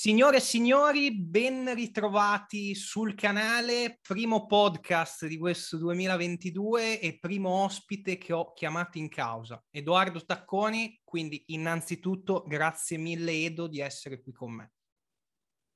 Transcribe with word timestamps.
Signore 0.00 0.38
e 0.38 0.40
signori, 0.40 1.14
ben 1.14 1.74
ritrovati 1.74 2.74
sul 2.74 3.14
canale, 3.14 3.98
primo 4.00 4.46
podcast 4.46 5.26
di 5.26 5.36
questo 5.36 5.76
2022 5.76 7.00
e 7.00 7.18
primo 7.18 7.50
ospite 7.50 8.16
che 8.16 8.32
ho 8.32 8.54
chiamato 8.54 8.96
in 8.96 9.10
causa, 9.10 9.62
Edoardo 9.68 10.24
Tacconi, 10.24 11.02
quindi 11.04 11.42
innanzitutto 11.48 12.44
grazie 12.46 12.96
mille 12.96 13.44
Edo 13.44 13.66
di 13.66 13.80
essere 13.80 14.22
qui 14.22 14.32
con 14.32 14.52
me. 14.52 14.72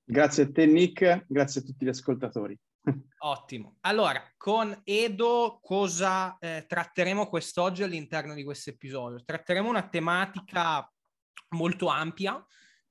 Grazie 0.02 0.44
a 0.44 0.50
te 0.50 0.64
Nick, 0.64 1.26
grazie 1.28 1.60
a 1.60 1.64
tutti 1.64 1.84
gli 1.84 1.90
ascoltatori. 1.90 2.58
Ottimo. 3.18 3.76
Allora, 3.80 4.26
con 4.38 4.74
Edo 4.84 5.58
cosa 5.60 6.38
eh, 6.38 6.64
tratteremo 6.66 7.26
quest'oggi 7.26 7.82
all'interno 7.82 8.32
di 8.32 8.42
questo 8.42 8.70
episodio? 8.70 9.22
Tratteremo 9.22 9.68
una 9.68 9.86
tematica 9.86 10.90
molto 11.50 11.88
ampia 11.88 12.42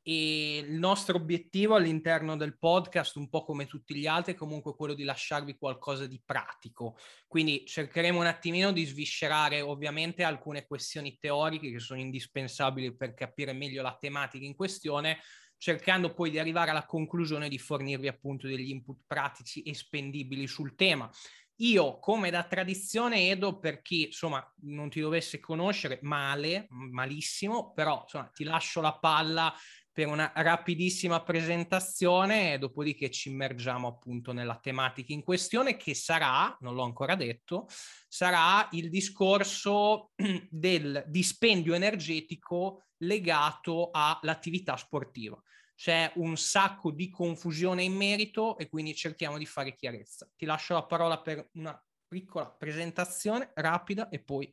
e 0.06 0.58
il 0.58 0.74
nostro 0.74 1.16
obiettivo 1.16 1.76
all'interno 1.76 2.36
del 2.36 2.58
podcast, 2.58 3.16
un 3.16 3.30
po' 3.30 3.46
come 3.46 3.66
tutti 3.66 3.96
gli 3.96 4.06
altri, 4.06 4.34
è 4.34 4.36
comunque 4.36 4.76
quello 4.76 4.94
di 4.94 5.06
lasciarvi 5.06 5.56
qualcosa 5.56 6.06
di 6.06 6.22
pratico. 6.24 6.98
Quindi 7.26 7.66
cercheremo 7.66 8.20
un 8.20 8.26
attimino 8.26 8.74
di 8.74 8.84
sviscerare 8.84 9.62
ovviamente 9.62 10.24
alcune 10.24 10.68
questioni 10.68 11.18
teoriche 11.18 11.72
che 11.72 11.80
sono 11.80 12.02
indispensabili 12.02 12.96
per 12.96 13.14
capire 13.14 13.54
meglio 13.54 13.82
la 13.82 13.98
tematica 13.98 14.46
in 14.46 14.56
questione, 14.56 15.20
cercando 15.58 16.14
poi 16.14 16.30
di 16.30 16.38
arrivare 16.38 16.72
alla 16.72 16.86
conclusione 16.86 17.48
di 17.48 17.58
fornirvi 17.58 18.10
appunto 18.10 18.48
degli 18.48 18.72
input 18.72 19.04
pratici 19.08 19.62
e 19.62 19.74
spendibili 19.74 20.48
sul 20.48 20.76
tema. 20.76 21.10
Io, 21.58 22.00
come 22.00 22.32
da 22.32 22.44
tradizione, 22.44 23.30
Edo, 23.30 23.60
per 23.60 23.82
chi 23.82 24.08
insomma 24.08 24.44
non 24.64 24.90
ti 24.90 25.00
dovesse 25.00 25.40
conoscere, 25.40 26.00
male, 26.02 26.66
malissimo, 26.70 27.72
però 27.74 28.02
insomma 28.02 28.30
ti 28.34 28.44
lascio 28.44 28.82
la 28.82 28.98
palla 28.98 29.54
per 29.94 30.08
una 30.08 30.32
rapidissima 30.36 31.22
presentazione, 31.22 32.58
dopodiché 32.58 33.12
ci 33.12 33.30
immergiamo 33.30 33.88
appunto 33.88 34.34
nella 34.34 34.58
tematica 34.58 35.14
in 35.14 35.24
questione 35.24 35.78
che 35.78 35.94
sarà, 35.94 36.58
non 36.62 36.74
l'ho 36.74 36.82
ancora 36.82 37.16
detto, 37.16 37.68
sarà 38.08 38.68
il 38.72 38.90
discorso 38.90 40.10
del 40.50 41.04
dispendio 41.08 41.76
energetico 41.76 42.86
legato 42.98 43.92
all'attività 43.92 44.76
sportiva. 44.78 45.40
C'è 45.76 46.12
un 46.16 46.38
sacco 46.38 46.90
di 46.90 47.10
confusione 47.10 47.84
in 47.84 47.94
merito 47.94 48.58
e 48.58 48.70
quindi 48.70 48.96
cerchiamo 48.96 49.38
di 49.38 49.46
fare 49.46 49.76
chiarezza. 49.76 50.28
Ti 50.36 50.46
lascio 50.46 50.74
la 50.74 50.86
parola 50.86 51.22
per 51.22 51.50
una 51.54 51.80
piccola 52.08 52.50
presentazione 52.50 53.52
rapida 53.54 54.10
e 54.10 54.24
poi 54.24 54.52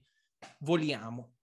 voliamo. 0.58 1.36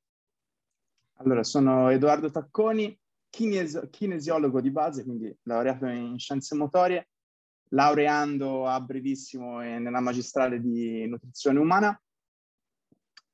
Allora, 1.20 1.44
sono 1.44 1.90
Edoardo 1.90 2.30
Tacconi, 2.30 3.00
kines- 3.30 3.90
kinesiologo 3.90 4.62
di 4.62 4.72
base, 4.72 5.04
quindi 5.04 5.36
laureato 5.44 5.86
in 5.88 6.18
scienze 6.18 6.56
motorie, 6.56 7.10
laureando 7.70 8.68
a 8.68 8.80
brevissimo 8.80 9.60
nella 9.60 10.00
magistrale 10.00 10.62
di 10.62 11.06
nutrizione 11.08 11.60
umana, 11.60 12.00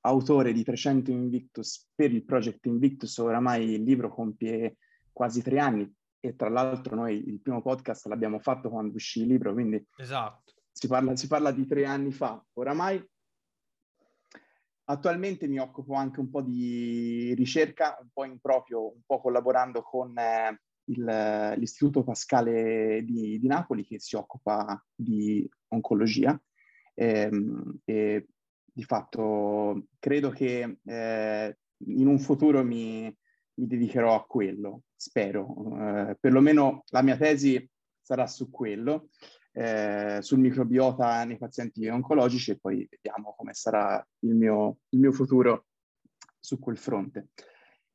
autore 0.02 0.52
di 0.52 0.63
300 0.63 1.11
Invictus 1.11 1.88
per 1.94 2.11
il 2.11 2.25
Project 2.25 2.66
Invictus, 2.66 3.17
oramai 3.17 3.72
il 3.72 3.83
libro 3.83 4.09
compie 4.09 4.77
quasi 5.11 5.41
tre 5.41 5.59
anni 5.59 5.91
e 6.19 6.35
tra 6.35 6.50
l'altro 6.50 6.95
noi 6.95 7.28
il 7.28 7.39
primo 7.41 7.61
podcast 7.61 8.07
l'abbiamo 8.07 8.39
fatto 8.39 8.69
quando 8.69 8.95
uscì 8.95 9.22
il 9.22 9.28
libro, 9.28 9.53
quindi 9.53 9.85
esatto. 9.97 10.53
si, 10.72 10.88
parla, 10.88 11.16
si 11.16 11.28
parla 11.28 11.52
di 11.52 11.66
tre 11.66 11.85
anni 11.85 12.11
fa 12.11 12.44
oramai 12.53 13.05
Attualmente 14.85 15.47
mi 15.47 15.59
occupo 15.59 15.93
anche 15.93 16.19
un 16.19 16.29
po' 16.29 16.41
di 16.41 17.33
ricerca, 17.35 17.97
un 18.01 18.09
po' 18.11 18.25
in 18.25 18.39
proprio, 18.39 18.93
un 18.93 19.01
po' 19.05 19.21
collaborando 19.21 19.81
con 19.81 20.17
eh, 20.17 20.59
il, 20.85 21.53
l'Istituto 21.57 22.03
Pascale 22.03 23.01
di, 23.05 23.39
di, 23.39 23.47
Napoli 23.47 23.85
che 23.85 23.99
si 23.99 24.15
occupa 24.15 24.83
di 24.93 25.49
oncologia. 25.69 26.39
E, 26.93 27.05
ehm, 27.05 27.79
e 27.85 28.27
di 28.73 28.83
fatto 28.83 29.88
credo 29.99 30.31
che 30.31 30.79
eh, 30.83 31.57
in 31.85 32.07
un 32.07 32.19
futuro 32.19 32.63
mi, 32.63 33.03
mi, 33.03 33.67
dedicherò 33.67 34.16
a 34.16 34.25
quello, 34.25 34.83
spero. 34.95 36.09
Eh, 36.09 36.17
perlomeno 36.19 36.83
la 36.88 37.01
mia 37.03 37.16
tesi 37.16 37.69
sarà 38.01 38.27
su 38.27 38.49
quello 38.49 39.09
eh, 39.53 40.18
sul 40.22 40.40
microbiota 40.40 41.24
nei 41.24 41.38
pazienti 41.38 41.88
oncologici 41.88 42.52
e 42.52 42.58
poi 42.58 42.88
vediamo 42.90 43.34
come 43.38 43.53
sarà 43.53 44.06
il 44.19 44.36
mio, 44.36 44.80
il 44.90 45.00
mio 45.00 45.12
futuro 45.12 45.68
su 46.40 46.59
quel 46.59 46.78
fronte. 46.78 47.30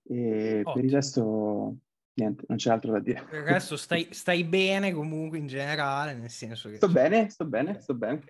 E 0.03 0.63
per 0.65 0.85
il 0.85 0.91
resto, 0.91 1.77
niente, 2.15 2.45
non 2.49 2.57
c'è 2.57 2.71
altro 2.71 2.93
da 2.93 3.01
dire. 3.01 3.25
Per 3.25 3.41
il 3.41 3.45
resto 3.45 3.77
stai, 3.77 4.09
stai, 4.13 4.45
bene 4.45 4.93
comunque 4.93 5.39
in 5.39 5.47
generale, 5.47 6.15
nel 6.15 6.31
senso 6.31 6.71
che... 6.71 6.77
Sto 6.77 6.89
bene, 6.89 7.29
sto 7.29 7.45
bene, 7.45 7.79
sto 7.81 7.95
bene. 7.95 8.23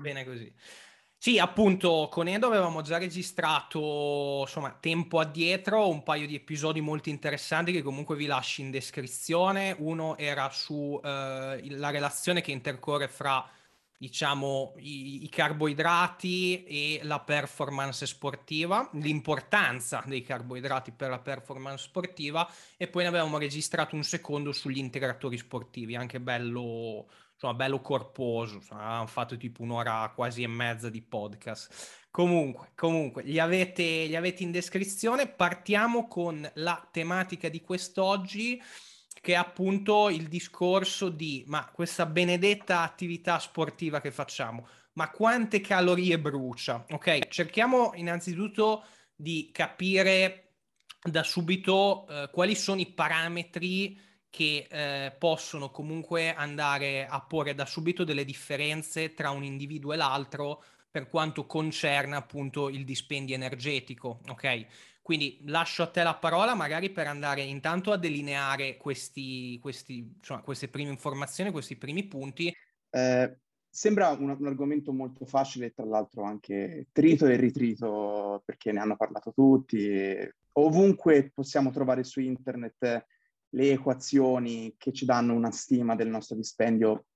bene 0.00 0.24
così. 0.24 0.52
Sì, 1.24 1.38
appunto, 1.38 2.08
con 2.10 2.26
Edo 2.26 2.48
avevamo 2.48 2.82
già 2.82 2.98
registrato, 2.98 4.40
insomma, 4.40 4.72
tempo 4.72 5.20
addietro 5.20 5.88
un 5.88 6.02
paio 6.02 6.26
di 6.26 6.34
episodi 6.34 6.80
molto 6.80 7.10
interessanti 7.10 7.70
che 7.70 7.80
comunque 7.80 8.16
vi 8.16 8.26
lascio 8.26 8.60
in 8.60 8.72
descrizione. 8.72 9.72
Uno 9.78 10.16
era 10.16 10.50
sulla 10.50 11.54
eh, 11.54 11.92
relazione 11.92 12.40
che 12.40 12.50
intercorre 12.50 13.06
fra, 13.06 13.48
diciamo, 13.96 14.74
i, 14.78 15.22
i, 15.22 15.28
carboidrati 15.28 16.64
e 16.64 17.00
la 17.04 17.20
performance 17.20 18.04
sportiva, 18.04 18.90
l'importanza 18.94 20.02
dei 20.04 20.22
carboidrati 20.22 20.90
per 20.90 21.10
la 21.10 21.20
performance 21.20 21.84
sportiva 21.84 22.50
e 22.76 22.88
poi 22.88 23.04
ne 23.04 23.10
avevamo 23.10 23.38
registrato 23.38 23.94
un 23.94 24.02
secondo 24.02 24.50
sugli 24.50 24.78
integratori 24.78 25.38
sportivi, 25.38 25.94
anche 25.94 26.18
bello 26.18 27.06
insomma, 27.42 27.54
bello 27.54 27.80
corposo, 27.80 28.62
hanno 28.70 29.06
fatto 29.08 29.36
tipo 29.36 29.62
un'ora 29.62 30.12
quasi 30.14 30.44
e 30.44 30.46
mezza 30.46 30.88
di 30.88 31.02
podcast. 31.02 32.08
Comunque, 32.10 32.70
comunque, 32.76 33.24
li 33.24 33.40
avete, 33.40 34.04
li 34.04 34.14
avete 34.14 34.44
in 34.44 34.52
descrizione. 34.52 35.26
Partiamo 35.26 36.06
con 36.06 36.48
la 36.54 36.88
tematica 36.92 37.48
di 37.48 37.60
quest'oggi, 37.60 38.62
che 39.20 39.32
è 39.32 39.36
appunto 39.36 40.08
il 40.08 40.28
discorso 40.28 41.08
di, 41.08 41.42
ma 41.48 41.68
questa 41.72 42.06
benedetta 42.06 42.82
attività 42.82 43.40
sportiva 43.40 44.00
che 44.00 44.12
facciamo, 44.12 44.68
ma 44.92 45.10
quante 45.10 45.60
calorie 45.60 46.20
brucia? 46.20 46.84
Ok, 46.90 47.26
cerchiamo 47.28 47.92
innanzitutto 47.94 48.84
di 49.16 49.50
capire 49.52 50.52
da 51.02 51.24
subito 51.24 52.06
eh, 52.06 52.28
quali 52.30 52.54
sono 52.54 52.80
i 52.80 52.86
parametri 52.86 53.98
che 54.32 54.66
eh, 54.70 55.12
possono 55.18 55.70
comunque 55.70 56.32
andare 56.32 57.06
a 57.06 57.20
porre 57.20 57.54
da 57.54 57.66
subito 57.66 58.02
delle 58.02 58.24
differenze 58.24 59.12
tra 59.12 59.28
un 59.28 59.44
individuo 59.44 59.92
e 59.92 59.96
l'altro 59.96 60.64
per 60.90 61.10
quanto 61.10 61.44
concerne 61.44 62.16
appunto 62.16 62.70
il 62.70 62.86
dispendio 62.86 63.34
energetico, 63.34 64.20
ok? 64.28 64.66
Quindi 65.02 65.40
lascio 65.44 65.82
a 65.82 65.88
te 65.88 66.02
la 66.02 66.14
parola 66.14 66.54
magari 66.54 66.88
per 66.88 67.08
andare 67.08 67.42
intanto 67.42 67.92
a 67.92 67.98
delineare 67.98 68.78
questi, 68.78 69.58
questi, 69.60 70.14
insomma, 70.16 70.40
queste 70.40 70.68
prime 70.68 70.90
informazioni, 70.90 71.50
questi 71.50 71.76
primi 71.76 72.04
punti. 72.04 72.50
Eh, 72.88 73.36
sembra 73.68 74.12
un, 74.12 74.30
un, 74.30 74.46
argomento 74.46 74.94
molto 74.94 75.26
facile, 75.26 75.74
tra 75.74 75.84
l'altro 75.84 76.22
anche 76.22 76.86
trito 76.90 77.26
e 77.26 77.36
ritrito, 77.36 78.42
perché 78.46 78.72
ne 78.72 78.80
hanno 78.80 78.96
parlato 78.96 79.34
tutti. 79.34 80.16
Ovunque 80.52 81.30
possiamo 81.34 81.70
trovare 81.70 82.02
su 82.02 82.20
internet 82.20 83.06
le 83.54 83.72
equazioni 83.72 84.74
che 84.76 84.92
ci 84.92 85.04
danno 85.04 85.34
una 85.34 85.50
stima 85.50 85.94
del 85.94 86.08
nostro 86.08 86.36
dispendio 86.36 87.06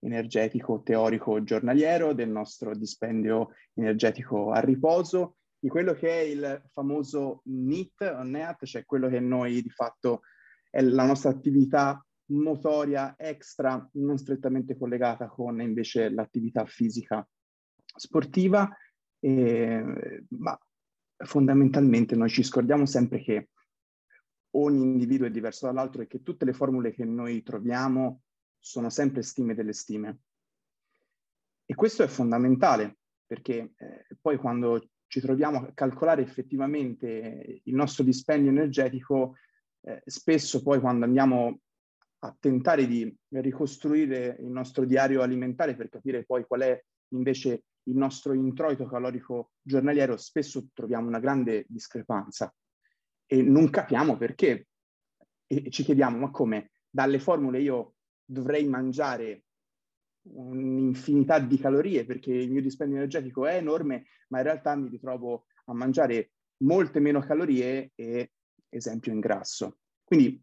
energetico 0.00 0.82
teorico 0.82 1.42
giornaliero, 1.42 2.12
del 2.12 2.28
nostro 2.28 2.74
dispendio 2.74 3.50
energetico 3.74 4.50
a 4.50 4.60
riposo, 4.60 5.36
di 5.58 5.68
quello 5.68 5.92
che 5.94 6.08
è 6.08 6.22
il 6.22 6.62
famoso 6.72 7.18
o 7.20 7.42
NEAT, 7.44 8.64
cioè 8.64 8.84
quello 8.84 9.08
che 9.08 9.20
noi 9.20 9.62
di 9.62 9.70
fatto 9.70 10.22
è 10.68 10.80
la 10.80 11.06
nostra 11.06 11.30
attività 11.30 12.04
motoria 12.32 13.14
extra, 13.16 13.88
non 13.92 14.16
strettamente 14.18 14.76
collegata 14.76 15.28
con 15.28 15.60
invece 15.60 16.10
l'attività 16.10 16.64
fisica 16.64 17.26
sportiva, 17.94 18.68
eh, 19.20 20.24
ma 20.30 20.58
fondamentalmente 21.16 22.16
noi 22.16 22.28
ci 22.28 22.42
scordiamo 22.42 22.86
sempre 22.86 23.22
che 23.22 23.50
ogni 24.52 24.82
individuo 24.82 25.26
è 25.26 25.30
diverso 25.30 25.66
dall'altro 25.66 26.02
e 26.02 26.06
che 26.06 26.22
tutte 26.22 26.44
le 26.44 26.52
formule 26.52 26.92
che 26.92 27.04
noi 27.04 27.42
troviamo 27.42 28.22
sono 28.58 28.90
sempre 28.90 29.22
stime 29.22 29.54
delle 29.54 29.72
stime. 29.72 30.18
E 31.64 31.74
questo 31.74 32.02
è 32.02 32.06
fondamentale 32.06 32.98
perché 33.26 33.72
eh, 33.76 34.06
poi 34.20 34.36
quando 34.36 34.88
ci 35.06 35.20
troviamo 35.20 35.58
a 35.58 35.72
calcolare 35.72 36.22
effettivamente 36.22 37.60
il 37.64 37.74
nostro 37.74 38.04
dispendio 38.04 38.50
energetico, 38.50 39.36
eh, 39.82 40.02
spesso 40.04 40.62
poi 40.62 40.80
quando 40.80 41.04
andiamo 41.04 41.60
a 42.20 42.36
tentare 42.38 42.86
di 42.86 43.14
ricostruire 43.30 44.36
il 44.40 44.48
nostro 44.48 44.84
diario 44.84 45.22
alimentare 45.22 45.74
per 45.74 45.88
capire 45.88 46.24
poi 46.24 46.44
qual 46.46 46.60
è 46.60 46.84
invece 47.08 47.64
il 47.84 47.96
nostro 47.96 48.32
introito 48.32 48.86
calorico 48.86 49.52
giornaliero, 49.60 50.16
spesso 50.16 50.68
troviamo 50.72 51.08
una 51.08 51.18
grande 51.18 51.64
discrepanza 51.68 52.52
e 53.32 53.42
non 53.42 53.70
capiamo 53.70 54.16
perché. 54.16 54.66
E 55.46 55.70
ci 55.70 55.82
chiediamo, 55.82 56.18
ma 56.18 56.30
come? 56.30 56.72
dalle 56.92 57.18
formule 57.18 57.60
io 57.60 57.94
dovrei 58.22 58.68
mangiare 58.68 59.44
un'infinità 60.24 61.38
di 61.38 61.58
calorie 61.58 62.04
perché 62.04 62.32
il 62.32 62.50
mio 62.52 62.60
dispendio 62.60 62.96
energetico 62.96 63.46
è 63.46 63.56
enorme, 63.56 64.04
ma 64.28 64.38
in 64.38 64.44
realtà 64.44 64.76
mi 64.76 64.90
ritrovo 64.90 65.46
a 65.64 65.72
mangiare 65.72 66.32
molte 66.58 67.00
meno 67.00 67.20
calorie 67.20 67.92
e 67.94 68.32
esempio 68.68 69.10
ingrasso. 69.10 69.78
Quindi 70.04 70.40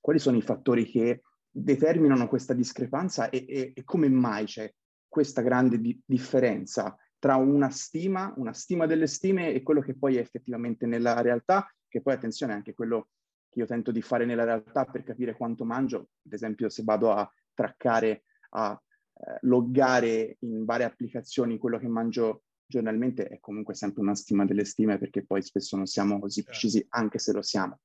quali 0.00 0.18
sono 0.18 0.38
i 0.38 0.42
fattori 0.42 0.86
che 0.86 1.22
determinano 1.50 2.26
questa 2.26 2.54
discrepanza 2.54 3.28
e, 3.28 3.44
e, 3.46 3.72
e 3.74 3.84
come 3.84 4.08
mai 4.08 4.46
c'è 4.46 4.72
questa 5.06 5.42
grande 5.42 5.78
di- 5.78 6.00
differenza 6.04 6.96
tra 7.18 7.36
una 7.36 7.70
stima, 7.70 8.32
una 8.36 8.54
stima 8.54 8.86
delle 8.86 9.06
stime 9.06 9.52
e 9.52 9.62
quello 9.62 9.80
che 9.80 9.96
poi 9.96 10.16
è 10.16 10.20
effettivamente 10.20 10.86
nella 10.86 11.20
realtà, 11.20 11.66
che 11.94 12.02
poi 12.02 12.14
attenzione 12.14 12.52
è 12.52 12.56
anche 12.56 12.74
quello 12.74 13.10
che 13.48 13.60
io 13.60 13.66
tento 13.66 13.92
di 13.92 14.02
fare 14.02 14.24
nella 14.24 14.42
realtà 14.42 14.84
per 14.84 15.04
capire 15.04 15.36
quanto 15.36 15.64
mangio, 15.64 16.08
ad 16.24 16.32
esempio 16.32 16.68
se 16.68 16.82
vado 16.82 17.12
a 17.12 17.32
traccare, 17.54 18.24
a 18.50 18.72
eh, 18.72 19.38
loggare 19.42 20.38
in 20.40 20.64
varie 20.64 20.86
applicazioni 20.86 21.56
quello 21.56 21.78
che 21.78 21.86
mangio 21.86 22.42
giornalmente, 22.66 23.28
è 23.28 23.38
comunque 23.38 23.74
sempre 23.74 24.02
una 24.02 24.16
stima 24.16 24.44
delle 24.44 24.64
stime 24.64 24.98
perché 24.98 25.24
poi 25.24 25.40
spesso 25.40 25.76
non 25.76 25.86
siamo 25.86 26.18
così 26.18 26.40
certo. 26.40 26.50
precisi 26.50 26.84
anche 26.88 27.20
se 27.20 27.32
lo 27.32 27.42
siamo. 27.42 27.78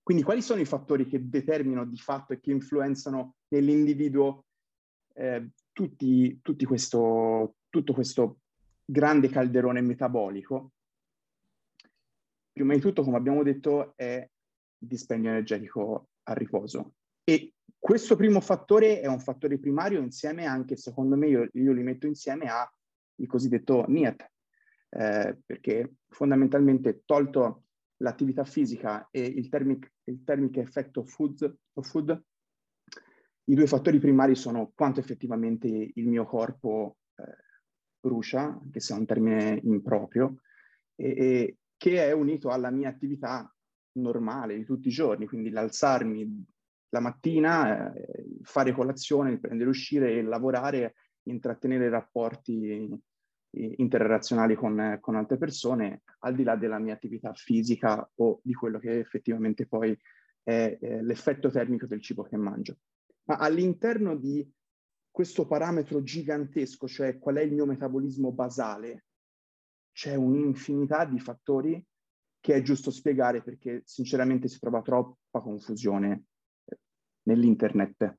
Quindi 0.00 0.22
quali 0.22 0.40
sono 0.40 0.60
i 0.60 0.64
fattori 0.64 1.08
che 1.08 1.28
determinano 1.28 1.86
di 1.86 1.98
fatto 1.98 2.34
e 2.34 2.38
che 2.38 2.52
influenzano 2.52 3.34
nell'individuo 3.48 4.44
eh, 5.14 5.50
tutti, 5.72 6.38
tutti 6.40 6.64
questo, 6.64 7.56
tutto 7.68 7.92
questo 7.92 8.42
grande 8.84 9.28
calderone 9.28 9.80
metabolico? 9.80 10.70
Prima 12.56 12.72
di 12.72 12.80
tutto, 12.80 13.02
come 13.02 13.18
abbiamo 13.18 13.42
detto, 13.42 13.92
è 13.96 14.14
il 14.16 14.88
dispendio 14.88 15.28
energetico 15.28 16.08
a 16.22 16.32
riposo. 16.32 16.94
E 17.22 17.52
questo 17.78 18.16
primo 18.16 18.40
fattore 18.40 19.00
è 19.00 19.06
un 19.06 19.20
fattore 19.20 19.58
primario 19.58 20.00
insieme 20.00 20.46
anche, 20.46 20.74
secondo 20.74 21.16
me, 21.16 21.28
io, 21.28 21.50
io 21.52 21.72
li 21.72 21.82
metto 21.82 22.06
insieme 22.06 22.46
al 22.48 22.66
cosiddetto 23.26 23.84
NIAT, 23.86 24.30
eh, 24.88 25.36
perché 25.44 25.96
fondamentalmente 26.08 27.02
tolto 27.04 27.64
l'attività 27.98 28.44
fisica 28.44 29.06
e 29.10 29.20
il 29.20 29.50
thermic, 29.50 29.92
il 30.04 30.24
thermic 30.24 30.56
effect 30.56 30.96
of 30.96 31.10
food, 31.10 31.58
of 31.74 31.86
food, 31.86 32.24
i 33.48 33.54
due 33.54 33.66
fattori 33.66 33.98
primari 33.98 34.34
sono 34.34 34.72
quanto 34.74 35.00
effettivamente 35.00 35.68
il 35.68 36.08
mio 36.08 36.24
corpo 36.24 36.96
eh, 37.16 37.22
brucia, 38.00 38.44
anche 38.44 38.80
se 38.80 38.94
è 38.94 38.96
un 38.96 39.04
termine 39.04 39.60
improprio, 39.62 40.40
e, 40.94 41.08
e, 41.10 41.56
che 41.76 42.04
è 42.04 42.12
unito 42.12 42.50
alla 42.50 42.70
mia 42.70 42.88
attività 42.88 43.50
normale 43.92 44.56
di 44.56 44.64
tutti 44.64 44.88
i 44.88 44.92
giorni, 44.92 45.26
quindi 45.26 45.50
l'alzarmi 45.50 46.44
la 46.90 47.00
mattina, 47.00 47.92
eh, 47.92 48.38
fare 48.42 48.72
colazione, 48.72 49.38
prendere 49.38 49.68
uscire 49.68 50.12
e 50.12 50.22
lavorare, 50.22 50.94
intrattenere 51.24 51.88
rapporti 51.88 52.88
interrelazionali 53.50 54.54
con, 54.54 54.98
con, 55.00 55.16
altre 55.16 55.38
persone, 55.38 56.02
al 56.20 56.34
di 56.34 56.42
là 56.42 56.56
della 56.56 56.78
mia 56.78 56.94
attività 56.94 57.32
fisica 57.32 58.08
o 58.16 58.40
di 58.42 58.52
quello 58.52 58.78
che 58.78 58.98
effettivamente 58.98 59.66
poi 59.66 59.98
è, 60.42 60.78
è 60.80 61.00
l'effetto 61.00 61.50
termico 61.50 61.86
del 61.86 62.02
cibo 62.02 62.22
che 62.22 62.36
mangio. 62.36 62.78
Ma 63.24 63.36
all'interno 63.36 64.14
di 64.14 64.48
questo 65.10 65.46
parametro 65.46 66.02
gigantesco, 66.02 66.86
cioè 66.86 67.18
qual 67.18 67.36
è 67.36 67.42
il 67.42 67.54
mio 67.54 67.66
metabolismo 67.66 68.32
basale, 68.32 69.06
c'è 69.96 70.14
un'infinità 70.14 71.06
di 71.06 71.18
fattori 71.18 71.82
che 72.38 72.52
è 72.52 72.60
giusto 72.60 72.90
spiegare 72.90 73.42
perché 73.42 73.80
sinceramente 73.86 74.46
si 74.46 74.58
trova 74.58 74.82
troppa 74.82 75.40
confusione 75.40 76.24
eh, 76.66 76.78
nell'internet. 77.22 78.18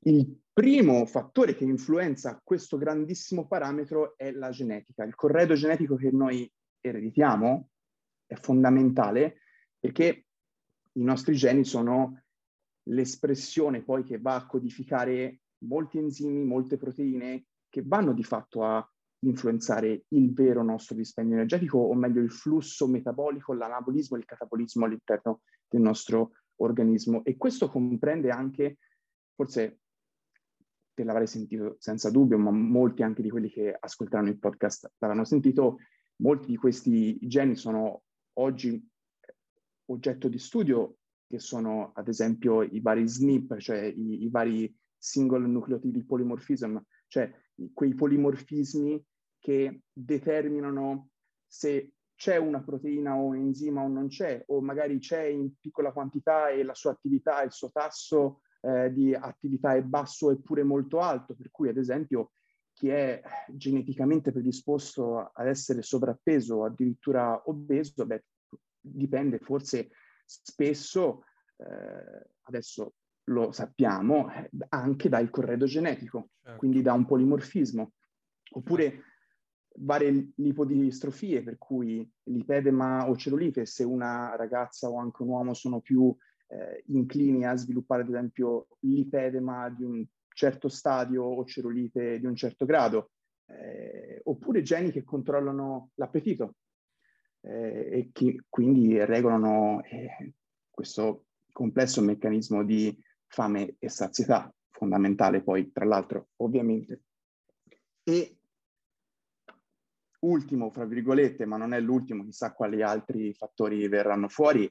Il 0.00 0.40
primo 0.52 1.06
fattore 1.06 1.54
che 1.54 1.64
influenza 1.64 2.38
questo 2.44 2.76
grandissimo 2.76 3.46
parametro 3.46 4.14
è 4.18 4.30
la 4.30 4.50
genetica. 4.50 5.04
Il 5.04 5.14
corredo 5.14 5.54
genetico 5.54 5.96
che 5.96 6.10
noi 6.10 6.50
ereditiamo 6.82 7.70
è 8.26 8.34
fondamentale 8.34 9.38
perché 9.78 10.26
i 10.92 11.02
nostri 11.02 11.34
geni 11.34 11.64
sono 11.64 12.24
l'espressione 12.90 13.82
poi 13.82 14.04
che 14.04 14.18
va 14.18 14.34
a 14.34 14.46
codificare 14.46 15.40
molti 15.60 15.96
enzimi, 15.96 16.44
molte 16.44 16.76
proteine 16.76 17.46
che 17.70 17.82
vanno 17.86 18.12
di 18.12 18.22
fatto 18.22 18.64
a 18.64 18.86
influenzare 19.20 20.04
il 20.08 20.32
vero 20.32 20.62
nostro 20.62 20.94
dispendio 20.94 21.34
energetico, 21.34 21.78
o 21.78 21.94
meglio 21.94 22.20
il 22.20 22.30
flusso 22.30 22.86
metabolico, 22.86 23.52
l'anabolismo 23.52 24.16
e 24.16 24.20
il 24.20 24.26
catabolismo 24.26 24.84
all'interno 24.84 25.40
del 25.68 25.80
nostro 25.80 26.32
organismo. 26.56 27.24
E 27.24 27.36
questo 27.36 27.68
comprende 27.68 28.30
anche, 28.30 28.78
forse 29.34 29.80
te 30.94 31.04
l'avrai 31.04 31.26
sentito 31.26 31.76
senza 31.78 32.10
dubbio, 32.10 32.38
ma 32.38 32.50
molti 32.50 33.02
anche 33.02 33.22
di 33.22 33.30
quelli 33.30 33.48
che 33.48 33.76
ascolteranno 33.78 34.28
il 34.28 34.38
podcast 34.38 34.92
l'avranno 34.98 35.24
sentito, 35.24 35.78
molti 36.16 36.48
di 36.48 36.56
questi 36.56 37.18
geni 37.20 37.54
sono 37.54 38.02
oggi 38.34 38.84
oggetto 39.86 40.28
di 40.28 40.38
studio, 40.38 40.96
che 41.26 41.38
sono 41.38 41.92
ad 41.94 42.08
esempio 42.08 42.62
i 42.62 42.80
vari 42.80 43.06
SNP, 43.06 43.58
cioè 43.58 43.82
i, 43.84 44.24
i 44.24 44.28
vari 44.28 44.74
single 44.96 45.46
nucleotidi 45.46 46.04
polymorphism, 46.04 46.78
cioè 47.06 47.30
quei 47.72 47.94
polimorfismi 47.94 49.04
che 49.38 49.82
determinano 49.92 51.10
se 51.46 51.92
c'è 52.14 52.36
una 52.36 52.62
proteina 52.62 53.14
o 53.14 53.26
un 53.26 53.36
enzima 53.36 53.82
o 53.82 53.88
non 53.88 54.08
c'è, 54.08 54.42
o 54.48 54.60
magari 54.60 54.98
c'è 54.98 55.22
in 55.22 55.52
piccola 55.60 55.92
quantità 55.92 56.48
e 56.48 56.64
la 56.64 56.74
sua 56.74 56.90
attività, 56.90 57.42
il 57.42 57.52
suo 57.52 57.70
tasso 57.70 58.40
eh, 58.60 58.92
di 58.92 59.14
attività 59.14 59.74
è 59.74 59.82
basso 59.82 60.32
eppure 60.32 60.64
molto 60.64 60.98
alto, 60.98 61.34
per 61.34 61.50
cui 61.50 61.68
ad 61.68 61.76
esempio 61.76 62.32
chi 62.72 62.88
è 62.88 63.22
geneticamente 63.48 64.32
predisposto 64.32 65.30
ad 65.32 65.46
essere 65.46 65.82
sovrappeso 65.82 66.56
o 66.56 66.64
addirittura 66.64 67.40
obeso, 67.46 68.06
beh, 68.06 68.24
dipende 68.80 69.38
forse 69.38 69.90
spesso, 70.24 71.24
eh, 71.56 72.30
adesso 72.42 72.94
lo 73.28 73.52
sappiamo, 73.52 74.30
eh, 74.32 74.50
anche 74.70 75.08
dal 75.08 75.30
corredo 75.30 75.66
genetico, 75.66 76.30
certo. 76.42 76.58
quindi 76.58 76.82
da 76.82 76.92
un 76.92 77.06
polimorfismo, 77.06 77.92
oppure 78.52 79.02
varie 79.80 80.32
lipodistrofie, 80.36 81.42
per 81.42 81.58
cui 81.58 82.08
lipedema 82.24 83.08
o 83.08 83.16
cellulite, 83.16 83.66
se 83.66 83.84
una 83.84 84.34
ragazza 84.36 84.88
o 84.88 84.98
anche 84.98 85.22
un 85.22 85.28
uomo 85.28 85.54
sono 85.54 85.80
più 85.80 86.14
eh, 86.48 86.82
inclini 86.86 87.46
a 87.46 87.54
sviluppare 87.54 88.02
ad 88.02 88.08
esempio 88.08 88.68
lipedema 88.80 89.68
di 89.68 89.84
un 89.84 90.04
certo 90.28 90.68
stadio 90.68 91.22
o 91.24 91.44
cellulite 91.44 92.18
di 92.18 92.26
un 92.26 92.34
certo 92.34 92.64
grado, 92.64 93.10
eh, 93.46 94.20
oppure 94.24 94.62
geni 94.62 94.90
che 94.90 95.04
controllano 95.04 95.90
l'appetito 95.94 96.56
eh, 97.42 97.88
e 97.90 98.10
che 98.12 98.44
quindi 98.48 99.04
regolano 99.04 99.82
eh, 99.84 100.34
questo 100.70 101.26
complesso 101.52 102.00
meccanismo 102.02 102.64
di 102.64 102.96
fame 103.28 103.76
e 103.78 103.88
sazietà, 103.88 104.52
fondamentale 104.70 105.42
poi 105.42 105.70
tra 105.70 105.84
l'altro 105.84 106.28
ovviamente. 106.36 107.02
E 108.02 108.38
ultimo, 110.20 110.70
fra 110.70 110.84
virgolette, 110.84 111.44
ma 111.44 111.56
non 111.56 111.72
è 111.72 111.80
l'ultimo, 111.80 112.24
chissà 112.24 112.52
quali 112.52 112.82
altri 112.82 113.32
fattori 113.34 113.86
verranno 113.88 114.28
fuori, 114.28 114.70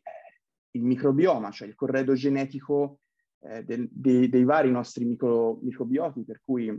il 0.72 0.84
microbioma, 0.84 1.52
cioè 1.52 1.68
il 1.68 1.76
corredo 1.76 2.14
genetico 2.14 3.00
eh, 3.42 3.64
del, 3.64 3.88
dei, 3.92 4.30
dei, 4.30 4.44
vari 4.44 4.72
nostri 4.72 5.06
micro, 5.06 5.60
microbioti, 5.62 6.24
per 6.26 6.42
cui 6.44 6.76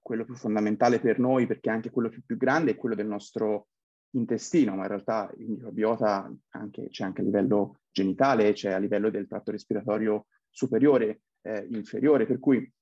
quello 0.00 0.24
più 0.24 0.34
fondamentale 0.34 1.00
per 1.00 1.18
noi, 1.18 1.46
perché 1.46 1.70
anche 1.70 1.90
quello 1.90 2.08
più, 2.08 2.22
più 2.24 2.36
grande, 2.36 2.72
è 2.72 2.76
quello 2.76 2.94
del 2.94 3.06
nostro 3.06 3.68
intestino, 4.10 4.76
ma 4.76 4.82
in 4.82 4.88
realtà 4.88 5.32
il 5.38 5.48
microbiota 5.48 6.32
anche, 6.50 6.88
c'è 6.88 7.04
anche 7.04 7.20
a 7.20 7.24
livello 7.24 7.80
genitale, 7.90 8.52
c'è 8.52 8.72
a 8.72 8.78
livello 8.78 9.10
del 9.10 9.26
tratto 9.26 9.50
respiratorio 9.50 10.26
superiore, 10.54 11.22
eh, 11.42 11.66
inferiore, 11.70 12.26
per 12.26 12.38
cui 12.38 12.72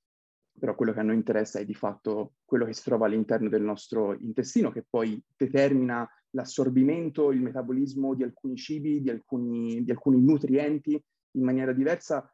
però 0.59 0.75
quello 0.75 0.93
che 0.93 1.01
a 1.01 1.03
noi 1.03 1.15
interessa 1.15 1.59
è 1.59 1.65
di 1.65 1.75
fatto 1.75 2.35
quello 2.45 2.67
che 2.67 2.75
si 2.75 2.83
trova 2.83 3.07
all'interno 3.07 3.49
del 3.49 3.63
nostro 3.63 4.15
intestino, 4.19 4.71
che 4.71 4.85
poi 4.89 5.21
determina 5.35 6.07
l'assorbimento, 6.31 7.33
il 7.33 7.41
metabolismo 7.41 8.15
di 8.15 8.23
alcuni 8.23 8.57
cibi, 8.57 9.01
di 9.01 9.11
alcuni, 9.11 9.83
di 9.83 9.91
alcuni 9.91 10.23
nutrienti 10.23 11.03
in 11.33 11.43
maniera 11.43 11.73
diversa 11.73 12.31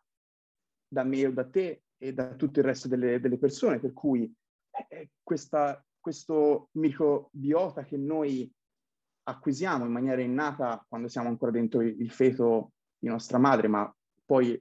da 0.88 1.04
me 1.04 1.26
o 1.26 1.30
da 1.30 1.48
te 1.48 1.84
e 1.96 2.12
da 2.12 2.34
tutto 2.34 2.58
il 2.58 2.64
resto 2.64 2.88
delle, 2.88 3.20
delle 3.20 3.38
persone, 3.38 3.78
per 3.78 3.92
cui 3.92 4.32
eh, 4.88 5.10
questa, 5.22 5.84
questo 6.00 6.70
microbiota 6.72 7.84
che 7.84 7.96
noi 7.96 8.50
acquisiamo 9.24 9.84
in 9.84 9.92
maniera 9.92 10.22
innata 10.22 10.84
quando 10.88 11.08
siamo 11.08 11.28
ancora 11.28 11.50
dentro 11.50 11.82
il 11.82 12.10
feto 12.10 12.72
di 12.98 13.08
nostra 13.08 13.38
madre, 13.38 13.68
ma 13.68 13.94
poi 14.24 14.60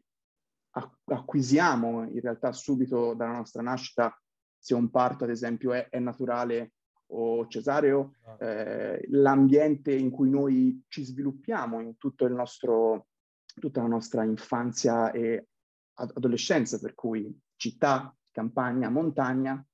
acquisiamo 1.05 2.03
in 2.03 2.19
realtà 2.19 2.51
subito 2.51 3.13
dalla 3.13 3.35
nostra 3.35 3.61
nascita 3.61 4.15
se 4.57 4.73
un 4.73 4.89
parto 4.89 5.23
ad 5.23 5.29
esempio 5.29 5.73
è, 5.73 5.87
è 5.89 5.99
naturale 5.99 6.73
o 7.07 7.47
cesareo, 7.47 8.15
ah. 8.25 8.45
eh, 8.45 9.05
l'ambiente 9.09 9.93
in 9.93 10.09
cui 10.09 10.29
noi 10.29 10.83
ci 10.87 11.03
sviluppiamo 11.03 11.79
in 11.79 11.97
tutto 11.97 12.25
il 12.25 12.33
nostro, 12.33 13.07
tutta 13.59 13.81
la 13.81 13.87
nostra 13.87 14.23
infanzia 14.23 15.11
e 15.11 15.47
adolescenza, 15.93 16.79
per 16.79 16.95
cui 16.95 17.33
città, 17.55 18.13
campagna, 18.31 18.89
montagna, 18.89 19.65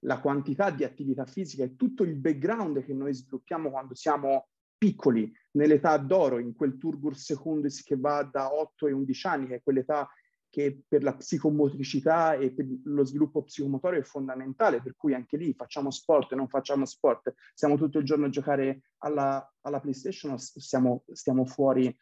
la 0.00 0.20
quantità 0.20 0.70
di 0.70 0.84
attività 0.84 1.24
fisica 1.24 1.64
e 1.64 1.76
tutto 1.76 2.02
il 2.02 2.16
background 2.16 2.84
che 2.84 2.92
noi 2.92 3.14
sviluppiamo 3.14 3.70
quando 3.70 3.94
siamo 3.94 4.48
piccoli, 4.76 5.32
nell'età 5.52 5.96
d'oro, 5.98 6.38
in 6.38 6.54
quel 6.54 6.76
turgur 6.76 7.16
secundus 7.16 7.82
che 7.82 7.96
va 7.96 8.22
da 8.22 8.52
8 8.52 8.86
ai 8.86 8.92
11 8.92 9.26
anni, 9.26 9.46
che 9.46 9.54
è 9.56 9.62
quell'età 9.62 10.08
che 10.48 10.84
per 10.88 11.02
la 11.02 11.14
psicomotricità 11.14 12.34
e 12.34 12.50
per 12.52 12.66
lo 12.84 13.04
sviluppo 13.04 13.42
psicomotorio 13.42 14.00
è 14.00 14.04
fondamentale, 14.04 14.80
per 14.80 14.94
cui 14.96 15.12
anche 15.12 15.36
lì 15.36 15.52
facciamo 15.52 15.90
sport 15.90 16.32
e 16.32 16.36
non 16.36 16.48
facciamo 16.48 16.86
sport, 16.86 17.34
stiamo 17.52 17.76
tutto 17.76 17.98
il 17.98 18.04
giorno 18.04 18.26
a 18.26 18.30
giocare 18.30 18.84
alla, 18.98 19.54
alla 19.60 19.80
PlayStation 19.80 20.32
o 20.32 20.36
stiamo, 20.38 21.04
stiamo 21.12 21.44
fuori 21.44 21.94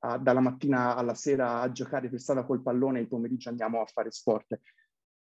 uh, 0.00 0.18
dalla 0.18 0.40
mattina 0.40 0.94
alla 0.94 1.14
sera 1.14 1.60
a 1.60 1.72
giocare 1.72 2.10
per 2.10 2.20
strada 2.20 2.44
col 2.44 2.62
pallone 2.62 2.98
e 2.98 3.02
il 3.02 3.08
pomeriggio 3.08 3.48
andiamo 3.48 3.80
a 3.80 3.86
fare 3.86 4.10
sport. 4.10 4.60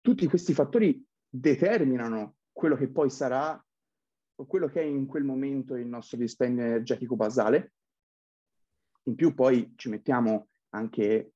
Tutti 0.01 0.27
questi 0.27 0.53
fattori 0.53 1.01
determinano 1.29 2.39
quello 2.51 2.75
che 2.75 2.89
poi 2.89 3.09
sarà 3.09 3.63
quello 4.45 4.67
che 4.67 4.81
è 4.81 4.85
in 4.85 5.05
quel 5.05 5.23
momento 5.23 5.75
il 5.75 5.87
nostro 5.87 6.17
dispendio 6.17 6.63
energetico 6.63 7.15
basale. 7.15 7.73
In 9.03 9.15
più 9.15 9.33
poi 9.33 9.73
ci 9.75 9.89
mettiamo 9.89 10.49
anche 10.69 11.33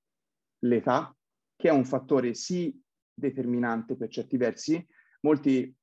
l'età, 0.59 1.15
che 1.55 1.69
è 1.69 1.71
un 1.71 1.85
fattore 1.85 2.33
sì 2.33 2.79
determinante 3.13 3.95
per 3.95 4.09
certi 4.09 4.37
versi. 4.37 4.85
Molti 5.21 5.73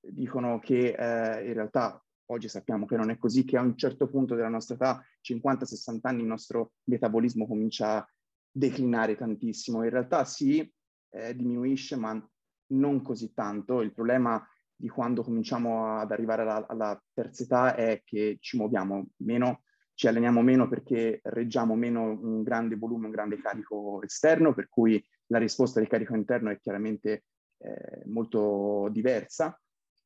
dicono 0.00 0.58
che 0.58 0.90
eh, 0.90 1.46
in 1.46 1.54
realtà 1.54 2.02
oggi 2.26 2.48
sappiamo 2.48 2.86
che 2.86 2.96
non 2.96 3.10
è 3.10 3.18
così, 3.18 3.44
che 3.44 3.56
a 3.56 3.62
un 3.62 3.76
certo 3.76 4.08
punto 4.08 4.34
della 4.34 4.48
nostra 4.48 4.74
età, 4.74 5.04
50-60 5.22 5.98
anni, 6.02 6.22
il 6.22 6.26
nostro 6.26 6.72
metabolismo 6.84 7.46
comincia 7.46 7.96
a 7.96 8.08
declinare 8.50 9.16
tantissimo. 9.16 9.84
In 9.84 9.90
realtà 9.90 10.24
sì, 10.24 10.70
eh, 11.10 11.34
diminuisce, 11.34 11.96
ma 11.96 12.30
non 12.70 13.02
così 13.02 13.32
tanto. 13.32 13.80
Il 13.80 13.94
problema 13.94 14.46
di 14.80 14.88
quando 14.88 15.24
cominciamo 15.24 15.98
ad 15.98 16.12
arrivare 16.12 16.42
alla, 16.42 16.66
alla 16.68 17.02
terza 17.12 17.42
età 17.42 17.74
è 17.74 18.02
che 18.04 18.36
ci 18.40 18.56
muoviamo 18.56 19.08
meno, 19.18 19.62
ci 19.94 20.06
alleniamo 20.06 20.40
meno 20.40 20.68
perché 20.68 21.20
reggiamo 21.24 21.74
meno 21.74 22.02
un 22.04 22.44
grande 22.44 22.76
volume, 22.76 23.06
un 23.06 23.10
grande 23.10 23.40
carico 23.40 24.00
esterno, 24.02 24.54
per 24.54 24.68
cui 24.68 25.04
la 25.26 25.38
risposta 25.38 25.80
del 25.80 25.88
carico 25.88 26.14
interno 26.14 26.50
è 26.50 26.58
chiaramente 26.60 27.24
eh, 27.58 28.04
molto 28.06 28.88
diversa 28.92 29.60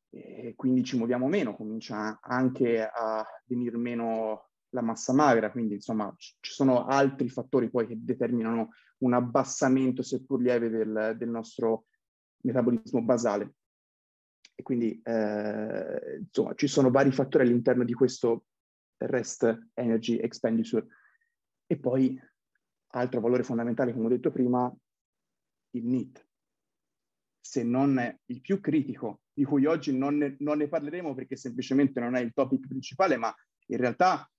e 0.09 0.53
quindi 0.55 0.83
ci 0.83 0.97
muoviamo 0.97 1.27
meno, 1.27 1.55
comincia 1.55 2.17
anche 2.19 2.83
a 2.83 3.23
venire 3.45 3.77
meno 3.77 4.49
la 4.69 4.81
massa 4.81 5.13
magra, 5.13 5.51
quindi 5.51 5.75
insomma 5.75 6.11
ci 6.17 6.51
sono 6.51 6.87
altri 6.87 7.29
fattori 7.29 7.69
poi 7.69 7.85
che 7.85 7.95
determinano 7.99 8.69
un 9.03 9.13
abbassamento, 9.13 10.01
seppur 10.01 10.41
lieve, 10.41 10.69
del, 10.69 11.13
del 11.15 11.29
nostro 11.29 11.85
metabolismo 12.41 13.03
basale. 13.03 13.53
E 14.55 14.63
quindi 14.63 15.01
eh, 15.03 16.17
insomma 16.19 16.53
ci 16.53 16.67
sono 16.67 16.91
vari 16.91 17.11
fattori 17.11 17.43
all'interno 17.43 17.83
di 17.83 17.93
questo 17.93 18.45
rest 18.97 19.69
energy 19.73 20.17
expenditure. 20.17 20.87
E 21.65 21.77
poi 21.77 22.19
altro 22.95 23.19
valore 23.19 23.43
fondamentale, 23.43 23.93
come 23.93 24.05
ho 24.05 24.09
detto 24.09 24.31
prima, 24.31 24.73
il 25.71 25.85
NEAT. 25.85 26.27
Se 27.39 27.63
non 27.63 27.97
è 27.97 28.17
il 28.25 28.41
più 28.41 28.59
critico, 28.59 29.23
di 29.33 29.43
cui 29.43 29.65
oggi 29.65 29.95
non 29.97 30.17
ne, 30.17 30.35
non 30.39 30.59
ne 30.59 30.67
parleremo 30.67 31.13
perché 31.13 31.35
semplicemente 31.35 31.99
non 31.99 32.15
è 32.15 32.21
il 32.21 32.33
topic 32.33 32.67
principale, 32.67 33.17
ma 33.17 33.33
in 33.67 33.77
realtà, 33.77 34.29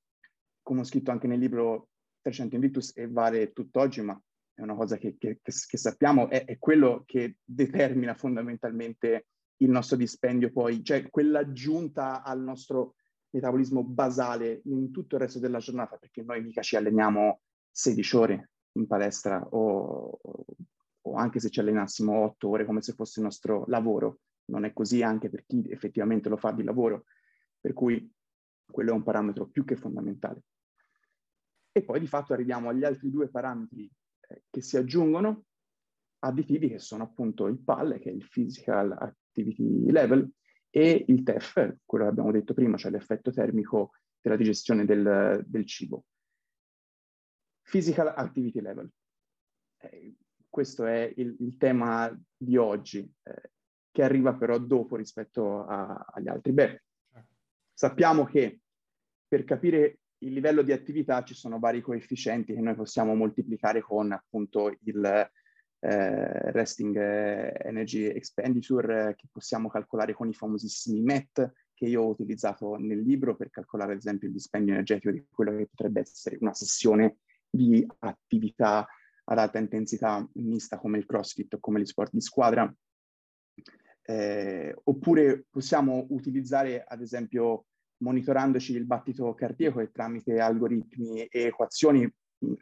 come 0.62 0.80
ho 0.80 0.85
scritto 0.85 1.11
anche 1.11 1.26
nel 1.26 1.38
libro 1.38 1.88
300 2.23 2.54
Invictus 2.54 2.97
e 2.97 3.09
vale 3.09 3.52
tutt'oggi, 3.52 4.00
ma 4.00 4.18
è 4.54 4.62
una 4.62 4.75
cosa 4.75 4.97
che, 4.97 5.16
che, 5.18 5.40
che, 5.42 5.52
che 5.66 5.76
sappiamo, 5.76 6.28
è, 6.28 6.44
è, 6.44 6.59
quello 6.59 7.02
che 7.04 7.37
determina 7.44 8.14
fondamentalmente 8.14 9.26
il 9.58 9.70
nostro 9.70 9.96
dispendio 9.96 10.50
poi, 10.50 10.82
cioè 10.82 11.08
quell'aggiunta 11.08 12.23
al 12.23 12.40
nostro 12.40 12.96
metabolismo 13.30 13.84
basale 13.84 14.62
in 14.64 14.90
tutto 14.90 15.16
il 15.16 15.23
resto 15.23 15.38
della 15.38 15.58
giornata, 15.58 15.96
perché 15.96 16.23
noi 16.23 16.42
mica 16.42 16.62
ci 16.62 16.76
alleniamo 16.76 17.40
16 17.70 18.16
ore 18.16 18.50
in 18.73 18.87
palestra 18.87 19.44
o, 19.50 20.20
o 21.02 21.14
anche 21.14 21.40
se 21.40 21.50
ci 21.50 21.61
allenassimo 21.61 22.25
8 22.25 22.49
ore 22.49 22.64
come 22.64 22.82
se 22.82 22.92
fosse 22.92 23.20
il 23.20 23.26
nostro 23.26 23.64
lavoro. 23.68 24.20
Non 24.46 24.64
è 24.64 24.73
così 24.73 25.02
anche 25.02 25.30
per 25.30 25.44
chi 25.46 25.64
effettivamente 25.70 26.28
lo 26.28 26.37
fa 26.37 26.52
di 26.52 26.62
lavoro, 26.62 27.04
per 27.61 27.73
cui 27.73 28.12
quello 28.66 28.90
è 28.90 28.94
un 28.94 29.02
parametro 29.02 29.46
più 29.46 29.64
che 29.64 29.76
fondamentale. 29.76 30.42
E 31.73 31.82
poi 31.82 31.99
di 31.99 32.06
fatto 32.06 32.32
arriviamo 32.32 32.68
agli 32.68 32.84
altri 32.84 33.11
due 33.11 33.28
parametri 33.28 33.90
eh, 34.28 34.44
che 34.50 34.61
si 34.61 34.76
aggiungono, 34.76 35.44
additivi 36.20 36.68
che 36.68 36.78
sono 36.78 37.02
appunto 37.02 37.46
il 37.46 37.58
PAL, 37.58 37.99
che 37.99 38.11
è 38.11 38.12
il 38.12 38.28
Physical 38.28 39.16
Activity 39.35 39.91
Level, 39.91 40.31
e 40.71 41.05
il 41.09 41.23
TEF, 41.23 41.79
quello 41.85 42.05
che 42.05 42.11
abbiamo 42.11 42.31
detto 42.31 42.55
prima, 42.55 42.76
cioè 42.76 42.91
l'effetto 42.91 43.33
termico 43.33 43.93
della 44.21 44.37
digestione 44.37 44.85
del, 44.85 45.43
del 45.47 45.67
cibo. 45.67 46.05
Physical 47.62 48.12
Activity 48.17 48.61
Level. 48.61 48.91
Eh, 49.79 50.14
questo 50.49 50.85
è 50.87 51.12
il, 51.17 51.37
il, 51.41 51.57
tema 51.57 52.17
di 52.37 52.57
oggi, 52.57 52.99
eh, 53.23 53.50
che 53.91 54.03
arriva 54.03 54.35
però 54.35 54.59
dopo 54.59 54.97
rispetto 54.97 55.64
a, 55.64 56.05
agli 56.12 56.29
altri. 56.29 56.53
Beh, 56.53 56.83
sappiamo 57.73 58.25
che 58.25 58.61
per 59.26 59.45
capire 59.45 59.99
il 60.19 60.33
livello 60.33 60.62
di 60.62 60.73
attività 60.73 61.23
ci 61.23 61.35
sono 61.35 61.59
vari 61.59 61.81
coefficienti 61.81 62.55
che 62.55 62.61
noi 62.61 62.75
possiamo 62.75 63.14
moltiplicare 63.14 63.81
con 63.81 64.12
appunto 64.12 64.76
il, 64.85 65.31
eh, 65.85 66.50
resting 66.53 66.97
energy 66.97 68.07
expenditure 68.07 69.11
eh, 69.11 69.14
che 69.14 69.29
possiamo 69.31 69.69
calcolare 69.69 70.14
con 70.14 70.29
i 70.29 70.33
famosissimi 70.33 71.03
MET 71.03 71.53
che 71.75 71.85
io 71.85 72.03
ho 72.03 72.09
utilizzato 72.09 72.76
nel 72.76 73.00
libro 73.00 73.37
per 73.37 73.50
calcolare 73.50 73.93
ad 73.93 73.99
esempio 73.99 74.29
il 74.29 74.33
dispendio 74.33 74.73
energetico 74.73 75.11
di 75.11 75.26
quello 75.31 75.55
che 75.57 75.67
potrebbe 75.67 76.00
essere 76.00 76.38
una 76.41 76.55
sessione 76.55 77.19
di 77.50 77.87
attività 77.99 78.87
ad 79.25 79.38
alta 79.38 79.59
intensità 79.59 80.26
mista 80.35 80.79
come 80.79 80.97
il 80.97 81.05
crossfit 81.05 81.53
o 81.55 81.61
come 81.61 81.81
gli 81.81 81.87
sport 81.87 82.12
di 82.12 82.21
squadra. 82.21 82.75
Eh, 84.07 84.75
oppure 84.85 85.47
possiamo 85.50 86.07
utilizzare 86.11 86.83
ad 86.83 87.00
esempio 87.00 87.67
monitorandoci 87.99 88.75
il 88.75 88.85
battito 88.85 89.33
cardiaco 89.35 89.81
e 89.81 89.91
tramite 89.91 90.38
algoritmi 90.41 91.25
e 91.25 91.43
equazioni 91.43 92.11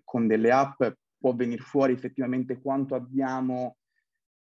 con 0.05 0.27
delle 0.27 0.51
app 0.51 0.83
può 1.23 1.33
venire 1.37 1.63
fuori 1.63 1.93
effettivamente 1.93 2.61
quanto 2.61 2.97
abbiamo 2.97 3.77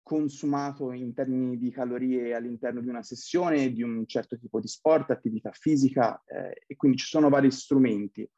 consumato 0.02 0.90
in 0.92 1.12
termini 1.12 1.58
di 1.58 1.70
calorie 1.70 2.34
all'interno 2.34 2.80
di 2.80 2.88
una 2.88 3.02
sessione, 3.02 3.70
di 3.72 3.82
un 3.82 4.06
certo 4.06 4.38
tipo 4.38 4.58
di 4.58 4.66
sport, 4.66 5.10
attività 5.10 5.52
fisica, 5.52 6.20
eh, 6.26 6.64
e 6.66 6.76
quindi 6.76 6.96
ci 6.96 7.06
sono 7.06 7.28
vari 7.28 7.50
strumenti. 7.50 8.28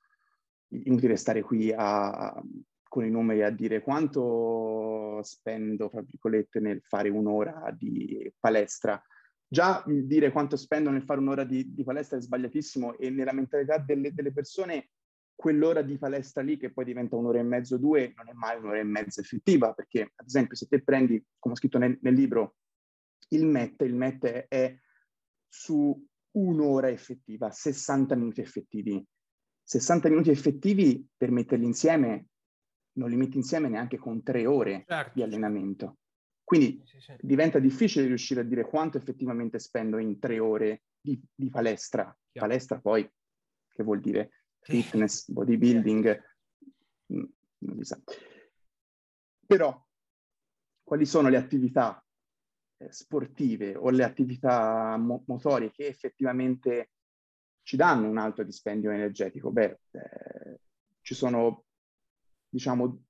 Inutile 0.69 1.15
stare 1.15 1.43
qui 1.43 1.73
a, 1.73 2.43
con 2.89 3.05
i 3.05 3.11
numeri 3.11 3.45
a 3.45 3.51
dire 3.51 3.83
quanto 3.83 5.21
spendo, 5.23 5.89
tra 5.89 6.03
virgolette, 6.03 6.59
nel 6.59 6.83
fare 6.83 7.09
un'ora 7.09 7.73
di 7.79 8.31
palestra. 8.39 9.01
Già 9.47 9.85
dire 9.87 10.33
quanto 10.33 10.57
spendo 10.57 10.91
nel 10.91 11.05
fare 11.05 11.21
un'ora 11.21 11.45
di, 11.45 11.73
di 11.73 11.85
palestra 11.85 12.19
è 12.19 12.21
sbagliatissimo 12.21 12.99
e 12.99 13.11
nella 13.11 13.33
mentalità 13.33 13.79
delle, 13.79 14.13
delle 14.13 14.33
persone 14.33 14.89
quell'ora 15.35 15.83
di 15.83 15.99
palestra 15.99 16.43
lì 16.43 16.57
che 16.57 16.73
poi 16.73 16.85
diventa 16.85 17.17
un'ora 17.17 17.39
e 17.39 17.43
mezzo, 17.43 17.77
due, 17.77 18.13
non 18.17 18.29
è 18.29 18.33
mai 18.33 18.57
un'ora 18.57 18.79
e 18.79 18.85
mezza 18.85 19.21
effettiva, 19.21 19.73
perché 19.73 20.13
ad 20.15 20.27
esempio 20.27 20.57
se 20.57 20.67
te 20.67 20.83
prendi, 20.83 21.23
come 21.39 21.55
ho 21.55 21.57
scritto 21.57 21.79
nel, 21.79 21.99
nel 22.01 22.15
libro, 22.15 22.57
il 23.29 23.47
MET, 23.47 23.83
il 23.83 23.95
MET 23.95 24.25
è, 24.25 24.47
è 24.49 24.79
su 25.49 26.07
un'ora 26.33 26.89
effettiva, 26.89 27.51
60 27.51 28.15
minuti 28.15 28.41
effettivi. 28.41 29.05
60 29.63 30.09
minuti 30.09 30.31
effettivi 30.31 31.07
per 31.17 31.31
metterli 31.31 31.65
insieme, 31.65 32.27
non 32.97 33.09
li 33.09 33.17
metti 33.17 33.37
insieme 33.37 33.69
neanche 33.69 33.97
con 33.97 34.23
tre 34.23 34.47
ore 34.47 34.85
certo. 34.87 35.13
di 35.15 35.23
allenamento. 35.23 35.99
Quindi 36.45 36.83
sì, 36.85 37.01
sì. 37.01 37.15
diventa 37.21 37.59
difficile 37.59 38.07
riuscire 38.07 38.41
a 38.41 38.45
dire 38.45 38.67
quanto 38.67 38.99
effettivamente 38.99 39.59
spendo 39.59 39.99
in 39.99 40.19
tre 40.19 40.39
ore 40.39 40.83
di, 41.01 41.21
di 41.35 41.49
palestra. 41.49 42.03
Chiaro. 42.31 42.47
Palestra 42.47 42.81
poi, 42.81 43.11
che 43.69 43.83
vuol 43.83 44.01
dire 44.01 44.44
fitness, 44.65 45.31
bodybuilding, 45.31 46.23
mm, 47.13 47.25
non 47.59 47.77
si 47.79 47.85
sa. 47.85 48.01
Però 49.47 49.87
quali 50.83 51.07
sono 51.07 51.29
le 51.29 51.37
attività 51.37 52.05
eh, 52.79 52.91
sportive 52.91 53.77
o 53.77 53.91
le 53.91 54.05
attività 54.05 54.97
mo- 54.97 55.23
motorie 55.27 55.71
che 55.71 55.87
effettivamente 55.87 56.91
ci 57.63 57.77
danno 57.77 58.09
un 58.09 58.19
alto 58.19 58.43
dispendio 58.43 58.91
energetico? 58.91 59.51
Beh, 59.51 59.81
eh, 59.91 60.61
ci 61.01 61.15
sono, 61.15 61.65
diciamo, 62.49 63.03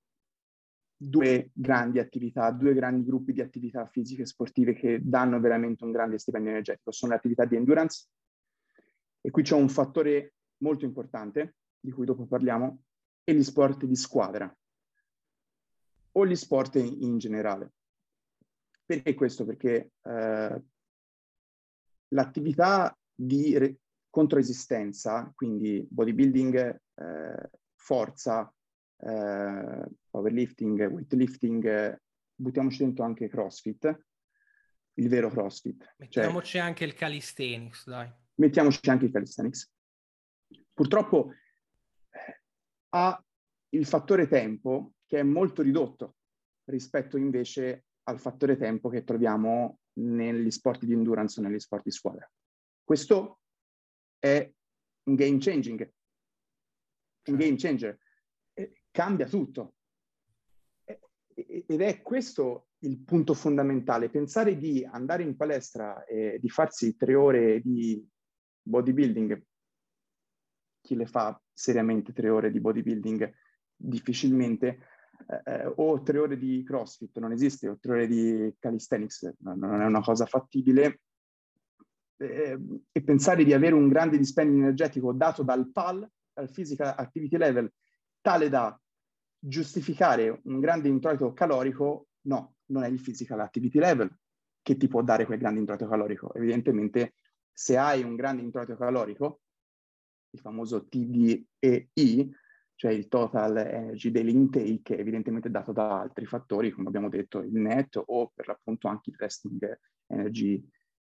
due 0.97 1.51
grandi 1.53 1.99
attività, 1.99 2.51
due 2.51 2.75
grandi 2.75 3.05
gruppi 3.05 3.33
di 3.33 3.41
attività 3.41 3.87
fisiche 3.87 4.23
e 4.23 4.27
sportive 4.27 4.75
che 4.75 5.01
danno 5.03 5.39
veramente 5.39 5.85
un 5.85 5.93
grande 5.93 6.19
stipendio 6.19 6.51
energetico. 6.51 6.91
Sono 6.91 7.13
le 7.13 7.19
attività 7.19 7.45
di 7.45 7.57
endurance, 7.57 8.09
e 9.21 9.31
qui 9.31 9.43
c'è 9.43 9.55
un 9.55 9.71
fattore 9.71 10.34
molto 10.59 10.85
importante, 10.85 11.57
di 11.79 11.91
cui 11.91 12.05
dopo 12.05 12.27
parliamo, 12.27 12.83
e 13.25 13.35
gli 13.35 13.43
sport 13.43 13.85
di 13.85 13.97
squadra. 13.97 14.55
o 16.17 16.27
gli 16.27 16.37
sport 16.37 16.77
in, 16.77 17.19
generale. 17.19 17.73
Perché 18.85 19.15
questo? 19.15 19.45
Perché 19.45 19.91
eh, 20.01 20.63
l'attività 22.09 22.97
di 23.13 23.59
re- 23.59 23.79
controesistenza, 24.11 25.33
quindi 25.35 25.85
bodybuilding, 25.91 26.81
eh, 26.95 27.51
forza, 27.75 28.53
eh, 28.99 29.85
powerlifting, 30.09 30.87
weightlifting, 30.87 32.01
buttiamoci 32.33 32.79
dentro 32.79 33.05
anche 33.05 33.29
CrossFit, 33.29 34.07
il 34.95 35.09
vero 35.09 35.31
CrossFit. 35.31 35.83
Cioè 35.83 35.95
mettiamoci 35.99 36.53
cioè, 36.53 36.61
anche 36.63 36.85
il 36.85 36.95
calisthenics, 36.95 37.89
dai. 37.89 38.09
Mettiamoci 38.37 38.89
anche 38.89 39.07
il 39.07 39.11
calisthenics. 39.11 39.74
Purtroppo 40.75 41.31
eh, 42.11 42.43
ha 42.91 43.25
il 43.71 43.87
fattore 43.87 44.27
tempo 44.27 44.95
che 45.07 45.21
è 45.21 45.23
molto 45.23 45.63
ridotto 45.63 46.17
rispetto 46.65 47.17
invece 47.17 47.85
al 48.05 48.19
fattore 48.19 48.57
tempo 48.57 48.89
che 48.89 49.05
troviamo 49.05 49.79
negli 49.95 50.51
sport 50.51 50.85
di 50.85 50.93
endurance 50.93 51.39
o 51.39 51.43
negli 51.43 51.61
sport 51.61 51.85
di 51.85 51.91
squadra. 51.91 52.31
Questo 52.83 53.41
è 54.19 54.53
un 55.05 55.15
game 55.15 55.39
changing, 55.39 55.81
un 55.81 55.89
certo. 57.23 57.45
game 57.45 57.57
changer, 57.57 57.99
cambia 58.91 59.29
tutto. 59.29 59.75
Ed 61.35 61.81
è 61.81 62.03
questo 62.03 62.69
il 62.79 62.99
punto 62.99 63.35
fondamentale, 63.35 64.11
pensare 64.11 64.57
di 64.57 64.85
andare 64.85 65.23
in 65.23 65.37
palestra 65.37 66.05
e 66.05 66.39
di 66.41 66.49
farsi 66.49 66.97
tre 66.97 67.15
ore 67.15 67.61
di 67.61 68.07
bodybuilding, 68.63 69.43
chi 70.85 70.95
le 70.97 71.07
fa 71.07 71.41
seriamente 71.51 72.13
tre 72.13 72.29
ore 72.29 72.51
di 72.51 72.61
bodybuilding 72.61 73.33
difficilmente, 73.75 74.81
eh, 75.45 75.73
o 75.77 76.03
tre 76.03 76.19
ore 76.19 76.37
di 76.37 76.63
CrossFit, 76.63 77.19
non 77.19 77.33
esiste, 77.33 77.69
o 77.69 77.79
tre 77.81 77.93
ore 77.93 78.07
di 78.07 78.55
calisthenics, 78.59 79.37
non 79.39 79.81
è 79.81 79.87
una 79.87 80.03
cosa 80.03 80.27
fattibile, 80.27 81.01
eh, 82.19 82.59
e 82.93 83.03
pensare 83.03 83.45
di 83.45 83.55
avere 83.55 83.75
un 83.75 83.89
grande 83.89 84.19
dispendio 84.19 84.59
energetico 84.59 85.15
dato 85.15 85.43
dal 85.43 85.71
PAL, 85.73 86.07
dal 86.35 86.51
Physical 86.51 86.95
Activity 86.99 87.39
Level, 87.39 87.73
tale 88.21 88.51
da 88.51 88.79
giustificare 89.39 90.41
un 90.45 90.61
grande 90.61 90.89
introito 90.89 91.33
calorico, 91.33 92.09
no, 92.27 92.57
non 92.67 92.83
è 92.83 92.89
il 92.89 93.01
Physical 93.01 93.41
Activity 93.41 93.79
Level 93.79 94.15
che 94.61 94.77
ti 94.77 94.87
può 94.87 95.03
dare 95.03 95.25
quel 95.25 95.39
grande 95.39 95.61
introito 95.61 95.89
calorico. 95.89 96.35
Evidentemente, 96.35 97.15
se 97.51 97.79
hai 97.79 98.03
un 98.03 98.17
grande 98.17 98.43
introito 98.43 98.77
calorico, 98.77 99.44
il 100.35 100.41
famoso 100.41 100.87
TDEI, 100.87 102.35
cioè 102.75 102.93
il 102.93 103.09
Total 103.09 103.57
Energy 103.57 104.11
Daily 104.11 104.33
Intake, 104.33 104.99
evidentemente 104.99 105.51
dato 105.51 105.73
da 105.73 106.01
altri 106.01 106.27
fattori, 106.27 106.71
come 106.71 106.89
abbiamo 106.89 107.09
detto, 107.09 107.39
il 107.39 107.55
NET 107.55 108.03
o 108.05 108.31
per 108.35 108.49
l'appunto 108.49 108.89
anche 108.89 109.11
il 109.11 109.17
Resting 109.17 109.81
Energy 110.09 110.69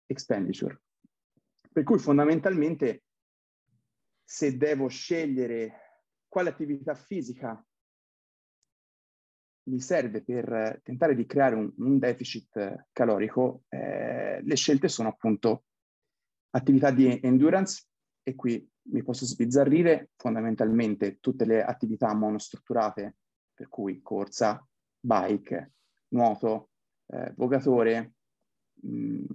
Expenditure. 0.07 0.81
Per 1.71 1.83
cui 1.83 1.99
fondamentalmente 1.99 3.03
se 4.23 4.57
devo 4.57 4.87
scegliere 4.87 6.07
quale 6.27 6.49
attività 6.49 6.95
fisica 6.95 7.63
mi 9.63 9.79
serve 9.79 10.23
per 10.23 10.81
tentare 10.83 11.15
di 11.15 11.25
creare 11.25 11.55
un, 11.55 11.71
un 11.77 11.99
deficit 11.99 12.87
calorico, 12.91 13.63
eh, 13.69 14.41
le 14.41 14.55
scelte 14.55 14.87
sono 14.87 15.09
appunto 15.09 15.65
attività 16.51 16.91
di 16.91 17.19
endurance 17.21 17.85
e 18.23 18.35
qui 18.35 18.70
mi 18.83 19.03
posso 19.03 19.25
sbizzarrire 19.25 20.09
fondamentalmente 20.15 21.19
tutte 21.19 21.45
le 21.45 21.63
attività 21.63 22.13
monostrutturate, 22.13 23.17
per 23.53 23.69
cui 23.69 24.01
corsa, 24.01 24.65
bike, 24.99 25.73
nuoto, 26.10 26.71
eh, 27.08 27.34
vogatore, 27.36 28.13
mh, 28.82 28.97
mm, 28.97 29.25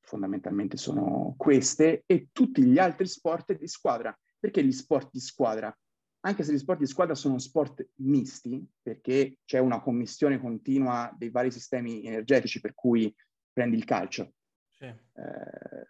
fondamentalmente 0.00 0.76
sono 0.76 1.34
queste, 1.36 2.02
e 2.06 2.28
tutti 2.32 2.64
gli 2.64 2.78
altri 2.78 3.06
sport 3.06 3.56
di 3.56 3.68
squadra. 3.68 4.16
Perché 4.38 4.64
gli 4.64 4.72
sport 4.72 5.10
di 5.12 5.20
squadra? 5.20 5.74
Anche 6.22 6.42
se 6.42 6.52
gli 6.52 6.58
sport 6.58 6.80
di 6.80 6.86
squadra 6.86 7.14
sono 7.14 7.38
sport 7.38 7.86
misti, 7.96 8.66
perché 8.82 9.38
c'è 9.44 9.58
una 9.58 9.80
commissione 9.80 10.38
continua 10.38 11.14
dei 11.16 11.30
vari 11.30 11.50
sistemi 11.50 12.04
energetici, 12.04 12.60
per 12.60 12.74
cui 12.74 13.14
prendi 13.52 13.76
il 13.76 13.84
calcio. 13.84 14.32
Sì. 14.68 14.84
Eh, 14.84 15.88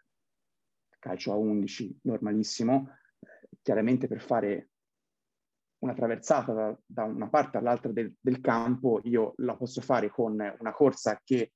calcio 1.00 1.32
a 1.32 1.36
11, 1.36 1.98
normalissimo, 2.02 2.96
eh, 3.18 3.48
chiaramente 3.60 4.06
per 4.06 4.20
fare 4.20 4.68
una 5.80 5.94
traversata 5.94 6.52
da, 6.52 6.78
da 6.84 7.04
una 7.04 7.28
parte 7.28 7.56
all'altra 7.56 7.90
del, 7.90 8.14
del, 8.20 8.40
campo, 8.40 9.00
io 9.04 9.32
la 9.38 9.56
posso 9.56 9.80
fare 9.80 10.10
con 10.10 10.32
una 10.32 10.72
corsa 10.72 11.20
che 11.24 11.54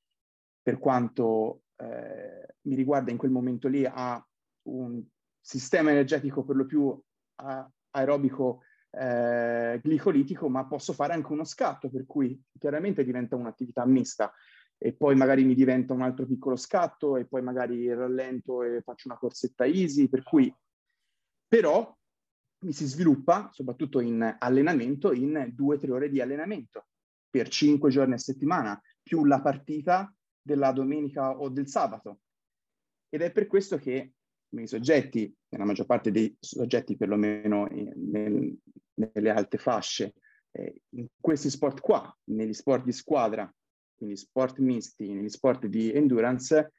per 0.61 0.79
quanto 0.79 1.63
eh, 1.77 2.57
mi 2.63 2.75
riguarda 2.75 3.11
in 3.11 3.19
quel 3.19 3.31
momento 3.31 3.69
lì 3.69 3.85
ha 3.87 4.27
un 4.69 5.03
sistema 5.39 5.91
energetico 5.91 6.43
per 6.43 6.57
lo 6.57 6.65
più 6.65 6.99
a, 7.43 7.71
aerobico 7.91 8.63
eh, 8.91 9.81
glicolitico, 9.83 10.49
ma 10.49 10.67
posso 10.67 10.93
fare 10.93 11.13
anche 11.13 11.33
uno 11.33 11.45
scatto, 11.45 11.91
per 11.91 12.07
cui 12.07 12.41
chiaramente 12.59 13.05
diventa 13.05 13.37
un'attività 13.37 13.85
mista 13.85 14.33
e 14.79 14.93
poi 14.93 15.15
magari 15.15 15.45
mi 15.45 15.55
diventa 15.55 15.93
un 15.93 16.03
altro 16.03 16.27
piccolo 16.27 16.57
scatto 16.57 17.17
e 17.17 17.27
poi 17.27 17.43
magari 17.43 17.93
rallento 17.93 18.63
e 18.63 18.83
faccio 18.83 19.09
una 19.09 19.19
corsetta 19.19 19.65
easy, 19.65 20.09
per 20.09 20.23
cui 20.23 20.55
però 21.47 21.97
mi 22.65 22.73
si 22.73 22.87
sviluppa, 22.87 23.51
soprattutto 23.53 24.01
in 24.01 24.37
allenamento, 24.39 25.13
in 25.13 25.51
due 25.53 25.77
o 25.77 25.79
tre 25.79 25.93
ore 25.93 26.11
di 26.11 26.21
allenamento 26.21 26.87
per 27.29 27.49
cinque 27.49 27.91
giorni 27.91 28.15
a 28.15 28.19
settimana, 28.19 28.81
più 29.03 29.25
la 29.25 29.41
partita 29.41 30.13
della 30.41 30.73
domenica 30.73 31.39
o 31.39 31.49
del 31.49 31.69
sabato. 31.69 32.21
Ed 33.09 33.23
è 33.23 33.33
per 33.33 33.47
questo 33.47 33.77
che 33.77 34.13
i 34.49 34.67
soggetti, 34.67 35.35
nella 35.49 35.65
maggior 35.65 35.87
parte 35.87 36.11
dei 36.11 36.35
soggetti 36.39 36.97
perlomeno 36.97 37.67
nel, 37.67 38.57
nelle 38.95 39.31
alte 39.31 39.59
fasce, 39.59 40.15
eh, 40.53 40.83
in 40.91 41.07
questi 41.21 41.51
sport 41.51 41.81
qua, 41.81 42.17
negli 42.25 42.53
sport 42.53 42.85
di 42.85 42.93
squadra, 42.93 43.53
quindi 43.97 44.17
sport 44.17 44.59
misti, 44.59 45.13
negli 45.13 45.29
sport 45.29 45.67
di 45.67 45.93
endurance, 45.93 46.73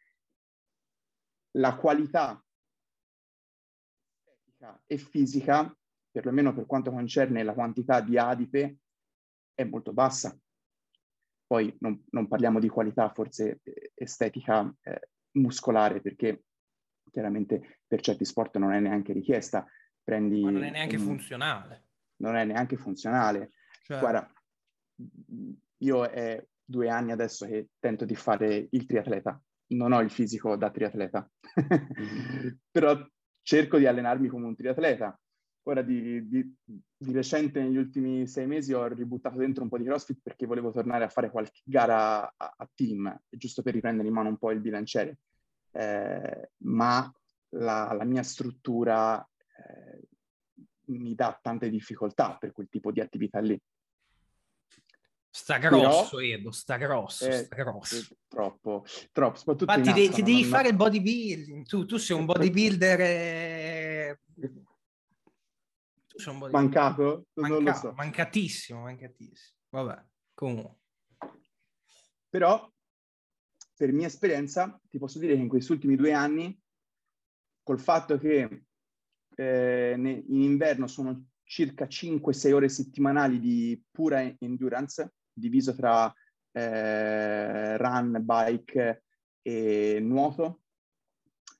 la 1.51 1.75
qualità 1.75 2.43
e 4.85 4.97
fisica, 4.97 5.75
perlomeno 6.11 6.53
per 6.53 6.65
quanto 6.65 6.91
concerne 6.91 7.43
la 7.43 7.53
quantità 7.53 8.01
di 8.01 8.17
adipe, 8.17 8.77
è 9.53 9.63
molto 9.63 9.93
bassa. 9.93 10.37
Poi 11.47 11.75
non, 11.79 12.03
non 12.09 12.27
parliamo 12.27 12.59
di 12.59 12.67
qualità 12.67 13.09
forse 13.09 13.59
eh, 13.63 13.91
estetica 13.93 14.73
eh, 14.81 15.09
muscolare, 15.33 16.01
perché 16.01 16.45
chiaramente 17.11 17.81
per 17.87 18.01
certi 18.01 18.25
sport 18.25 18.57
non 18.57 18.73
è 18.73 18.79
neanche 18.79 19.13
richiesta. 19.13 19.65
Prendi 20.03 20.41
Ma 20.41 20.51
non 20.51 20.63
è 20.63 20.71
neanche 20.71 20.97
un... 20.97 21.03
funzionale. 21.03 21.87
Non 22.17 22.35
è 22.35 22.43
neanche 22.45 22.77
funzionale. 22.77 23.51
Cioè... 23.83 23.99
Guarda, 23.99 24.31
io 25.77 26.05
è 26.05 26.43
due 26.65 26.89
anni 26.89 27.11
adesso 27.11 27.45
che 27.45 27.69
tento 27.79 28.05
di 28.05 28.15
fare 28.15 28.67
il 28.71 28.85
triatleta. 28.85 29.39
Non 29.67 29.93
ho 29.93 30.01
il 30.01 30.11
fisico 30.11 30.55
da 30.55 30.69
triatleta, 30.69 31.29
però 32.69 32.97
cerco 33.41 33.77
di 33.77 33.85
allenarmi 33.85 34.27
come 34.27 34.45
un 34.45 34.55
triatleta. 34.55 35.17
Ora 35.67 35.81
di, 35.81 36.27
di, 36.27 36.55
di, 36.63 37.11
recente, 37.11 37.59
negli 37.59 37.77
ultimi 37.77 38.27
sei 38.27 38.45
mesi, 38.45 38.73
ho 38.73 38.85
ributtato 38.85 39.37
dentro 39.37 39.63
un 39.63 39.69
po' 39.69 39.79
di 39.79 39.83
CrossFit 39.83 40.19
perché 40.21 40.45
volevo 40.45 40.71
tornare 40.71 41.05
a 41.05 41.09
fare 41.09 41.31
qualche 41.31 41.61
gara 41.63 42.21
a, 42.21 42.53
a 42.55 42.69
team, 42.75 43.19
giusto 43.27 43.63
per 43.63 43.73
riprendere 43.73 44.07
in 44.07 44.13
mano 44.13 44.29
un 44.29 44.37
po' 44.37 44.51
il 44.51 44.59
bilanciere. 44.59 45.17
Eh, 45.71 46.51
ma 46.57 47.11
la, 47.49 47.93
la, 47.93 48.03
mia 48.03 48.21
struttura 48.21 49.19
eh, 49.21 50.07
mi 50.87 51.15
dà 51.15 51.37
tante 51.41 51.69
difficoltà 51.69 52.37
per 52.37 52.51
quel 52.51 52.69
tipo 52.69 52.91
di 52.91 52.99
attività 52.99 53.39
lì. 53.39 53.59
Sta 55.35 55.57
grosso, 55.57 56.15
Però, 56.15 56.21
Edo, 56.21 56.51
sta 56.51 56.77
grosso, 56.77 57.27
eh, 57.27 57.43
sta 57.43 57.55
grosso. 57.57 58.15
Troppo, 58.25 58.85
troppo. 59.11 59.37
Soprattutto 59.37 59.73
Infatti, 59.73 60.07
ti, 60.07 60.09
ti 60.09 60.23
devi 60.23 60.45
fare 60.45 60.69
il 60.69 60.77
bodybuilding. 60.77 61.65
Tu, 61.65 61.85
tu 61.85 61.97
sei 61.97 62.15
un 62.15 62.23
bodybuilder... 62.23 62.99
Eh... 63.01 64.19
Tu 66.07 66.29
un 66.29 66.47
Mancato? 66.49 67.25
Manca... 67.33 67.73
So. 67.73 67.91
Mancatissimo, 67.97 68.83
mancatissimo. 68.83 69.57
Vabbè, 69.71 70.05
comunque. 70.33 70.77
Però, 72.29 72.71
per 73.75 73.91
mia 73.91 74.07
esperienza, 74.07 74.79
ti 74.89 74.97
posso 74.97 75.19
dire 75.19 75.35
che 75.35 75.41
in 75.41 75.49
questi 75.49 75.73
ultimi 75.73 75.97
due 75.97 76.13
anni, 76.13 76.57
col 77.61 77.81
fatto 77.81 78.17
che 78.17 78.63
eh, 79.35 79.93
in 79.97 80.41
inverno 80.41 80.87
sono 80.87 81.25
circa 81.43 81.87
5-6 81.87 82.53
ore 82.53 82.69
settimanali 82.69 83.41
di 83.41 83.83
pura 83.91 84.21
endurance, 84.39 85.11
diviso 85.35 85.75
tra 85.75 86.11
eh, 86.51 87.77
run, 87.77 88.19
bike 88.21 89.03
e 89.41 89.99
nuoto. 90.01 90.61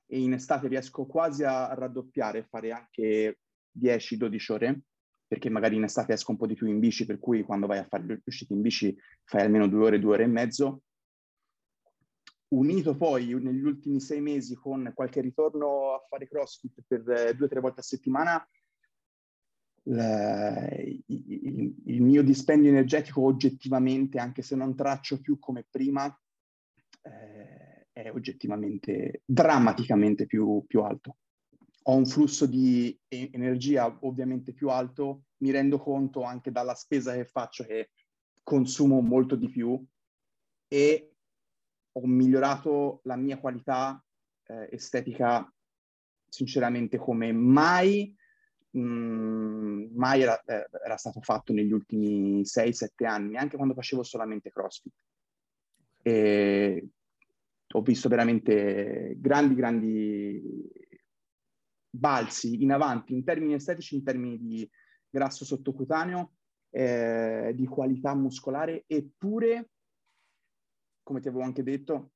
E 0.08 0.20
in 0.20 0.34
estate 0.34 0.68
riesco 0.68 1.06
quasi 1.06 1.44
a 1.44 1.74
raddoppiare, 1.74 2.46
fare 2.50 2.72
anche 2.72 3.40
10-12 3.78 4.52
ore 4.52 4.82
perché 5.28 5.50
magari 5.50 5.76
in 5.76 5.84
estate 5.84 6.14
esco 6.14 6.32
un 6.32 6.38
po' 6.38 6.48
di 6.48 6.54
più 6.54 6.68
in 6.68 6.80
bici, 6.80 7.06
per 7.06 7.20
cui 7.20 7.44
quando 7.44 7.68
vai 7.68 7.80
a 7.80 7.88
fare 7.88 8.06
le 8.06 8.22
uscite 8.24 8.54
in 8.54 8.62
bici 8.62 8.96
fai 9.24 9.42
almeno 9.42 9.68
due 9.68 9.86
ore, 9.86 10.00
due 10.00 10.14
ore 10.14 10.24
e 10.24 10.28
mezzo. 10.28 10.84
Unito 12.50 12.96
poi 12.96 13.34
negli 13.42 13.64
ultimi 13.64 14.00
sei 14.00 14.22
mesi 14.22 14.56
con 14.56 14.92
qualche 14.94 15.22
ritorno 15.22 15.96
a 15.96 16.06
fare 16.08 16.28
CrossFit 16.28 16.84
per 16.88 17.10
eh, 17.10 17.34
due 17.34 17.48
o 17.48 17.50
tre 17.50 17.60
volte 17.60 17.80
a 17.80 17.84
settimana, 17.84 18.48
il, 19.86 21.04
il, 21.08 21.76
il, 21.86 22.02
mio 22.02 22.24
dispendio 22.24 22.70
energetico 22.70 23.22
oggettivamente, 23.22 24.20
anche 24.20 24.42
se 24.42 24.56
non 24.56 24.76
traccio 24.76 25.20
più 25.20 25.38
come 25.38 25.66
prima, 25.70 26.08
eh, 27.02 27.88
è 27.92 28.12
oggettivamente, 28.12 29.22
drammaticamente 29.26 30.26
più, 30.26 30.64
più 30.68 30.82
alto. 30.82 31.18
Ho 31.84 31.96
un 31.96 32.06
flusso 32.06 32.48
di 32.48 32.98
energia 33.08 33.96
ovviamente 34.02 34.54
più 34.54 34.70
alto, 34.70 35.26
mi 35.38 35.52
rendo 35.52 35.78
conto 35.78 36.24
anche 36.24 36.52
dalla 36.52 36.74
spesa 36.74 37.14
che 37.14 37.26
faccio 37.26 37.64
che 37.64 37.92
consumo 38.42 39.02
molto 39.02 39.36
di 39.36 39.50
più 39.50 39.84
e 40.68 41.14
ho 41.92 42.08
migliorato 42.08 43.02
la 43.04 43.16
mia 43.16 43.38
qualità 43.38 44.04
eh, 44.48 44.70
estetica 44.72 45.48
sinceramente 46.28 46.98
come 46.98 47.32
mai, 47.32 48.16
mh, 48.76 48.80
mm, 48.80 49.96
mai 49.96 50.22
era, 50.22 50.40
eh, 50.44 50.68
era, 50.84 50.98
stato 50.98 51.22
fatto 51.22 51.54
negli 51.54 51.72
ultimi 51.72 52.44
6-7 52.46 53.06
anni, 53.06 53.38
anche 53.38 53.56
quando 53.56 53.74
facevo 53.74 54.04
solamente 54.04 54.52
CrossFit. 54.52 54.94
E 56.02 56.88
ho 57.74 57.82
visto 57.82 58.10
veramente 58.10 59.16
grandi, 59.18 59.56
grandi 59.56 60.72
balzi 61.90 62.62
in 62.62 62.72
avanti 62.72 63.14
in 63.14 63.24
termini 63.24 63.54
estetici, 63.54 63.96
in 63.96 64.04
termini 64.04 64.38
di 64.38 64.70
grasso 65.10 65.46
sottocutaneo, 65.46 66.34
eh, 66.70 67.54
di 67.56 67.66
qualità 67.66 68.14
muscolare, 68.14 68.84
eppure, 68.86 69.70
come 71.04 71.22
ti 71.22 71.28
avevo 71.28 71.44
anche 71.44 71.64
detto, 71.64 72.12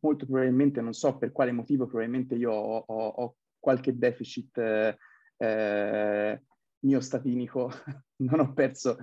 molto 0.00 0.24
probabilmente, 0.24 0.80
non 0.80 0.94
so 0.94 1.18
per 1.18 1.32
quale 1.32 1.52
motivo, 1.52 1.86
probabilmente 1.86 2.36
io 2.36 2.52
ho, 2.52 2.84
ho, 2.86 3.06
ho 3.06 3.36
qualche 3.58 3.96
deficit 3.96 4.56
eh, 4.58 4.96
eh, 5.36 6.40
miostatinico, 6.80 7.70
non 8.22 8.40
ho 8.40 8.52
perso 8.52 8.96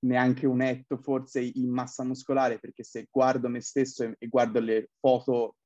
neanche 0.00 0.46
un 0.46 0.62
etto 0.62 0.96
forse 0.98 1.40
in 1.40 1.70
massa 1.70 2.04
muscolare, 2.04 2.58
perché 2.58 2.82
se 2.82 3.08
guardo 3.10 3.48
me 3.48 3.60
stesso 3.60 4.04
e, 4.04 4.14
e 4.18 4.28
guardo 4.28 4.60
le 4.60 4.90
foto, 4.98 5.56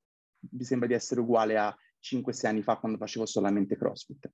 mi 0.51 0.65
sembra 0.65 0.87
di 0.87 0.95
essere 0.95 1.21
uguale 1.21 1.59
a 1.59 1.77
5-6 2.01 2.47
anni 2.47 2.63
fa 2.63 2.77
quando 2.77 2.99
facevo 2.99 3.27
solamente 3.27 3.77
CrossFit. 3.77 4.31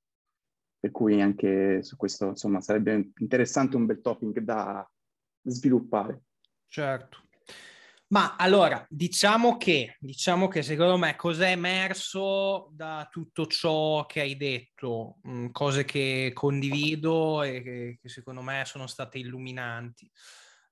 Per 0.78 0.90
cui 0.90 1.20
anche 1.22 1.82
su 1.82 1.96
questo, 1.96 2.28
insomma, 2.28 2.60
sarebbe 2.60 3.12
interessante 3.16 3.76
un 3.76 3.86
bel 3.86 4.02
topic 4.02 4.38
da 4.40 4.86
sviluppare. 5.42 6.24
Certo. 6.66 7.23
Ma 8.14 8.36
allora, 8.36 8.86
diciamo 8.88 9.56
che, 9.56 9.96
diciamo 9.98 10.46
che 10.46 10.62
secondo 10.62 10.96
me 10.96 11.16
cos'è 11.16 11.50
emerso 11.50 12.68
da 12.70 13.08
tutto 13.10 13.46
ciò 13.46 14.06
che 14.06 14.20
hai 14.20 14.36
detto, 14.36 15.16
mm, 15.26 15.48
cose 15.50 15.84
che 15.84 16.30
condivido 16.32 17.42
e 17.42 17.60
che, 17.60 17.98
che, 18.00 18.08
secondo 18.08 18.40
me 18.40 18.62
sono 18.66 18.86
state 18.86 19.18
illuminanti. 19.18 20.08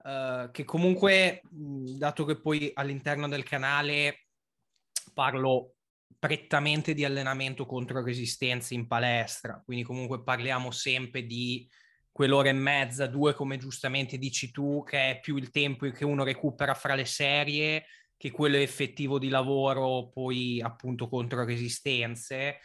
Uh, 0.04 0.52
che 0.52 0.62
comunque, 0.62 1.40
mh, 1.50 1.96
dato 1.96 2.24
che 2.24 2.40
poi 2.40 2.70
all'interno 2.74 3.26
del 3.26 3.42
canale 3.42 4.28
parlo 5.12 5.74
prettamente 6.20 6.94
di 6.94 7.04
allenamento 7.04 7.66
contro 7.66 8.04
resistenze 8.04 8.74
in 8.74 8.86
palestra, 8.86 9.60
quindi 9.64 9.82
comunque 9.82 10.22
parliamo 10.22 10.70
sempre 10.70 11.26
di 11.26 11.68
quell'ora 12.12 12.50
e 12.50 12.52
mezza, 12.52 13.06
due 13.06 13.34
come 13.34 13.56
giustamente 13.56 14.18
dici 14.18 14.50
tu, 14.50 14.84
che 14.84 15.10
è 15.10 15.20
più 15.20 15.36
il 15.36 15.50
tempo 15.50 15.88
che 15.90 16.04
uno 16.04 16.22
recupera 16.22 16.74
fra 16.74 16.94
le 16.94 17.06
serie 17.06 17.84
che 18.22 18.30
quello 18.30 18.56
effettivo 18.56 19.18
di 19.18 19.28
lavoro 19.28 20.08
poi 20.08 20.60
appunto 20.60 21.08
contro 21.08 21.44
resistenze. 21.44 22.58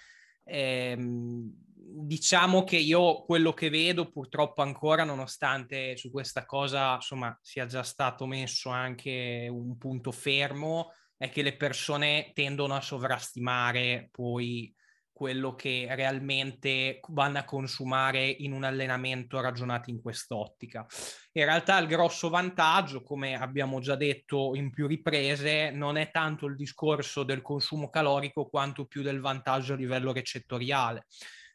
Ehm, 0.43 1.51
diciamo 1.73 2.63
che 2.63 2.77
io 2.77 3.23
quello 3.23 3.53
che 3.53 3.69
vedo 3.69 4.07
purtroppo 4.11 4.61
ancora, 4.61 5.03
nonostante 5.03 5.97
su 5.97 6.11
questa 6.11 6.45
cosa 6.45 6.93
insomma 6.93 7.35
sia 7.41 7.65
già 7.65 7.81
stato 7.81 8.27
messo 8.27 8.69
anche 8.69 9.47
un 9.49 9.77
punto 9.77 10.11
fermo, 10.11 10.91
è 11.17 11.29
che 11.29 11.41
le 11.41 11.55
persone 11.57 12.31
tendono 12.35 12.75
a 12.75 12.81
sovrastimare 12.81 14.09
poi 14.11 14.71
quello 15.17 15.55
che 15.55 15.87
realmente 15.89 16.99
vanno 17.07 17.39
a 17.39 17.43
consumare 17.43 18.27
in 18.27 18.51
un 18.51 18.63
allenamento 18.63 19.41
ragionato 19.41 19.89
in 19.89 19.99
quest'ottica. 19.99 20.85
In 21.31 21.43
realtà 21.43 21.79
il 21.79 21.87
grosso 21.87 22.29
vantaggio, 22.29 23.01
come 23.01 23.33
abbiamo 23.33 23.79
già 23.79 23.95
detto 23.95 24.53
in 24.53 24.69
più 24.69 24.85
riprese, 24.85 25.71
non 25.71 25.97
è 25.97 26.11
tanto 26.11 26.45
il 26.45 26.55
discorso 26.55 27.23
del 27.23 27.41
consumo 27.41 27.89
calorico 27.89 28.45
quanto 28.47 28.85
più 28.85 29.01
del 29.01 29.19
vantaggio 29.19 29.73
a 29.73 29.77
livello 29.77 30.13
recettoriale, 30.13 31.07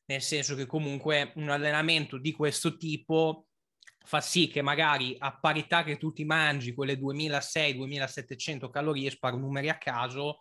nel 0.06 0.22
senso 0.22 0.56
che 0.56 0.66
comunque 0.66 1.30
un 1.36 1.48
allenamento 1.48 2.18
di 2.18 2.32
questo 2.32 2.76
tipo 2.76 3.46
fa 4.04 4.20
sì 4.20 4.48
che 4.48 4.60
magari 4.60 5.14
a 5.16 5.38
parità 5.38 5.84
che 5.84 5.98
tu 5.98 6.12
ti 6.12 6.24
mangi 6.24 6.74
quelle 6.74 6.98
2600-2700 6.98 8.70
calorie, 8.70 9.10
sparo 9.10 9.36
numeri 9.36 9.68
a 9.68 9.78
caso, 9.78 10.38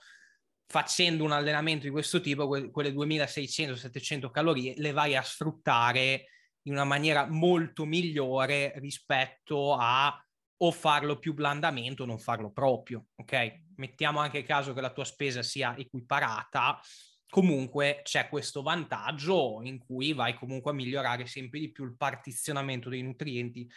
facendo 0.72 1.26
un 1.26 1.34
allenamento 1.34 1.84
di 1.84 1.92
questo 1.92 2.22
tipo, 2.22 2.48
quelle 2.48 2.94
2600-700 2.94 4.32
calorie 4.32 4.74
le 4.78 4.94
vai 4.94 5.18
a 5.18 5.22
sfruttare 5.22 6.28
in 6.64 6.74
una 6.74 6.86
maniera 6.86 7.28
molto 7.28 7.84
migliore 7.84 8.72
rispetto 8.78 9.76
a 9.78 10.18
o 10.64 10.72
farlo 10.72 11.20
più 11.20 11.34
blandamente 11.34 12.04
o 12.04 12.06
non 12.06 12.20
farlo 12.20 12.52
proprio, 12.52 13.08
ok? 13.16 13.64
Mettiamo 13.76 14.20
anche 14.20 14.44
caso 14.44 14.74
che 14.74 14.80
la 14.80 14.94
tua 14.94 15.04
spesa 15.04 15.44
sia 15.44 15.76
equiparata, 15.76 16.80
comunque 17.28 18.00
c'è 18.04 18.30
questo 18.30 18.62
vantaggio 18.62 19.60
in 19.64 19.78
cui 19.78 20.14
vai 20.14 20.36
comunque 20.36 20.72
a 20.72 20.76
migliorare 20.76 21.26
sempre 21.26 21.60
di 21.60 21.72
più 21.72 21.84
il 21.84 21.98
partizionamento 21.98 22.88
dei 22.88 23.02
nutrienti 23.02 23.68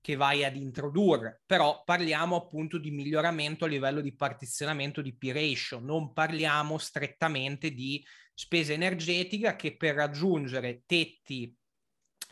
che 0.00 0.16
vai 0.16 0.44
ad 0.44 0.56
introdurre, 0.56 1.42
però 1.44 1.82
parliamo 1.84 2.36
appunto 2.36 2.78
di 2.78 2.90
miglioramento 2.90 3.64
a 3.64 3.68
livello 3.68 4.00
di 4.00 4.14
partizionamento 4.14 5.02
di 5.02 5.14
P-ratio, 5.14 5.78
non 5.78 6.12
parliamo 6.12 6.78
strettamente 6.78 7.70
di 7.72 8.04
spesa 8.32 8.72
energetica 8.72 9.56
che 9.56 9.76
per 9.76 9.94
raggiungere 9.94 10.82
tetti 10.86 11.54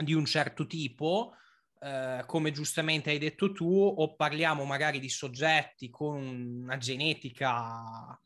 di 0.03 0.15
un 0.15 0.25
certo 0.25 0.67
tipo, 0.67 1.35
eh, 1.81 2.23
come 2.27 2.51
giustamente 2.53 3.11
hai 3.11 3.19
detto 3.19 3.53
tu, 3.53 3.71
o 3.71 4.15
parliamo 4.15 4.65
magari 4.65 5.01
di 5.01 5.11
soggetti 5.11 5.91
con 5.91 6.23
una 6.63 6.79
genetica 6.79 8.19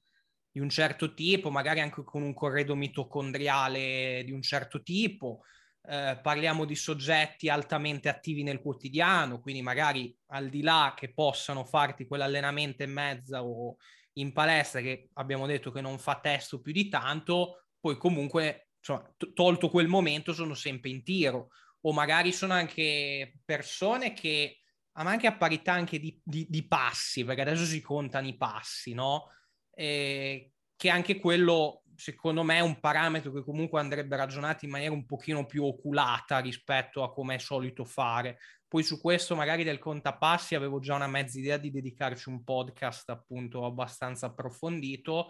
di 0.53 0.61
un 0.61 0.69
certo 0.69 1.15
tipo, 1.15 1.51
magari 1.51 1.81
anche 1.81 2.05
con 2.05 2.23
un 2.23 2.35
corredo 2.35 2.77
mitocondriale 2.77 4.23
di 4.25 4.33
un 4.33 4.43
certo 4.43 4.83
tipo. 4.83 5.43
Eh, 5.85 6.19
parliamo 6.23 6.65
di 6.65 6.77
soggetti 6.77 7.49
altamente 7.49 8.09
attivi 8.09 8.43
nel 8.43 8.61
quotidiano, 8.61 9.41
quindi 9.41 9.63
magari 9.63 10.17
al 10.27 10.49
di 10.49 10.63
là 10.63 10.95
che 10.97 11.13
possano 11.13 11.65
farti 11.65 12.07
quell'allenamento 12.07 12.83
e 12.85 12.87
mezza 12.87 13.43
o 13.43 13.77
in 14.15 14.33
palestra 14.33 14.81
che 14.81 15.09
abbiamo 15.15 15.47
detto 15.47 15.73
che 15.73 15.81
non 15.81 15.99
fa 15.99 16.21
testo 16.21 16.61
più 16.61 16.73
di 16.73 16.89
tanto, 16.89 17.65
poi 17.81 17.97
comunque 17.97 18.69
insomma, 18.79 19.13
tolto 19.35 19.71
quel 19.71 19.89
momento 19.89 20.33
sono 20.33 20.55
sempre 20.55 20.91
in 20.91 21.03
tiro 21.03 21.49
o 21.81 21.93
magari 21.93 22.33
sono 22.33 22.53
anche 22.53 23.41
persone 23.45 24.13
che 24.13 24.59
ma 24.95 25.11
anche 25.11 25.27
a 25.27 25.37
parità 25.37 25.73
anche 25.73 25.99
di, 25.99 26.21
di, 26.23 26.47
di 26.49 26.67
passi, 26.67 27.25
perché 27.25 27.41
adesso 27.41 27.65
si 27.65 27.81
contano 27.81 28.29
i 28.29 28.37
passi, 28.37 28.93
no? 28.93 29.29
eh, 29.75 30.53
che 30.77 30.91
anche 30.91 31.19
quello 31.19 31.82
secondo 31.97 32.43
me 32.43 32.57
è 32.57 32.61
un 32.61 32.81
parametro 32.81 33.33
che 33.33 33.43
comunque 33.43 33.81
andrebbe 33.81 34.17
ragionato 34.17 34.65
in 34.65 34.71
maniera 34.71 34.93
un 34.93 35.07
pochino 35.07 35.47
più 35.47 35.65
oculata 35.65 36.39
rispetto 36.39 37.03
a 37.03 37.13
come 37.13 37.37
è 37.37 37.39
solito 37.39 37.85
fare. 37.85 38.39
Poi 38.67 38.83
su 38.83 39.01
questo 39.01 39.37
magari 39.37 39.65
del 39.65 39.79
contapassi 39.79 40.55
avevo 40.55 40.81
già 40.81 40.95
una 40.95 41.07
mezza 41.07 41.39
idea 41.39 41.59
di 41.59 41.71
dedicarci 41.71 42.29
un 42.31 42.43
podcast 42.43 43.11
appunto 43.11 43.65
abbastanza 43.65 44.27
approfondito, 44.27 45.29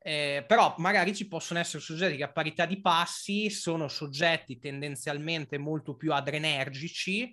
eh, 0.00 0.44
però 0.46 0.74
magari 0.78 1.14
ci 1.14 1.28
possono 1.28 1.60
essere 1.60 1.82
soggetti 1.82 2.16
che 2.16 2.22
a 2.22 2.32
parità 2.32 2.64
di 2.64 2.80
passi 2.80 3.50
sono 3.50 3.88
soggetti 3.88 4.58
tendenzialmente 4.58 5.58
molto 5.58 5.96
più 5.96 6.14
adrenergici, 6.14 7.30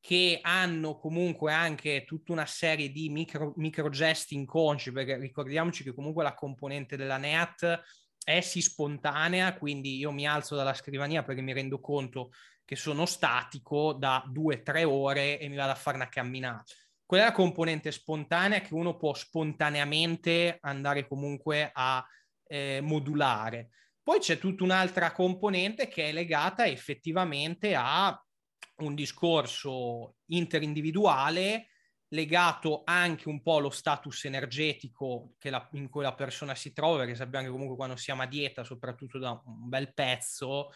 che 0.00 0.38
hanno 0.40 0.98
comunque 0.98 1.52
anche 1.52 2.04
tutta 2.06 2.30
una 2.30 2.46
serie 2.46 2.90
di 2.90 3.08
micro, 3.08 3.52
micro 3.56 3.88
gesti 3.88 4.34
inconsci, 4.36 4.92
perché 4.92 5.18
ricordiamoci 5.18 5.82
che 5.82 5.94
comunque 5.94 6.22
la 6.22 6.34
componente 6.34 6.96
della 6.96 7.16
NEAT 7.16 7.82
è 8.26 8.40
sì 8.40 8.60
spontanea, 8.60 9.56
quindi 9.56 9.98
io 9.98 10.10
mi 10.10 10.26
alzo 10.26 10.56
dalla 10.56 10.74
scrivania 10.74 11.22
perché 11.22 11.42
mi 11.42 11.52
rendo 11.52 11.78
conto 11.80 12.32
che 12.64 12.74
sono 12.74 13.06
statico 13.06 13.92
da 13.92 14.24
due 14.26 14.56
o 14.56 14.62
tre 14.64 14.82
ore 14.82 15.38
e 15.38 15.48
mi 15.48 15.54
vado 15.54 15.70
a 15.70 15.76
fare 15.76 15.94
una 15.94 16.08
camminata. 16.08 16.64
Quella 17.04 17.22
è 17.22 17.26
la 17.28 17.32
componente 17.32 17.92
spontanea 17.92 18.62
che 18.62 18.74
uno 18.74 18.96
può 18.96 19.14
spontaneamente 19.14 20.58
andare 20.60 21.06
comunque 21.06 21.70
a 21.72 22.04
eh, 22.48 22.80
modulare 22.82 23.70
Poi 24.02 24.18
c'è 24.18 24.38
tutta 24.38 24.64
un'altra 24.64 25.12
componente 25.12 25.86
che 25.86 26.08
è 26.08 26.12
legata 26.12 26.66
effettivamente 26.66 27.76
a 27.76 28.20
un 28.78 28.96
discorso 28.96 30.16
interindividuale 30.30 31.68
legato 32.08 32.82
anche 32.84 33.28
un 33.28 33.42
po' 33.42 33.56
allo 33.56 33.70
status 33.70 34.24
energetico 34.24 35.34
la, 35.40 35.68
in 35.72 35.88
cui 35.88 36.02
la 36.02 36.14
persona 36.14 36.54
si 36.54 36.72
trova, 36.72 36.98
perché 36.98 37.14
sappiamo 37.14 37.46
che 37.46 37.50
comunque 37.50 37.76
quando 37.76 37.96
siamo 37.96 38.22
a 38.22 38.26
dieta, 38.26 38.64
soprattutto 38.64 39.18
da 39.18 39.30
un 39.44 39.68
bel 39.68 39.92
pezzo, 39.92 40.70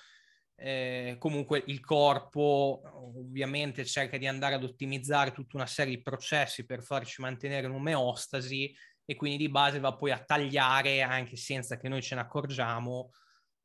eh, 0.56 1.16
comunque 1.18 1.62
il 1.66 1.80
corpo 1.80 2.82
ovviamente 3.16 3.84
cerca 3.84 4.18
di 4.18 4.26
andare 4.26 4.56
ad 4.56 4.64
ottimizzare 4.64 5.32
tutta 5.32 5.56
una 5.56 5.66
serie 5.66 5.96
di 5.96 6.02
processi 6.02 6.66
per 6.66 6.82
farci 6.82 7.22
mantenere 7.22 7.66
un'omeostasi 7.66 8.74
e 9.06 9.16
quindi 9.16 9.38
di 9.38 9.48
base 9.48 9.80
va 9.80 9.96
poi 9.96 10.10
a 10.10 10.22
tagliare 10.22 11.00
anche 11.00 11.36
senza 11.36 11.78
che 11.78 11.88
noi 11.88 12.02
ce 12.02 12.14
ne 12.14 12.20
accorgiamo 12.20 13.10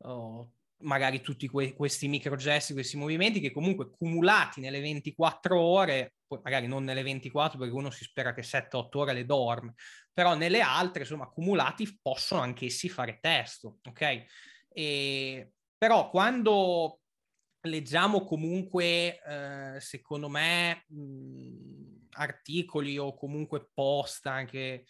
oh, 0.03 0.51
magari 0.79 1.21
tutti 1.21 1.47
que- 1.47 1.73
questi 1.73 2.07
microgesti, 2.07 2.73
questi 2.73 2.97
movimenti 2.97 3.39
che 3.39 3.51
comunque 3.51 3.89
cumulati 3.89 4.61
nelle 4.61 4.81
24 4.81 5.59
ore, 5.59 6.15
poi 6.27 6.39
magari 6.43 6.67
non 6.67 6.83
nelle 6.83 7.03
24 7.03 7.57
perché 7.57 7.73
uno 7.73 7.89
si 7.89 8.03
spera 8.03 8.33
che 8.33 8.43
7-8 8.43 8.99
ore 8.99 9.13
le 9.13 9.25
dorme, 9.25 9.73
però 10.13 10.35
nelle 10.35 10.61
altre, 10.61 11.01
insomma, 11.01 11.25
accumulati 11.25 11.99
possono 12.01 12.41
anch'essi 12.41 12.89
fare 12.89 13.19
testo, 13.21 13.79
ok? 13.83 14.25
E, 14.69 15.51
però 15.77 16.09
quando 16.09 16.99
leggiamo 17.61 18.23
comunque, 18.23 19.21
eh, 19.21 19.79
secondo 19.79 20.29
me, 20.29 20.83
mh, 20.87 22.07
articoli 22.17 22.97
o 22.97 23.13
comunque 23.15 23.69
post 23.73 24.25
anche 24.27 24.85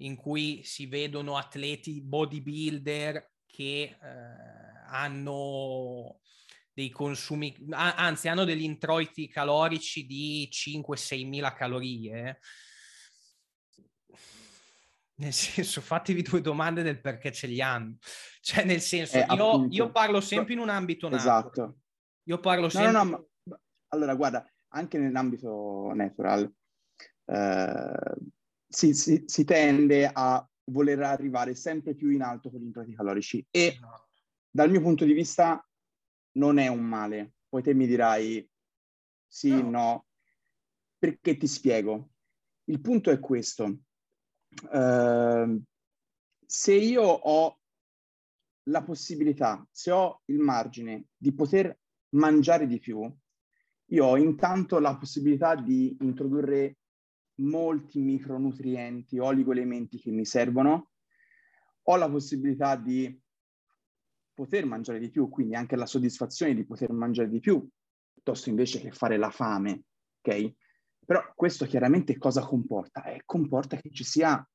in 0.00 0.14
cui 0.16 0.62
si 0.62 0.86
vedono 0.86 1.36
atleti 1.36 2.00
bodybuilder 2.02 3.30
che 3.46 3.96
eh, 4.00 4.67
hanno 4.88 6.20
dei 6.78 6.90
consumi, 6.90 7.56
anzi 7.70 8.28
hanno 8.28 8.44
degli 8.44 8.62
introiti 8.62 9.26
calorici 9.28 10.06
di 10.06 10.48
5-6 10.50 11.26
mila 11.26 11.52
calorie. 11.52 12.38
Nel 15.16 15.32
senso, 15.32 15.80
fatevi 15.80 16.22
due 16.22 16.40
domande 16.40 16.82
del 16.82 17.00
perché 17.00 17.32
ce 17.32 17.48
li 17.48 17.60
hanno. 17.60 17.96
Cioè, 18.40 18.64
nel 18.64 18.80
senso, 18.80 19.16
eh, 19.16 19.26
io, 19.34 19.66
io, 19.68 19.90
parlo 19.90 20.20
sempre 20.20 20.52
in 20.52 20.60
un 20.60 20.68
ambito 20.68 21.08
natural. 21.08 21.38
Esatto. 21.38 21.78
Io 22.28 22.38
parlo 22.38 22.68
sempre... 22.68 22.92
No, 22.92 23.02
no, 23.02 23.28
no, 23.42 23.60
allora, 23.88 24.14
guarda, 24.14 24.48
anche 24.68 24.98
nell'ambito 24.98 25.90
natural 25.94 26.50
eh, 27.24 28.16
si, 28.68 28.94
si, 28.94 29.24
si, 29.26 29.44
tende 29.44 30.08
a 30.12 30.48
voler 30.70 31.02
arrivare 31.02 31.54
sempre 31.54 31.94
più 31.94 32.10
in 32.10 32.22
alto 32.22 32.50
con 32.50 32.60
gli 32.60 32.64
introiti 32.64 32.94
calorici 32.94 33.46
e 33.50 33.66
esatto 33.66 34.07
dal 34.50 34.70
mio 34.70 34.80
punto 34.80 35.04
di 35.04 35.12
vista 35.12 35.64
non 36.32 36.58
è 36.58 36.68
un 36.68 36.84
male. 36.84 37.34
Poi 37.48 37.62
te 37.62 37.74
mi 37.74 37.86
dirai 37.86 38.48
sì, 39.26 39.50
no, 39.50 39.70
no 39.70 40.06
perché 40.98 41.36
ti 41.36 41.46
spiego. 41.46 42.10
Il 42.64 42.80
punto 42.80 43.10
è 43.10 43.18
questo. 43.18 43.78
Uh, 44.70 45.62
se 46.44 46.74
io 46.74 47.02
ho 47.02 47.60
la 48.64 48.82
possibilità, 48.82 49.66
se 49.70 49.90
ho 49.90 50.22
il 50.26 50.38
margine 50.38 51.06
di 51.16 51.32
poter 51.34 51.78
mangiare 52.10 52.66
di 52.66 52.78
più, 52.78 53.00
io 53.90 54.04
ho 54.04 54.16
intanto 54.16 54.78
la 54.78 54.96
possibilità 54.96 55.54
di 55.54 55.96
introdurre 56.00 56.78
molti 57.36 58.00
micronutrienti, 58.00 59.18
oligoelementi 59.18 59.98
che 59.98 60.10
mi 60.10 60.24
servono, 60.24 60.90
ho 61.82 61.96
la 61.96 62.10
possibilità 62.10 62.76
di 62.76 63.18
poter 64.38 64.66
mangiare 64.66 65.00
di 65.00 65.10
più, 65.10 65.28
quindi 65.28 65.56
anche 65.56 65.74
la 65.74 65.84
soddisfazione 65.84 66.54
di 66.54 66.64
poter 66.64 66.92
mangiare 66.92 67.28
di 67.28 67.40
più, 67.40 67.68
piuttosto 68.12 68.48
invece 68.48 68.78
che 68.78 68.92
fare 68.92 69.16
la 69.16 69.30
fame, 69.30 69.82
ok? 70.20 70.54
Però 71.04 71.32
questo 71.34 71.66
chiaramente 71.66 72.16
cosa 72.18 72.46
comporta? 72.46 73.02
Eh, 73.02 73.22
comporta 73.24 73.76
che 73.78 73.90
ci 73.90 74.04
sia 74.04 74.48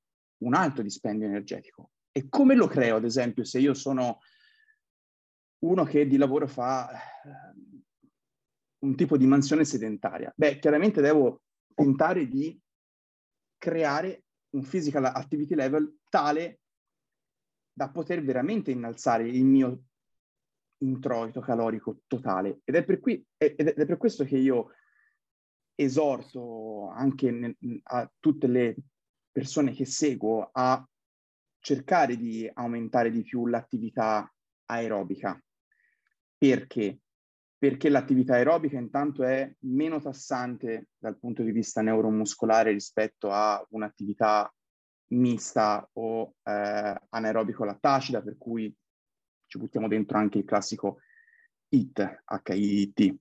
un 0.43 0.53
alto 0.53 0.81
dispendio 0.81 1.27
energetico. 1.27 1.91
E 2.13 2.29
come 2.29 2.55
lo 2.55 2.67
creo, 2.67 2.95
ad 2.95 3.03
esempio, 3.03 3.43
se 3.43 3.59
io 3.59 3.73
sono 3.73 4.19
uno 5.65 5.83
che 5.83 6.07
di 6.07 6.15
lavoro 6.15 6.47
fa 6.47 6.89
eh, 6.89 6.99
un 8.85 8.95
tipo 8.95 9.17
di 9.17 9.25
mansione 9.25 9.65
sedentaria? 9.65 10.31
Beh, 10.33 10.59
chiaramente 10.59 11.01
devo 11.01 11.41
tentare 11.75 12.25
di 12.29 12.57
creare 13.57 14.23
un 14.51 14.63
physical 14.63 15.03
activity 15.03 15.55
level 15.55 15.97
tale 16.07 16.61
da 17.73 17.89
poter 17.89 18.23
veramente 18.23 18.71
innalzare 18.71 19.27
il 19.27 19.43
mio 19.43 19.83
introito 20.83 21.41
calorico 21.41 22.01
totale. 22.07 22.62
Ed 22.63 22.75
è 22.75 22.83
per, 22.83 22.99
qui, 22.99 23.25
ed 23.36 23.67
è 23.67 23.86
per 23.86 23.97
questo 23.97 24.23
che 24.23 24.38
io 24.38 24.71
esorto 25.75 26.89
anche 26.89 27.31
ne, 27.31 27.57
a 27.83 28.09
tutte 28.19 28.47
le 28.47 28.75
persone 29.31 29.71
che 29.71 29.86
seguo 29.86 30.49
a 30.51 30.88
cercare 31.59 32.15
di 32.15 32.49
aumentare 32.53 33.09
di 33.09 33.23
più 33.23 33.47
l'attività 33.47 34.31
aerobica. 34.65 35.41
Perché? 36.38 36.99
Perché 37.57 37.89
l'attività 37.89 38.33
aerobica 38.33 38.77
intanto 38.77 39.23
è 39.23 39.51
meno 39.59 40.01
tassante 40.01 40.89
dal 40.97 41.17
punto 41.17 41.41
di 41.41 41.51
vista 41.51 41.81
neuromuscolare 41.81 42.71
rispetto 42.71 43.31
a 43.31 43.65
un'attività 43.69 44.53
mista 45.13 45.88
o 45.93 46.36
eh, 46.43 47.02
anaerobico 47.10 47.63
lattacida, 47.63 48.21
per 48.21 48.38
cui 48.38 48.73
ci 49.47 49.58
buttiamo 49.58 49.88
dentro 49.88 50.17
anche 50.17 50.39
il 50.39 50.45
classico 50.45 50.99
HIT, 51.69 52.23
HIT. 52.45 53.15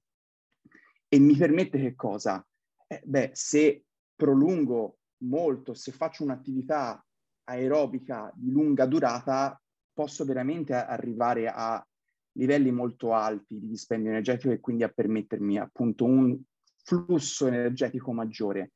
E 1.09 1.19
mi 1.19 1.37
permette 1.37 1.79
che 1.79 1.95
cosa? 1.95 2.47
Eh, 2.87 3.03
beh, 3.05 3.31
se 3.35 3.85
prolungo 4.15 4.99
molto, 5.25 5.75
se 5.75 5.93
faccio 5.93 6.23
un'attività 6.23 7.05
aerobica 7.45 8.33
di 8.35 8.51
lunga 8.51 8.87
durata, 8.87 9.61
posso 9.93 10.25
veramente 10.25 10.75
arrivare 10.75 11.49
a 11.49 11.87
livelli 12.33 12.71
molto 12.71 13.13
alti 13.13 13.59
di 13.59 13.69
dispendio 13.69 14.11
energetico 14.11 14.53
e 14.53 14.61
quindi 14.61 14.85
a 14.85 14.89
permettermi 14.89 15.59
appunto 15.59 16.05
un 16.05 16.41
flusso 16.83 17.47
energetico 17.47 18.13
maggiore. 18.13 18.73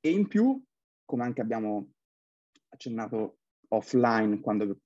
E 0.00 0.10
in 0.10 0.26
più, 0.26 0.60
come 1.04 1.22
anche 1.22 1.40
abbiamo 1.40 1.92
accennato 2.72 3.38
offline 3.68 4.40
quando 4.40 4.80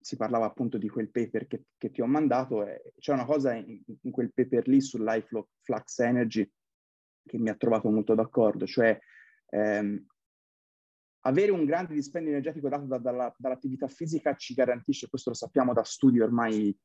si 0.00 0.16
parlava 0.16 0.46
appunto 0.46 0.78
di 0.78 0.88
quel 0.88 1.10
paper 1.10 1.46
che, 1.46 1.64
che 1.76 1.90
ti 1.90 2.00
ho 2.00 2.06
mandato, 2.06 2.66
eh, 2.66 2.94
c'è 2.98 3.12
una 3.12 3.26
cosa 3.26 3.52
in, 3.52 3.80
in 4.02 4.10
quel 4.10 4.32
paper 4.32 4.66
lì 4.66 4.80
sull'high 4.80 5.26
flux 5.62 5.98
energy 5.98 6.50
che 7.26 7.38
mi 7.38 7.50
ha 7.50 7.54
trovato 7.54 7.90
molto 7.90 8.14
d'accordo, 8.14 8.66
cioè 8.66 8.98
ehm, 9.50 10.06
avere 11.24 11.50
un 11.50 11.66
grande 11.66 11.92
dispendio 11.92 12.30
energetico 12.30 12.68
dato 12.68 12.86
da, 12.86 12.98
dalla, 12.98 13.34
dall'attività 13.36 13.88
fisica 13.88 14.34
ci 14.36 14.54
garantisce, 14.54 15.08
questo 15.08 15.30
lo 15.30 15.36
sappiamo 15.36 15.74
da 15.74 15.84
studi 15.84 16.20
ormai 16.20 16.76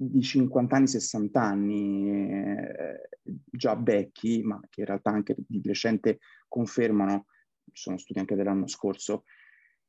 di 0.00 0.22
50 0.22 0.76
anni, 0.76 0.86
60 0.86 1.42
anni, 1.42 2.10
eh, 2.10 3.08
già 3.22 3.74
vecchi, 3.74 4.42
ma 4.42 4.60
che 4.70 4.80
in 4.80 4.86
realtà 4.86 5.10
anche 5.10 5.34
di 5.36 5.60
recente 5.64 6.18
confermano, 6.46 7.26
ci 7.72 7.82
sono 7.82 7.98
studi 7.98 8.20
anche 8.20 8.36
dell'anno 8.36 8.68
scorso, 8.68 9.24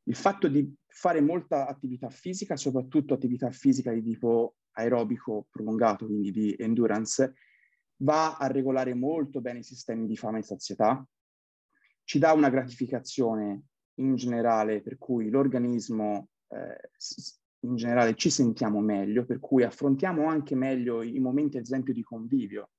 il 0.10 0.16
fatto 0.16 0.48
di 0.48 0.76
fare 0.88 1.22
molta 1.22 1.68
attività 1.68 2.10
fisica, 2.10 2.58
soprattutto 2.58 3.14
attività 3.14 3.52
fisica 3.52 3.94
di 3.94 4.02
tipo 4.02 4.56
aerobico 4.72 5.48
prolungato, 5.52 6.08
quindi 6.08 6.32
di 6.32 6.56
endurance, 6.58 7.36
va 7.98 8.38
a 8.38 8.48
regolare 8.48 8.96
molto 8.96 9.40
bene 9.40 9.60
i 9.60 9.64
sistemi 9.64 10.08
di 10.08 10.18
fame 10.18 10.40
e 10.40 10.44
sazietà, 10.44 11.06
ci 12.04 12.18
dà 12.18 12.34
una 12.34 12.50
gratificazione 12.50 13.66
in 14.00 14.16
generale 14.16 14.82
per 14.82 14.98
cui 14.98 15.30
l'organismo 15.30 16.30
eh, 16.48 16.90
in 17.62 17.76
generale 17.76 18.16
ci 18.16 18.32
sentiamo 18.32 18.80
meglio, 18.80 19.26
per 19.26 19.40
cui 19.40 19.64
affrontiamo 19.64 20.28
anche 20.28 20.56
meglio 20.56 21.04
i 21.04 21.20
momenti, 21.20 21.58
ad 21.58 21.64
esempio, 21.64 21.94
di 21.94 22.02
convivio, 22.02 22.72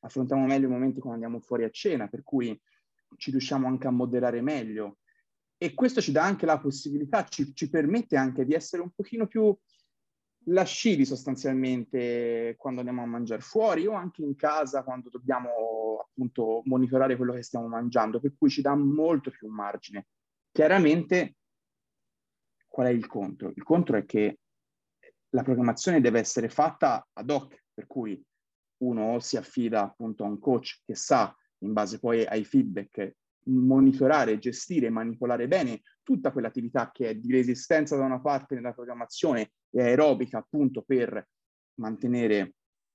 affrontiamo 0.00 0.44
meglio 0.44 0.66
i 0.66 0.72
momenti 0.72 1.00
quando 1.00 1.24
andiamo 1.24 1.40
fuori 1.42 1.64
a 1.64 1.70
cena, 1.70 2.08
per 2.08 2.22
cui 2.22 2.60
ci 3.16 3.30
riusciamo 3.30 3.66
anche 3.66 3.86
a 3.86 3.90
moderare 3.90 4.42
meglio 4.42 4.98
e 5.56 5.74
questo 5.74 6.00
ci 6.00 6.12
dà 6.12 6.24
anche 6.24 6.46
la 6.46 6.58
possibilità, 6.58 7.24
ci, 7.24 7.54
ci 7.54 7.70
permette 7.70 8.16
anche 8.16 8.44
di 8.44 8.54
essere 8.54 8.82
un 8.82 8.90
pochino 8.90 9.26
più 9.26 9.56
lascivi 10.48 11.04
sostanzialmente 11.06 12.54
quando 12.58 12.80
andiamo 12.80 13.02
a 13.02 13.06
mangiare 13.06 13.40
fuori 13.40 13.86
o 13.86 13.92
anche 13.92 14.22
in 14.22 14.34
casa 14.34 14.84
quando 14.84 15.08
dobbiamo 15.08 16.06
appunto 16.06 16.62
monitorare 16.64 17.16
quello 17.16 17.32
che 17.32 17.42
stiamo 17.42 17.66
mangiando, 17.66 18.20
per 18.20 18.34
cui 18.36 18.50
ci 18.50 18.60
dà 18.60 18.74
molto 18.74 19.30
più 19.30 19.48
margine. 19.48 20.08
Chiaramente 20.52 21.36
qual 22.66 22.88
è 22.88 22.90
il 22.90 23.06
contro? 23.06 23.52
Il 23.54 23.62
contro 23.62 23.96
è 23.96 24.04
che 24.04 24.38
la 25.30 25.42
programmazione 25.42 26.00
deve 26.00 26.18
essere 26.18 26.48
fatta 26.48 27.06
ad 27.12 27.30
hoc, 27.30 27.64
per 27.72 27.86
cui 27.86 28.22
uno 28.78 29.18
si 29.20 29.36
affida 29.36 29.82
appunto 29.82 30.24
a 30.24 30.28
un 30.28 30.38
coach 30.38 30.82
che 30.84 30.94
sa, 30.94 31.34
in 31.58 31.72
base 31.72 31.98
poi 31.98 32.24
ai 32.26 32.44
feedback 32.44 33.16
monitorare, 33.44 34.38
gestire 34.38 34.90
manipolare 34.90 35.48
bene 35.48 35.82
tutta 36.02 36.32
quell'attività 36.32 36.90
che 36.92 37.10
è 37.10 37.14
di 37.14 37.32
resistenza 37.32 37.96
da 37.96 38.04
una 38.04 38.20
parte 38.20 38.54
nella 38.54 38.72
programmazione 38.72 39.52
e 39.70 39.82
aerobica 39.82 40.38
appunto 40.38 40.82
per 40.82 41.26
mantenere 41.80 42.54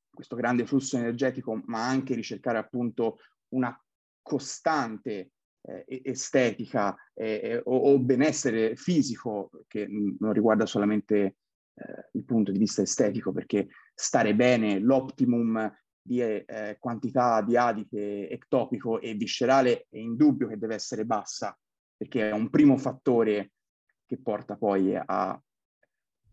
questo 0.09 0.35
grande 0.35 0.65
flusso 0.65 0.97
energetico, 0.97 1.61
ma 1.65 1.87
anche 1.87 2.15
ricercare 2.15 2.57
appunto 2.57 3.19
una 3.49 3.77
costante 4.21 5.31
eh, 5.61 6.01
estetica 6.03 6.95
eh, 7.13 7.61
o, 7.63 7.75
o, 7.75 7.99
benessere 7.99 8.75
fisico 8.75 9.49
che 9.67 9.87
non 9.87 10.33
riguarda 10.33 10.65
solamente 10.65 11.17
eh, 11.73 12.09
il 12.13 12.23
punto 12.25 12.51
di 12.51 12.59
vista 12.59 12.81
estetico, 12.81 13.31
perché 13.31 13.67
stare 13.93 14.35
bene, 14.35 14.79
l'optimum 14.79 15.71
di 16.09 16.21
eh, 16.21 16.77
quantità 16.79 17.39
di 17.43 17.55
adipe 17.55 18.27
ectopico 18.31 18.99
e 18.99 19.13
viscerale 19.13 19.85
è 19.89 19.99
indubbio 19.99 20.47
che 20.47 20.57
deve 20.57 20.73
essere 20.73 21.05
bassa, 21.05 21.55
perché 21.95 22.29
è 22.29 22.33
un 22.33 22.49
primo 22.49 22.77
fattore 22.77 23.51
che 24.07 24.17
porta 24.17 24.55
poi 24.55 24.95
a 24.95 25.39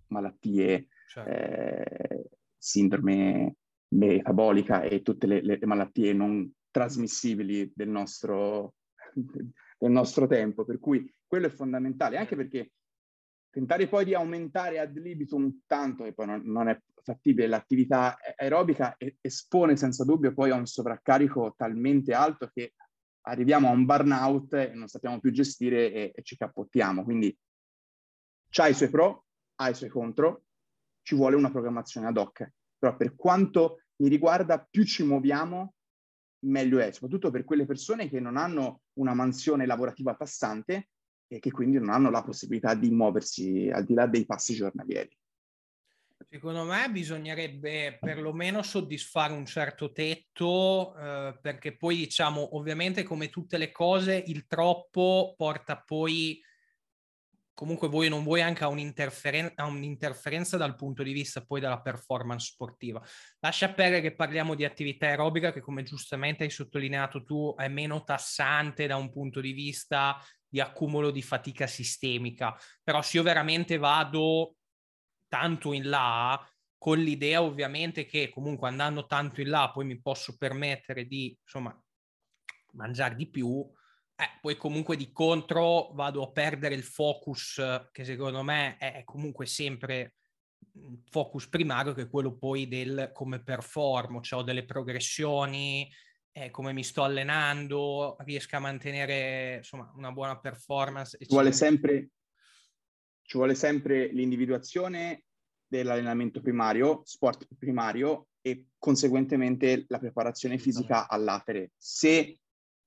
malattie, 0.06 0.88
certo. 1.06 1.30
eh, 1.30 2.30
sindrome 2.56 3.56
metabolica 3.88 4.80
e 4.80 5.02
tutte 5.02 5.26
le, 5.26 5.42
le, 5.42 5.58
malattie 5.66 6.14
non 6.14 6.50
trasmissibili 6.70 7.70
del 7.74 7.90
nostro, 7.90 8.76
del 9.12 9.90
nostro 9.90 10.26
tempo. 10.26 10.64
Per 10.64 10.78
cui 10.78 11.06
quello 11.26 11.48
è 11.48 11.50
fondamentale, 11.50 12.16
anche 12.16 12.34
perché 12.34 12.70
tentare 13.56 13.88
poi 13.88 14.04
di 14.04 14.12
aumentare 14.12 14.78
ad 14.78 14.94
libitum 14.98 15.62
tanto 15.66 16.04
che 16.04 16.12
poi 16.12 16.26
non, 16.26 16.42
non 16.44 16.68
è 16.68 16.78
fattibile 17.02 17.46
l'attività 17.46 18.18
aerobica 18.36 18.98
espone 19.22 19.78
senza 19.78 20.04
dubbio 20.04 20.34
poi 20.34 20.50
a 20.50 20.56
un 20.56 20.66
sovraccarico 20.66 21.54
talmente 21.56 22.12
alto 22.12 22.50
che 22.52 22.74
arriviamo 23.22 23.68
a 23.68 23.70
un 23.70 23.86
burnout 23.86 24.52
e 24.52 24.74
non 24.74 24.88
sappiamo 24.88 25.20
più 25.20 25.30
gestire 25.30 25.90
e, 25.90 26.12
e 26.14 26.22
ci 26.22 26.36
cappottiamo. 26.36 27.02
Quindi 27.02 27.34
c'ha 28.50 28.66
i 28.66 28.74
suoi 28.74 28.90
pro, 28.90 29.24
ha 29.54 29.70
i 29.70 29.74
suoi 29.74 29.88
contro, 29.88 30.44
ci 31.00 31.14
vuole 31.14 31.34
una 31.34 31.50
programmazione 31.50 32.08
ad 32.08 32.18
hoc. 32.18 32.46
Però 32.78 32.94
per 32.94 33.16
quanto 33.16 33.84
mi 34.02 34.10
riguarda, 34.10 34.58
più 34.70 34.84
ci 34.84 35.02
muoviamo, 35.02 35.72
meglio 36.40 36.78
è, 36.78 36.92
soprattutto 36.92 37.30
per 37.30 37.44
quelle 37.44 37.64
persone 37.64 38.10
che 38.10 38.20
non 38.20 38.36
hanno 38.36 38.82
una 38.98 39.14
mansione 39.14 39.64
lavorativa 39.64 40.14
tassante 40.14 40.90
e 41.28 41.38
che 41.38 41.50
quindi 41.50 41.78
non 41.78 41.90
hanno 41.90 42.10
la 42.10 42.22
possibilità 42.22 42.74
di 42.74 42.90
muoversi 42.90 43.70
al 43.72 43.84
di 43.84 43.94
là 43.94 44.06
dei 44.06 44.24
passi 44.24 44.54
giornalieri. 44.54 45.16
Secondo 46.28 46.64
me 46.64 46.90
bisognerebbe 46.90 47.98
perlomeno 48.00 48.62
soddisfare 48.62 49.32
un 49.32 49.44
certo 49.44 49.92
tetto, 49.92 50.96
eh, 50.96 51.38
perché 51.40 51.76
poi 51.76 51.96
diciamo, 51.96 52.56
ovviamente 52.56 53.02
come 53.02 53.28
tutte 53.28 53.58
le 53.58 53.70
cose, 53.70 54.24
il 54.26 54.46
troppo 54.46 55.34
porta 55.36 55.80
poi, 55.80 56.42
comunque 57.52 57.88
vuoi 57.88 58.06
o 58.06 58.10
non 58.10 58.24
vuoi, 58.24 58.42
anche 58.42 58.64
a, 58.64 58.68
un'interferen- 58.68 59.52
a 59.54 59.66
un'interferenza 59.66 60.56
dal 60.56 60.74
punto 60.74 61.02
di 61.02 61.12
vista 61.12 61.44
poi 61.44 61.60
della 61.60 61.80
performance 61.80 62.50
sportiva. 62.50 63.00
Lascia 63.40 63.72
perdere 63.72 64.02
che 64.02 64.14
parliamo 64.14 64.54
di 64.54 64.64
attività 64.64 65.06
aerobica 65.06 65.52
che, 65.52 65.60
come 65.60 65.84
giustamente 65.84 66.44
hai 66.44 66.50
sottolineato 66.50 67.24
tu, 67.24 67.54
è 67.56 67.68
meno 67.68 68.02
tassante 68.02 68.86
da 68.86 68.96
un 68.96 69.10
punto 69.10 69.40
di 69.40 69.52
vista 69.52 70.18
di 70.56 70.60
accumulo 70.62 71.10
di 71.10 71.20
fatica 71.20 71.66
sistemica. 71.66 72.58
Però 72.82 73.02
se 73.02 73.18
io 73.18 73.22
veramente 73.22 73.76
vado 73.76 74.56
tanto 75.28 75.74
in 75.74 75.90
là, 75.90 76.42
con 76.78 76.98
l'idea 76.98 77.42
ovviamente 77.42 78.06
che 78.06 78.30
comunque 78.30 78.68
andando 78.68 79.06
tanto 79.06 79.42
in 79.42 79.50
là 79.50 79.70
poi 79.70 79.84
mi 79.84 80.00
posso 80.00 80.36
permettere 80.38 81.04
di, 81.04 81.36
insomma, 81.42 81.78
mangiare 82.72 83.16
di 83.16 83.28
più, 83.28 83.70
eh, 84.16 84.38
poi 84.40 84.56
comunque 84.56 84.96
di 84.96 85.12
contro 85.12 85.90
vado 85.92 86.22
a 86.22 86.30
perdere 86.30 86.74
il 86.74 86.84
focus 86.84 87.60
che 87.92 88.04
secondo 88.04 88.42
me 88.42 88.78
è 88.78 89.04
comunque 89.04 89.44
sempre 89.44 90.14
il 90.72 91.02
focus 91.10 91.48
primario 91.48 91.92
che 91.92 92.02
è 92.02 92.08
quello 92.08 92.38
poi 92.38 92.66
del 92.66 93.10
come 93.12 93.42
performo, 93.42 94.22
cioè 94.22 94.40
ho 94.40 94.42
delle 94.42 94.64
progressioni, 94.64 95.90
eh, 96.36 96.50
come 96.50 96.74
mi 96.74 96.84
sto 96.84 97.02
allenando, 97.02 98.16
riesco 98.18 98.56
a 98.56 98.60
mantenere 98.60 99.56
insomma 99.56 99.90
una 99.96 100.12
buona 100.12 100.38
performance. 100.38 101.16
Ci 101.18 101.28
vuole, 101.30 101.50
sempre, 101.50 102.10
ci 103.22 103.38
vuole 103.38 103.54
sempre 103.54 104.12
l'individuazione 104.12 105.24
dell'allenamento 105.66 106.42
primario, 106.42 107.00
sport 107.06 107.48
primario 107.58 108.28
e 108.42 108.66
conseguentemente 108.76 109.86
la 109.88 109.98
preparazione 109.98 110.58
fisica 110.58 111.08
all'atere. 111.08 111.70
Se 111.74 112.38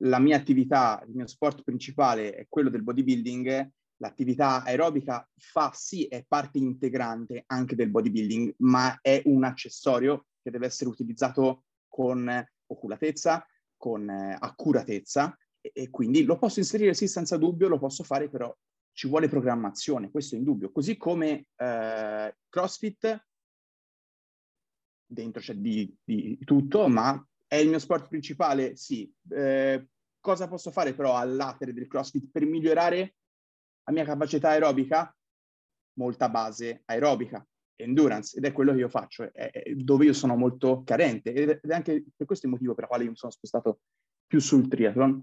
la 0.03 0.19
mia 0.19 0.37
attività, 0.37 1.03
il 1.07 1.15
mio 1.15 1.25
sport 1.25 1.63
principale 1.63 2.35
è 2.35 2.45
quello 2.47 2.69
del 2.69 2.83
bodybuilding, 2.83 3.71
l'attività 3.97 4.63
aerobica 4.63 5.27
fa 5.35 5.71
sì, 5.73 6.05
è 6.05 6.23
parte 6.27 6.59
integrante 6.59 7.45
anche 7.47 7.75
del 7.75 7.89
bodybuilding, 7.89 8.57
ma 8.59 8.99
è 9.01 9.23
un 9.25 9.43
accessorio 9.43 10.27
che 10.39 10.51
deve 10.51 10.67
essere 10.67 10.91
utilizzato 10.91 11.63
con 11.87 12.47
oculatezza, 12.69 13.45
con 13.77 14.09
eh, 14.09 14.35
accuratezza 14.39 15.37
e, 15.61 15.71
e, 15.73 15.89
quindi 15.89 16.23
lo 16.23 16.37
posso 16.37 16.59
inserire 16.59 16.93
sì 16.93 17.07
senza 17.07 17.37
dubbio, 17.37 17.67
lo 17.67 17.79
posso 17.79 18.03
fare 18.03 18.29
però 18.29 18.55
ci 18.91 19.07
vuole 19.07 19.29
programmazione, 19.29 20.11
questo 20.11 20.35
è 20.35 20.37
indubbio. 20.37 20.71
Così 20.71 20.97
come 20.97 21.47
eh, 21.55 22.37
CrossFit, 22.49 23.25
dentro 25.05 25.41
c'è 25.41 25.53
di, 25.55 25.95
di, 26.03 26.37
tutto, 26.43 26.87
ma 26.87 27.25
è 27.47 27.55
il 27.55 27.69
mio 27.69 27.79
sport 27.79 28.09
principale? 28.09 28.75
Sì. 28.75 29.11
Eh, 29.29 29.87
cosa 30.19 30.49
posso 30.49 30.71
fare 30.71 30.93
però 30.93 31.15
all'atere 31.15 31.73
del 31.73 31.87
CrossFit 31.87 32.29
per 32.29 32.45
migliorare 32.45 33.15
la 33.85 33.93
mia 33.93 34.03
capacità 34.03 34.49
aerobica? 34.49 35.15
Molta 35.93 36.27
base 36.27 36.81
aerobica 36.85 37.45
endurance 37.79 38.37
ed 38.37 38.45
è 38.45 38.51
quello 38.51 38.73
che 38.73 38.79
io 38.79 38.89
faccio, 38.89 39.23
è, 39.33 39.51
è 39.51 39.73
dove 39.73 40.05
io 40.05 40.13
sono 40.13 40.35
molto 40.35 40.83
carente 40.83 41.33
ed 41.33 41.49
è 41.49 41.73
anche 41.73 42.03
per 42.15 42.25
questo 42.27 42.45
il 42.45 42.51
motivo 42.51 42.73
per 42.73 42.83
il 42.83 42.89
quale 42.89 43.03
io 43.03 43.11
mi 43.11 43.15
sono 43.15 43.31
spostato 43.31 43.81
più 44.27 44.39
sul 44.39 44.67
triathlon, 44.67 45.21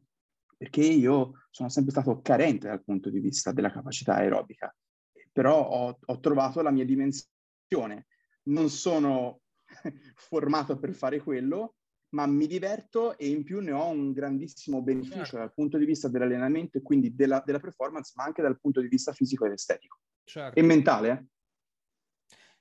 perché 0.57 0.81
io 0.81 1.45
sono 1.51 1.69
sempre 1.69 1.93
stato 1.93 2.21
carente 2.23 2.67
dal 2.67 2.83
punto 2.83 3.11
di 3.11 3.21
vista 3.21 3.53
della 3.53 3.71
capacità 3.71 4.17
aerobica, 4.17 4.75
però 5.31 5.69
ho, 5.69 5.99
ho 6.05 6.21
trovato 6.21 6.63
la 6.63 6.71
mia 6.71 6.85
dimensione. 6.85 8.07
Non 8.45 8.69
sono 8.69 9.43
formato 10.15 10.79
per 10.79 10.93
fare 10.95 11.21
quello, 11.21 11.77
ma 12.11 12.27
mi 12.27 12.47
diverto 12.47 13.17
e 13.19 13.29
in 13.29 13.45
più 13.45 13.61
ne 13.61 13.73
ho 13.73 13.89
un 13.89 14.13
grandissimo 14.13 14.83
beneficio 14.83 15.19
certo. 15.19 15.37
dal 15.37 15.53
punto 15.53 15.79
di 15.79 15.85
vista 15.85 16.09
dell'allenamento 16.09 16.79
e 16.79 16.83
quindi 16.83 17.15
della, 17.15 17.43
della, 17.45 17.61
performance, 17.61 18.13
ma 18.17 18.25
anche 18.25 18.43
dal 18.43 18.59
punto 18.59 18.81
di 18.81 18.89
vista 18.89 19.13
fisico 19.13 19.45
ed 19.45 19.53
estetico. 19.53 19.99
Certo. 20.25 20.59
E 20.59 20.63
mentale, 20.63 21.11
eh? 21.11 21.25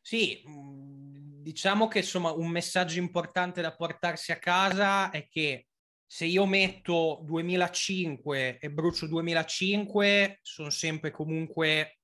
Sì, 0.07 0.43
mhmm, 0.45 1.41
diciamo 1.41 1.87
che 1.87 1.97
insomma 1.99 2.31
un 2.31 2.47
messaggio 2.49 2.99
importante 2.99 3.59
da 3.61 3.75
portarsi 3.75 4.31
a 4.31 4.37
casa 4.37 5.09
è 5.09 5.27
che 5.27 5.65
se 6.05 6.25
io 6.25 6.45
metto 6.45 7.21
2005 7.23 8.59
e 8.59 8.69
brucio 8.69 9.07
2005 9.07 10.41
sono 10.43 10.69
sempre 10.69 11.09
comunque 11.09 12.01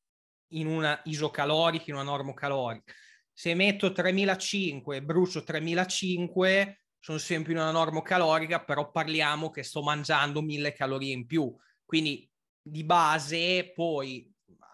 in 0.53 0.65
una 0.65 0.99
isocalorica, 1.05 1.83
in 1.89 1.93
una 1.93 2.03
normocalorica. 2.03 2.91
Se 3.31 3.53
metto 3.53 3.91
3005 3.91 4.95
e 4.95 5.03
brucio 5.03 5.43
3005 5.43 6.85
sono 6.97 7.19
sempre 7.19 7.51
in 7.51 7.59
una 7.59 7.69
normocalorica, 7.69 8.63
però 8.63 8.89
parliamo 8.89 9.51
che 9.51 9.61
sto 9.61 9.83
mangiando 9.83 10.41
1000 10.41 10.73
calorie 10.73 11.13
in 11.13 11.27
più. 11.27 11.55
Quindi 11.85 12.27
di 12.59 12.83
base 12.83 13.71
poi 13.75 14.27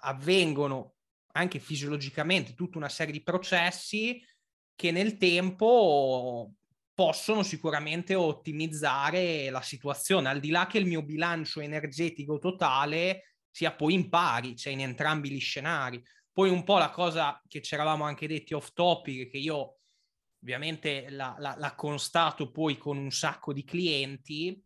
avvengono 0.03 0.96
anche 1.37 1.59
fisiologicamente 1.59 2.53
tutta 2.53 2.77
una 2.77 2.89
serie 2.89 3.13
di 3.13 3.23
processi 3.23 4.21
che 4.75 4.91
nel 4.91 5.17
tempo 5.17 6.53
possono 6.93 7.43
sicuramente 7.43 8.15
ottimizzare 8.15 9.49
la 9.49 9.61
situazione, 9.61 10.29
al 10.29 10.39
di 10.39 10.49
là 10.49 10.65
che 10.65 10.79
il 10.79 10.87
mio 10.87 11.03
bilancio 11.03 11.59
energetico 11.59 12.39
totale 12.39 13.33
sia 13.51 13.71
poi 13.71 13.93
in 13.93 14.09
pari, 14.09 14.55
cioè 14.55 14.73
in 14.73 14.81
entrambi 14.81 15.29
gli 15.29 15.39
scenari. 15.39 16.03
Poi 16.31 16.49
un 16.49 16.63
po' 16.63 16.77
la 16.77 16.89
cosa 16.89 17.41
che 17.47 17.61
ci 17.61 17.73
eravamo 17.73 18.03
anche 18.03 18.27
detti 18.27 18.53
off 18.53 18.71
topic, 18.73 19.29
che 19.29 19.37
io 19.37 19.79
ovviamente 20.41 21.09
la, 21.09 21.35
la, 21.39 21.55
la 21.57 21.75
constato 21.75 22.51
poi 22.51 22.77
con 22.77 22.97
un 22.97 23.11
sacco 23.11 23.53
di 23.53 23.63
clienti 23.63 24.63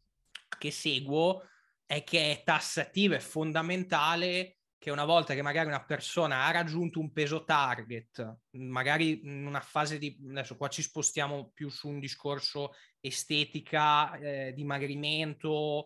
che 0.58 0.72
seguo, 0.72 1.48
è 1.86 2.04
che 2.04 2.32
è 2.32 2.43
tassativa, 2.43 3.16
è 3.16 3.20
fondamentale 3.20 4.60
che 4.82 4.90
una 4.90 5.06
volta 5.06 5.36
che 5.36 5.44
magari 5.44 5.68
una 5.68 5.86
persona 5.86 6.46
ha 6.46 6.52
raggiunto 6.52 7.00
un 7.00 7.12
peso 7.12 7.44
target, 7.44 8.38
magari 8.54 9.22
in 9.22 9.46
una 9.46 9.60
fase 9.60 10.00
di, 10.00 10.18
adesso 10.28 10.58
qua 10.58 10.70
ci 10.70 10.82
spostiamo 10.82 11.52
più 11.54 11.70
su 11.70 11.88
un 11.88 12.00
discorso 12.00 12.72
estetica, 13.00 14.18
eh, 14.18 14.54
dimagrimento, 14.56 15.86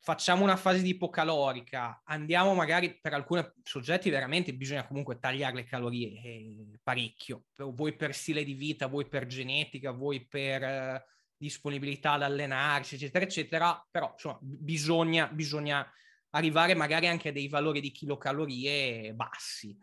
facciamo 0.00 0.42
una 0.42 0.58
fase 0.58 0.82
di 0.82 0.90
ipocalorica, 0.90 2.02
andiamo 2.04 2.52
magari 2.52 3.00
per 3.00 3.14
alcuni 3.14 3.42
soggetti 3.62 4.10
veramente 4.10 4.52
bisogna 4.52 4.86
comunque 4.86 5.18
tagliare 5.18 5.54
le 5.54 5.64
calorie 5.64 6.20
eh, 6.22 6.78
parecchio, 6.82 7.44
vuoi 7.56 7.96
per 7.96 8.14
stile 8.14 8.44
di 8.44 8.52
vita, 8.52 8.86
vuoi 8.86 9.08
per 9.08 9.24
genetica, 9.24 9.92
vuoi 9.92 10.26
per 10.26 10.62
eh, 10.62 11.04
disponibilità 11.38 12.12
ad 12.12 12.22
allenarsi, 12.22 12.96
eccetera, 12.96 13.24
eccetera, 13.24 13.88
però 13.90 14.10
insomma 14.12 14.36
bisogna, 14.42 15.26
bisogna 15.28 15.90
arrivare 16.32 16.74
magari 16.74 17.08
anche 17.08 17.30
a 17.30 17.32
dei 17.32 17.48
valori 17.48 17.80
di 17.80 17.90
chilocalorie 17.90 19.14
bassi. 19.14 19.76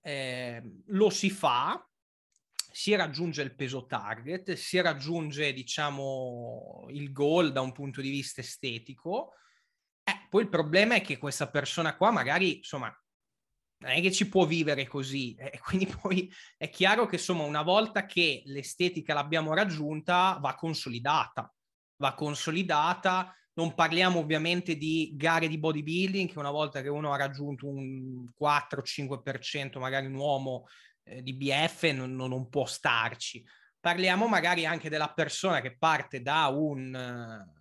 Eh, 0.00 0.62
lo 0.86 1.10
si 1.10 1.30
fa, 1.30 1.86
si 2.70 2.94
raggiunge 2.94 3.42
il 3.42 3.54
peso 3.54 3.86
target, 3.86 4.52
si 4.52 4.80
raggiunge, 4.80 5.52
diciamo, 5.52 6.86
il 6.90 7.12
goal 7.12 7.52
da 7.52 7.60
un 7.60 7.72
punto 7.72 8.00
di 8.00 8.10
vista 8.10 8.40
estetico. 8.40 9.34
Eh, 10.04 10.26
poi 10.30 10.42
il 10.42 10.48
problema 10.48 10.94
è 10.94 11.00
che 11.00 11.18
questa 11.18 11.50
persona 11.50 11.96
qua 11.96 12.10
magari, 12.10 12.58
insomma, 12.58 12.92
non 13.80 13.92
è 13.92 14.00
che 14.00 14.12
ci 14.12 14.28
può 14.28 14.46
vivere 14.46 14.86
così. 14.86 15.34
Eh, 15.38 15.58
quindi 15.58 15.86
poi 15.86 16.32
è 16.56 16.68
chiaro 16.68 17.06
che, 17.06 17.16
insomma, 17.16 17.44
una 17.44 17.62
volta 17.62 18.06
che 18.06 18.42
l'estetica 18.46 19.14
l'abbiamo 19.14 19.54
raggiunta, 19.54 20.38
va 20.40 20.54
consolidata. 20.54 21.52
Va 21.96 22.14
consolidata. 22.14 23.34
Non 23.58 23.74
parliamo 23.74 24.20
ovviamente 24.20 24.76
di 24.76 25.10
gare 25.16 25.48
di 25.48 25.58
bodybuilding, 25.58 26.30
che 26.30 26.38
una 26.38 26.52
volta 26.52 26.80
che 26.80 26.88
uno 26.88 27.12
ha 27.12 27.16
raggiunto 27.16 27.66
un 27.66 28.28
4-5%, 28.40 29.80
magari 29.80 30.06
un 30.06 30.14
uomo 30.14 30.68
eh, 31.02 31.22
di 31.24 31.34
BF, 31.34 31.90
non, 31.90 32.14
non, 32.14 32.48
può 32.48 32.66
starci. 32.66 33.44
Parliamo 33.80 34.28
magari 34.28 34.64
anche 34.64 34.88
della 34.88 35.12
persona 35.12 35.60
che 35.60 35.76
parte 35.76 36.22
da 36.22 36.46
un 36.46 36.94
eh, 36.94 37.52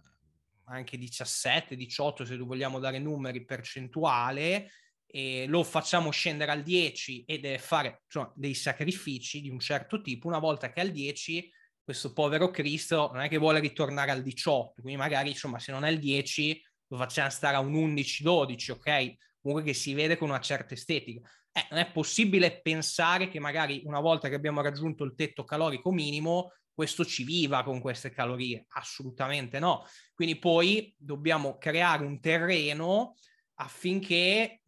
anche 0.66 0.98
17, 1.00 1.76
18, 1.76 2.26
se 2.26 2.38
vogliamo 2.38 2.78
dare 2.78 3.00
numeri, 3.00 3.44
percentuale, 3.44 4.70
e 5.04 5.48
lo 5.48 5.64
facciamo 5.64 6.12
scendere 6.12 6.52
al 6.52 6.62
10 6.62 7.24
e 7.24 7.40
deve 7.40 7.58
fare 7.58 8.04
insomma, 8.06 8.32
dei 8.36 8.54
sacrifici 8.54 9.42
di 9.42 9.50
un 9.50 9.60
certo 9.60 10.00
tipo, 10.02 10.28
una 10.28 10.38
volta 10.38 10.72
che 10.72 10.80
al 10.80 10.92
10 10.92 11.52
questo 11.88 12.12
povero 12.12 12.52
Cristo 12.52 13.12
non 13.14 13.22
è 13.22 13.30
che 13.30 13.38
vuole 13.38 13.62
ritornare 13.62 14.12
al 14.12 14.22
18, 14.22 14.82
quindi 14.82 14.98
magari 14.98 15.30
insomma 15.30 15.58
se 15.58 15.72
non 15.72 15.86
è 15.86 15.90
il 15.90 16.00
10 16.00 16.62
lo 16.88 16.98
facciamo 16.98 17.30
stare 17.30 17.56
a 17.56 17.62
un 17.62 17.74
11-12, 17.96 18.72
ok? 18.72 19.16
Comunque 19.40 19.64
che 19.64 19.74
si 19.74 19.94
vede 19.94 20.18
con 20.18 20.28
una 20.28 20.42
certa 20.42 20.74
estetica. 20.74 21.22
Eh, 21.50 21.66
non 21.70 21.80
è 21.80 21.90
possibile 21.90 22.60
pensare 22.60 23.30
che 23.30 23.40
magari 23.40 23.84
una 23.86 24.02
volta 24.02 24.28
che 24.28 24.36
abbiamo 24.36 24.60
raggiunto 24.60 25.06
il 25.06 25.16
tetto 25.16 25.46
calorico 25.46 25.94
minimo 25.94 26.52
questo 26.74 27.06
ci 27.06 27.24
viva 27.24 27.64
con 27.64 27.80
queste 27.80 28.10
calorie? 28.10 28.66
Assolutamente 28.72 29.58
no. 29.58 29.86
Quindi 30.14 30.38
poi 30.40 30.94
dobbiamo 30.98 31.58
creare 31.58 32.04
un 32.04 32.20
terreno 32.20 33.16
affinché 33.60 34.64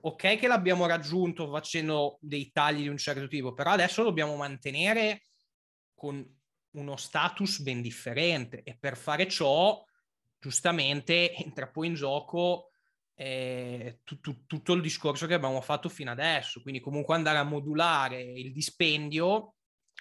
ok 0.00 0.38
che 0.38 0.46
l'abbiamo 0.46 0.86
raggiunto 0.86 1.50
facendo 1.50 2.16
dei 2.22 2.50
tagli 2.50 2.80
di 2.80 2.88
un 2.88 2.96
certo 2.96 3.28
tipo, 3.28 3.52
però 3.52 3.72
adesso 3.72 4.02
dobbiamo 4.02 4.36
mantenere 4.36 5.20
con 5.94 6.35
uno 6.76 6.96
status 6.96 7.60
ben 7.60 7.80
differente 7.80 8.62
e 8.62 8.76
per 8.78 8.96
fare 8.96 9.28
ciò 9.28 9.82
giustamente 10.38 11.32
entra 11.34 11.68
poi 11.68 11.88
in 11.88 11.94
gioco 11.94 12.70
eh, 13.14 14.00
tu, 14.04 14.20
tu, 14.20 14.44
tutto 14.46 14.72
il 14.74 14.82
discorso 14.82 15.26
che 15.26 15.34
abbiamo 15.34 15.60
fatto 15.60 15.88
fino 15.88 16.10
adesso, 16.10 16.60
quindi 16.60 16.80
comunque 16.80 17.14
andare 17.14 17.38
a 17.38 17.44
modulare 17.44 18.20
il 18.22 18.52
dispendio 18.52 19.54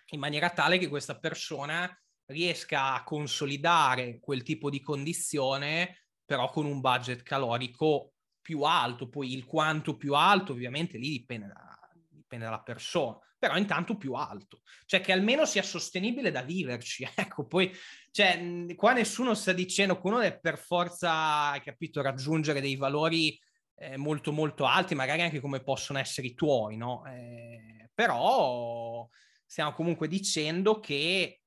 in 0.09 0.19
maniera 0.19 0.49
tale 0.49 0.78
che 0.78 0.89
questa 0.89 1.17
persona 1.17 1.89
riesca 2.26 2.93
a 2.93 3.03
consolidare 3.03 4.19
quel 4.19 4.43
tipo 4.43 4.69
di 4.69 4.82
condizione 4.82 6.07
però 6.26 6.49
con 6.49 6.65
un 6.65 6.82
budget 6.82 7.21
calorico 7.21 8.13
più 8.41 8.63
alto, 8.63 9.07
poi 9.07 9.34
il 9.34 9.45
quanto 9.45 9.95
più 9.95 10.13
alto 10.13 10.51
ovviamente 10.51 10.97
lì 10.97 11.09
dipende, 11.09 11.47
da, 11.47 11.80
dipende 12.09 12.45
dalla 12.45 12.61
persona, 12.61 13.17
però 13.46 13.58
intanto 13.58 13.96
più 13.96 14.14
alto, 14.14 14.62
cioè 14.88 15.02
che 15.02 15.12
almeno 15.12 15.46
sia 15.46 15.62
sostenibile 15.62 16.32
da 16.32 16.41
viverci, 16.41 17.08
ecco, 17.14 17.46
poi, 17.46 17.72
cioè, 18.10 18.74
qua 18.76 18.93
nessuno 18.93 19.36
sta 19.36 19.54
dicendo 19.54 20.02
che 20.02 20.08
uno 20.08 20.18
deve 20.18 20.39
per 20.39 20.58
forza, 20.58 21.52
hai 21.52 21.62
capito, 21.62 22.02
raggiungere 22.02 22.60
dei 22.60 22.76
valori 22.76 23.39
eh, 23.76 23.98
molto 23.98 24.32
molto 24.32 24.66
alti, 24.66 24.96
magari 24.96 25.22
anche 25.22 25.39
come 25.39 25.62
possono 25.62 26.00
essere 26.00 26.26
i 26.26 26.34
tuoi, 26.34 26.76
no? 26.76 27.06
Eh, 27.06 27.91
però 27.93 29.08
stiamo 29.46 29.74
comunque 29.74 30.08
dicendo 30.08 30.80
che, 30.80 31.41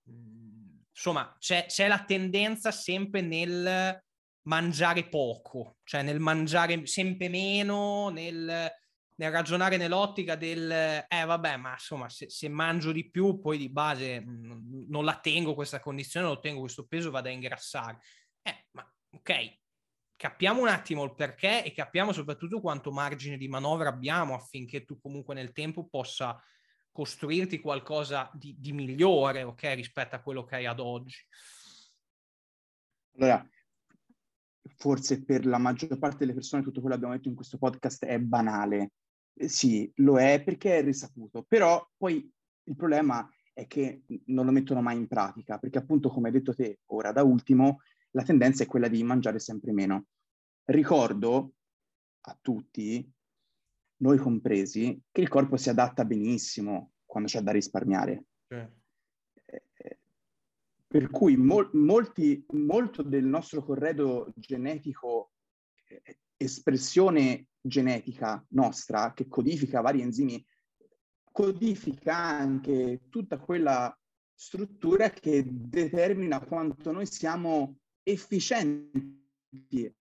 insomma, 0.93 1.35
c'è, 1.41 1.67
c'è 1.67 1.89
la 1.89 2.05
tendenza 2.05 2.71
sempre 2.71 3.23
nel 3.23 4.01
mangiare 4.43 5.09
poco, 5.09 5.79
cioè 5.83 6.03
nel 6.03 6.21
mangiare 6.21 6.87
sempre 6.87 7.29
meno, 7.29 8.09
nel, 8.11 8.71
nel 9.19 9.33
ragionare 9.33 9.77
nell'ottica 9.77 10.37
del, 10.37 10.71
eh 10.71 11.25
vabbè, 11.25 11.57
ma 11.57 11.73
insomma, 11.73 12.09
se, 12.09 12.31
se, 12.31 12.49
mangio 12.49 12.93
di 12.93 13.11
più, 13.11 13.41
poi 13.41 13.59
di 13.59 13.69
base 13.69 14.25
non 14.25 15.05
la 15.05 15.19
tengo 15.19 15.55
questa 15.55 15.81
condizione, 15.81 16.27
non 16.27 16.41
tengo 16.41 16.61
questo 16.61 16.87
peso, 16.87 17.11
vado 17.11 17.29
a 17.29 17.33
ingrassare. 17.33 17.99
Eh, 18.43 18.67
ma 18.73 18.93
ok, 19.11 19.59
capiamo 20.15 20.61
un 20.61 20.69
attimo 20.69 21.03
il 21.03 21.15
perché 21.15 21.65
e 21.65 21.73
capiamo 21.73 22.13
soprattutto 22.13 22.61
quanto 22.61 22.93
margine 22.93 23.37
di 23.37 23.49
manovra 23.49 23.89
abbiamo 23.89 24.35
affinché 24.35 24.85
tu 24.85 25.01
comunque 25.01 25.35
nel 25.35 25.53
tempo 25.53 25.89
possa 25.89 26.41
costruirti 26.93 27.59
qualcosa 27.59 28.31
di, 28.33 28.55
di 28.57 28.73
migliore, 28.73 29.43
ok, 29.43 29.75
rispetto 29.75 30.15
a 30.15 30.21
quello 30.21 30.45
che 30.45 30.57
hai 30.57 30.67
ad 30.67 30.79
oggi. 30.79 31.17
Allora, 33.17 33.45
forse 34.77 35.25
per 35.25 35.45
la 35.45 35.59
maggior 35.59 35.99
parte 35.99 36.19
delle 36.19 36.35
persone 36.35 36.63
tutto 36.63 36.81
quello 36.81 36.95
che 36.95 37.01
abbiamo 37.01 37.17
detto 37.17 37.29
in 37.29 37.35
questo 37.35 37.59
podcast 37.59 38.05
è 38.05 38.17
banale. 38.21 38.93
Eh, 39.39 39.49
sì, 39.49 39.91
lo 39.97 40.19
è 40.19 40.43
perché 40.43 40.79
è 40.79 40.83
risaputo, 40.83 41.45
però 41.45 41.87
poi 41.97 42.29
il 42.65 42.77
problema 42.77 43.29
è 43.53 43.67
che 43.67 44.03
non 44.27 44.45
lo 44.45 44.53
mettono 44.53 44.83
mai 44.83 44.97
in 44.97 45.07
pratica, 45.07 45.59
perché 45.59 45.79
appunto, 45.79 46.09
come 46.11 46.29
hai 46.29 46.35
detto 46.35 46.55
te 46.55 46.81
ora 46.87 47.13
da 47.13 47.23
ultimo, 47.23 47.81
la 48.13 48.23
tendenza 48.23 48.65
è 48.65 48.67
quella 48.67 48.89
di 48.89 49.03
mangiare 49.03 49.39
sempre 49.39 49.73
meno. 49.73 50.07
Ricordo 50.65 51.53
a 52.23 52.39
tutti, 52.41 53.11
noi 53.99 54.19
compresi, 54.19 55.01
che 55.11 55.21
il 55.21 55.29
corpo 55.29 55.57
si 55.57 55.71
adatta 55.71 56.05
benissimo 56.05 56.93
quando 57.05 57.29
c'è 57.29 57.41
da 57.41 57.53
risparmiare. 57.53 58.25
Eh. 58.49 58.77
Per 60.89 61.11
cui 61.11 61.37
mol, 61.37 61.69
molti, 61.75 62.45
molto 62.53 63.03
del 63.03 63.25
nostro 63.25 63.63
corredo 63.63 64.33
genetico, 64.37 65.33
eh, 65.85 66.19
espressione 66.37 67.49
genetica 67.69 68.45
nostra, 68.51 69.13
che 69.15 69.29
codifica 69.29 69.81
vari 69.81 70.01
enzimi, 70.01 70.45
codifica 71.31 72.17
anche 72.17 73.03
tutta 73.09 73.39
quella 73.39 73.97
struttura 74.35 75.11
che 75.11 75.45
determina 75.47 76.41
quanto 76.41 76.91
noi 76.91 77.07
siamo 77.07 77.79
efficienti 78.03 79.95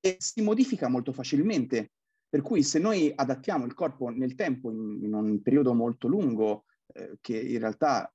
e 0.00 0.16
si 0.18 0.42
modifica 0.42 0.88
molto 0.88 1.12
facilmente. 1.12 1.92
Per 2.28 2.42
cui 2.42 2.62
se 2.62 2.78
noi 2.78 3.12
adattiamo 3.14 3.66
il 3.66 3.74
corpo 3.74 4.08
nel 4.08 4.34
tempo, 4.34 4.70
in, 4.70 5.00
in 5.02 5.14
un 5.14 5.42
periodo 5.42 5.74
molto 5.74 6.06
lungo, 6.06 6.64
eh, 6.94 7.18
che 7.20 7.38
in 7.38 7.58
realtà 7.58 8.12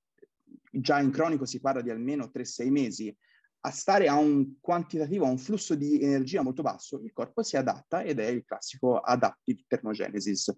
già 0.72 1.00
in 1.00 1.12
cronico 1.12 1.46
si 1.46 1.60
parla 1.60 1.82
di 1.82 1.90
almeno 1.90 2.32
3-6 2.34 2.70
mesi, 2.70 3.16
a 3.66 3.72
stare 3.72 4.08
a 4.08 4.16
un 4.16 4.60
quantitativo, 4.62 5.26
a 5.26 5.30
un 5.30 5.40
flusso 5.40 5.74
di 5.74 6.00
energia 6.00 6.44
molto 6.44 6.62
basso, 6.62 7.02
il 7.02 7.12
corpo 7.12 7.42
si 7.42 7.58
adatta 7.58 8.04
ed 8.04 8.20
è 8.20 8.28
il 8.28 8.46
classico 8.46 9.00
adaptive 9.00 9.64
thermogenesis. 9.68 10.56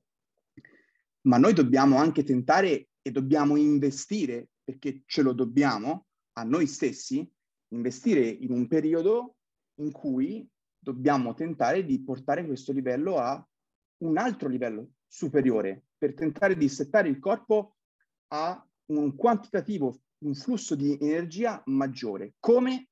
Ma 1.21 1.37
noi 1.37 1.53
dobbiamo 1.53 1.97
anche 1.97 2.25
tentare 2.25 2.89
e 3.01 3.11
dobbiamo 3.11 3.55
investire, 3.55 4.49
perché 4.61 5.03
ce 5.05 5.21
lo 5.21 5.31
dobbiamo, 5.31 6.07
a 6.33 6.43
noi 6.43 6.67
stessi, 6.67 7.25
investire 7.69 8.27
in 8.27 8.51
un 8.51 8.67
periodo 8.67 9.35
in 9.75 9.93
cui 9.93 10.45
dobbiamo 10.77 11.33
tentare 11.33 11.85
di 11.85 12.03
portare 12.03 12.45
questo 12.45 12.73
livello 12.73 13.19
a 13.19 13.41
un 13.99 14.17
altro 14.17 14.49
livello 14.49 14.91
superiore, 15.07 15.85
per 15.97 16.13
tentare 16.13 16.57
di 16.57 16.67
settare 16.67 17.07
il 17.07 17.19
corpo 17.19 17.77
a 18.33 18.61
un 18.87 19.15
quantitativo, 19.15 19.97
un 20.25 20.35
flusso 20.35 20.75
di 20.75 20.97
energia 20.99 21.61
maggiore, 21.67 22.33
come 22.39 22.89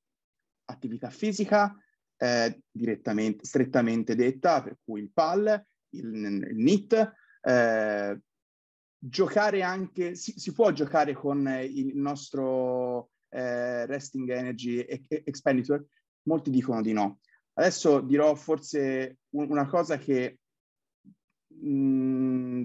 attività 0.65 1.09
fisica 1.09 1.75
eh, 2.17 2.61
direttamente, 2.71 3.45
strettamente 3.45 4.15
detta, 4.15 4.61
per 4.61 4.77
cui 4.83 5.01
il 5.01 5.11
PAL, 5.11 5.65
il, 5.89 6.13
il 6.13 6.55
NIT, 6.55 7.13
eh, 7.41 8.19
giocare 8.97 9.61
anche, 9.61 10.15
si, 10.15 10.33
si, 10.37 10.53
può 10.53 10.71
giocare 10.71 11.13
con 11.13 11.47
il 11.47 11.95
nostro 11.95 13.11
eh, 13.29 13.85
resting 13.85 14.29
energy 14.29 14.79
expenditure? 14.79 15.85
Molti 16.23 16.49
dicono 16.49 16.81
di 16.81 16.93
no. 16.93 17.19
Adesso 17.53 18.01
dirò 18.01 18.33
forse 18.35 19.19
una 19.31 19.67
cosa 19.67 19.97
che 19.97 20.39
mh, 21.47 21.69
mm, 21.69 22.63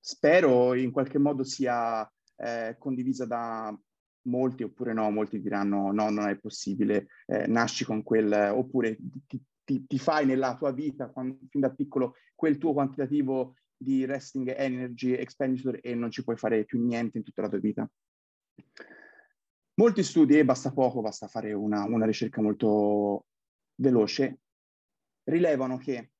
spero 0.00 0.74
in 0.74 0.90
qualche 0.90 1.18
modo 1.18 1.44
sia 1.44 2.10
eh, 2.36 2.76
condivisa 2.78 3.26
da 3.26 3.76
molti 4.24 4.62
oppure 4.62 4.92
no, 4.92 5.10
molti 5.10 5.40
diranno 5.40 5.92
no, 5.92 6.10
non 6.10 6.28
è 6.28 6.36
possibile, 6.38 7.08
eh, 7.26 7.46
nasci 7.46 7.84
con 7.84 8.02
quel, 8.02 8.32
oppure 8.52 8.96
ti, 9.26 9.42
ti, 9.64 9.86
ti, 9.86 9.98
fai 9.98 10.26
nella 10.26 10.56
tua 10.56 10.72
vita, 10.72 11.08
quando, 11.08 11.38
fin 11.48 11.60
da 11.60 11.70
piccolo, 11.70 12.14
quel 12.34 12.58
tuo 12.58 12.72
quantitativo 12.72 13.54
di 13.76 14.04
resting 14.04 14.54
energy 14.56 15.12
expenditure 15.12 15.80
e 15.80 15.94
non 15.94 16.10
ci 16.10 16.22
puoi 16.22 16.36
fare 16.36 16.64
più 16.64 16.84
niente 16.84 17.18
in 17.18 17.24
tutta 17.24 17.42
la 17.42 17.48
tua 17.48 17.58
vita. 17.58 17.90
Molti 19.74 20.02
studi, 20.02 20.38
e 20.38 20.44
basta 20.44 20.72
poco, 20.72 21.00
basta 21.00 21.26
fare 21.26 21.52
una, 21.52 21.84
una 21.84 22.06
ricerca 22.06 22.42
molto 22.42 23.26
veloce, 23.76 24.40
rilevano 25.24 25.78
che 25.78 26.12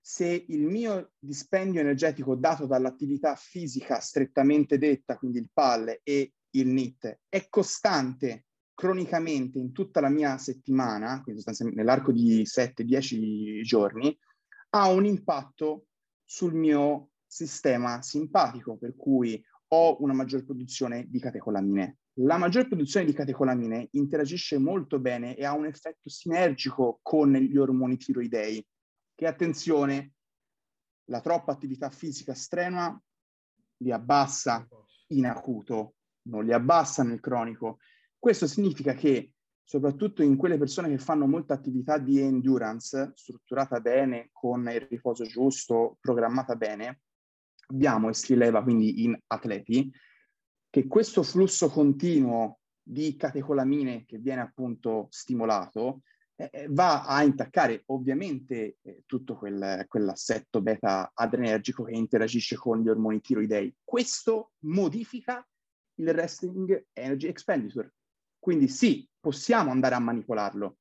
se 0.00 0.46
il 0.48 0.64
mio 0.64 1.12
dispendio 1.18 1.80
energetico 1.80 2.34
dato 2.34 2.64
dall'attività 2.64 3.34
fisica 3.34 4.00
strettamente 4.00 4.78
detta, 4.78 5.18
quindi 5.18 5.38
il 5.38 5.50
PAL 5.52 6.00
e 6.02 6.32
il 6.50 6.68
NIT, 6.68 7.20
è 7.28 7.48
costante 7.48 8.44
cronicamente 8.74 9.58
in 9.58 9.72
tutta 9.72 10.00
la 10.00 10.08
mia 10.08 10.38
settimana, 10.38 11.20
quindi 11.22 11.42
nell'arco 11.74 12.12
di 12.12 12.42
7-10 12.42 13.62
giorni, 13.62 14.16
ha 14.70 14.90
un 14.90 15.04
impatto 15.04 15.86
sul 16.24 16.54
mio 16.54 17.10
sistema 17.26 18.02
simpatico, 18.02 18.76
per 18.76 18.94
cui 18.94 19.42
ho 19.68 20.00
una 20.02 20.12
maggior 20.12 20.44
produzione 20.44 21.06
di 21.08 21.18
catecolamine. 21.18 21.98
La 22.20 22.36
maggior 22.36 22.66
produzione 22.66 23.06
di 23.06 23.12
catecolamine 23.12 23.88
interagisce 23.92 24.58
molto 24.58 24.98
bene 24.98 25.36
e 25.36 25.44
ha 25.44 25.54
un 25.54 25.66
effetto 25.66 26.08
sinergico 26.08 26.98
con 27.02 27.32
gli 27.32 27.56
ormoni 27.56 27.96
tiroidei, 27.96 28.64
che 29.14 29.26
attenzione, 29.26 30.12
la 31.10 31.20
troppa 31.20 31.52
attività 31.52 31.90
fisica 31.90 32.34
strenua 32.34 33.00
li 33.78 33.92
abbassa 33.92 34.66
in 35.08 35.26
acuto, 35.26 35.94
non 36.28 36.44
li 36.44 36.52
abbassa 36.52 37.02
nel 37.02 37.20
cronico. 37.20 37.78
Questo 38.18 38.46
significa 38.46 38.94
che 38.94 39.32
soprattutto 39.62 40.22
in 40.22 40.36
quelle 40.36 40.56
persone 40.56 40.88
che 40.88 40.98
fanno 40.98 41.26
molta 41.26 41.52
attività 41.54 41.98
di 41.98 42.20
endurance, 42.20 43.12
strutturata 43.14 43.80
bene, 43.80 44.30
con 44.32 44.66
il 44.70 44.86
riposo 44.88 45.24
giusto, 45.24 45.98
programmata 46.00 46.56
bene, 46.56 47.00
abbiamo, 47.66 48.08
e 48.08 48.14
si 48.14 48.32
rileva 48.32 48.62
quindi 48.62 49.04
in 49.04 49.18
atleti, 49.26 49.92
che 50.70 50.86
questo 50.86 51.22
flusso 51.22 51.68
continuo 51.68 52.60
di 52.82 53.16
catecolamine 53.16 54.04
che 54.06 54.16
viene 54.16 54.40
appunto 54.40 55.08
stimolato 55.10 56.00
eh, 56.34 56.48
eh, 56.50 56.66
va 56.70 57.04
a 57.04 57.22
intaccare 57.22 57.82
ovviamente 57.86 58.78
eh, 58.80 59.02
tutto 59.04 59.36
quel, 59.36 59.84
quell'assetto 59.86 60.62
beta 60.62 61.10
adrenergico 61.12 61.84
che 61.84 61.92
interagisce 61.92 62.56
con 62.56 62.80
gli 62.80 62.88
ormoni 62.88 63.20
tiroidei. 63.20 63.74
Questo 63.84 64.52
modifica 64.60 65.46
il 65.98 66.12
resting 66.12 66.86
energy 66.92 67.28
expenditure. 67.28 67.94
Quindi 68.38 68.68
sì, 68.68 69.08
possiamo 69.18 69.70
andare 69.70 69.94
a 69.94 70.00
manipolarlo, 70.00 70.78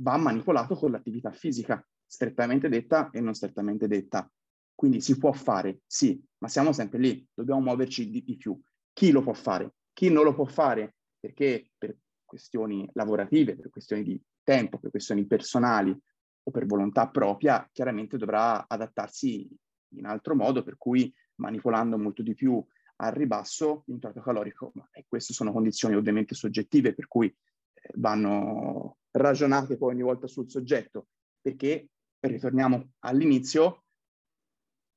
va 0.00 0.16
manipolato 0.16 0.74
con 0.74 0.90
l'attività 0.90 1.30
fisica, 1.32 1.84
strettamente 2.06 2.68
detta 2.68 3.10
e 3.10 3.20
non 3.20 3.34
strettamente 3.34 3.86
detta. 3.86 4.30
Quindi 4.74 5.00
si 5.00 5.18
può 5.18 5.32
fare, 5.32 5.82
sì, 5.86 6.20
ma 6.38 6.48
siamo 6.48 6.72
sempre 6.72 6.98
lì, 6.98 7.26
dobbiamo 7.32 7.60
muoverci 7.60 8.10
di, 8.10 8.22
di 8.24 8.36
più. 8.36 8.58
Chi 8.92 9.10
lo 9.10 9.22
può 9.22 9.32
fare? 9.32 9.74
Chi 9.92 10.10
non 10.10 10.24
lo 10.24 10.34
può 10.34 10.44
fare? 10.44 10.96
Perché 11.18 11.70
per 11.76 11.96
questioni 12.24 12.88
lavorative, 12.94 13.56
per 13.56 13.70
questioni 13.70 14.02
di 14.02 14.20
tempo, 14.42 14.78
per 14.78 14.90
questioni 14.90 15.26
personali 15.26 15.96
o 16.44 16.50
per 16.50 16.66
volontà 16.66 17.08
propria, 17.08 17.68
chiaramente 17.70 18.16
dovrà 18.16 18.66
adattarsi 18.66 19.48
in 19.94 20.06
altro 20.06 20.34
modo, 20.34 20.62
per 20.62 20.76
cui 20.78 21.12
manipolando 21.36 21.98
molto 21.98 22.22
di 22.22 22.34
più 22.34 22.64
al 23.02 23.12
ribasso 23.12 23.82
l'introito 23.86 24.20
calorico. 24.20 24.72
Ma, 24.74 24.88
e 24.92 25.04
queste 25.06 25.32
sono 25.32 25.52
condizioni 25.52 25.94
ovviamente 25.94 26.34
soggettive, 26.34 26.94
per 26.94 27.08
cui 27.08 27.26
eh, 27.28 27.90
vanno 27.94 28.98
ragionate 29.10 29.76
poi 29.76 29.94
ogni 29.94 30.02
volta 30.02 30.26
sul 30.26 30.48
soggetto, 30.48 31.08
perché 31.40 31.88
ritorniamo 32.20 32.92
all'inizio, 33.00 33.84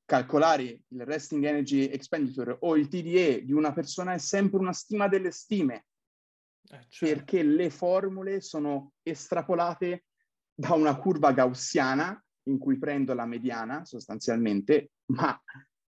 calcolare 0.05 0.81
il 0.87 1.03
resting 1.03 1.43
energy 1.43 1.85
expenditure 1.85 2.55
o 2.59 2.77
il 2.77 2.87
TDE 2.87 3.43
di 3.43 3.53
una 3.53 3.73
persona 3.73 4.13
è 4.13 4.19
sempre 4.19 4.59
una 4.59 4.73
stima 4.73 5.07
delle 5.07 5.31
stime, 5.31 5.85
eh, 6.69 6.85
certo. 6.87 7.15
perché 7.15 7.41
le 7.41 7.71
formule 7.71 8.39
sono 8.39 8.93
estrapolate 9.01 10.05
da 10.53 10.73
una 10.75 10.95
curva 10.95 11.31
gaussiana 11.31 12.23
in 12.43 12.59
cui 12.59 12.77
prendo 12.77 13.15
la 13.15 13.25
mediana 13.25 13.83
sostanzialmente, 13.83 14.91
ma 15.07 15.41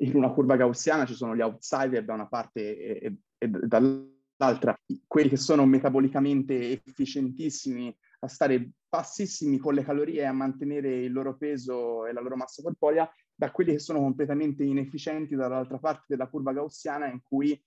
in 0.01 0.15
una 0.15 0.31
curva 0.31 0.55
gaussiana 0.55 1.05
ci 1.05 1.15
sono 1.15 1.35
gli 1.35 1.41
outsider 1.41 2.03
da 2.05 2.13
una 2.13 2.27
parte 2.27 2.99
e, 2.99 3.17
e, 3.37 3.47
dall'altra, 3.47 4.77
quelli 5.07 5.29
che 5.29 5.37
sono 5.37 5.65
metabolicamente 5.65 6.71
efficientissimi 6.71 7.95
a 8.21 8.27
stare 8.27 8.71
bassissimi 8.87 9.57
con 9.57 9.73
le 9.73 9.83
calorie 9.83 10.21
e 10.21 10.25
a 10.25 10.33
mantenere 10.33 11.03
il 11.03 11.11
loro 11.11 11.37
peso 11.37 12.05
e 12.05 12.13
la 12.13 12.21
loro 12.21 12.35
massa 12.35 12.61
corporea, 12.61 13.09
da 13.33 13.51
quelli 13.51 13.73
che 13.73 13.79
sono 13.79 13.99
completamente 13.99 14.63
inefficienti 14.63 15.35
dall'altra 15.35 15.79
parte 15.79 16.05
della 16.07 16.27
curva 16.27 16.51
gaussiana 16.51 17.07
in 17.07 17.21
cui 17.21 17.61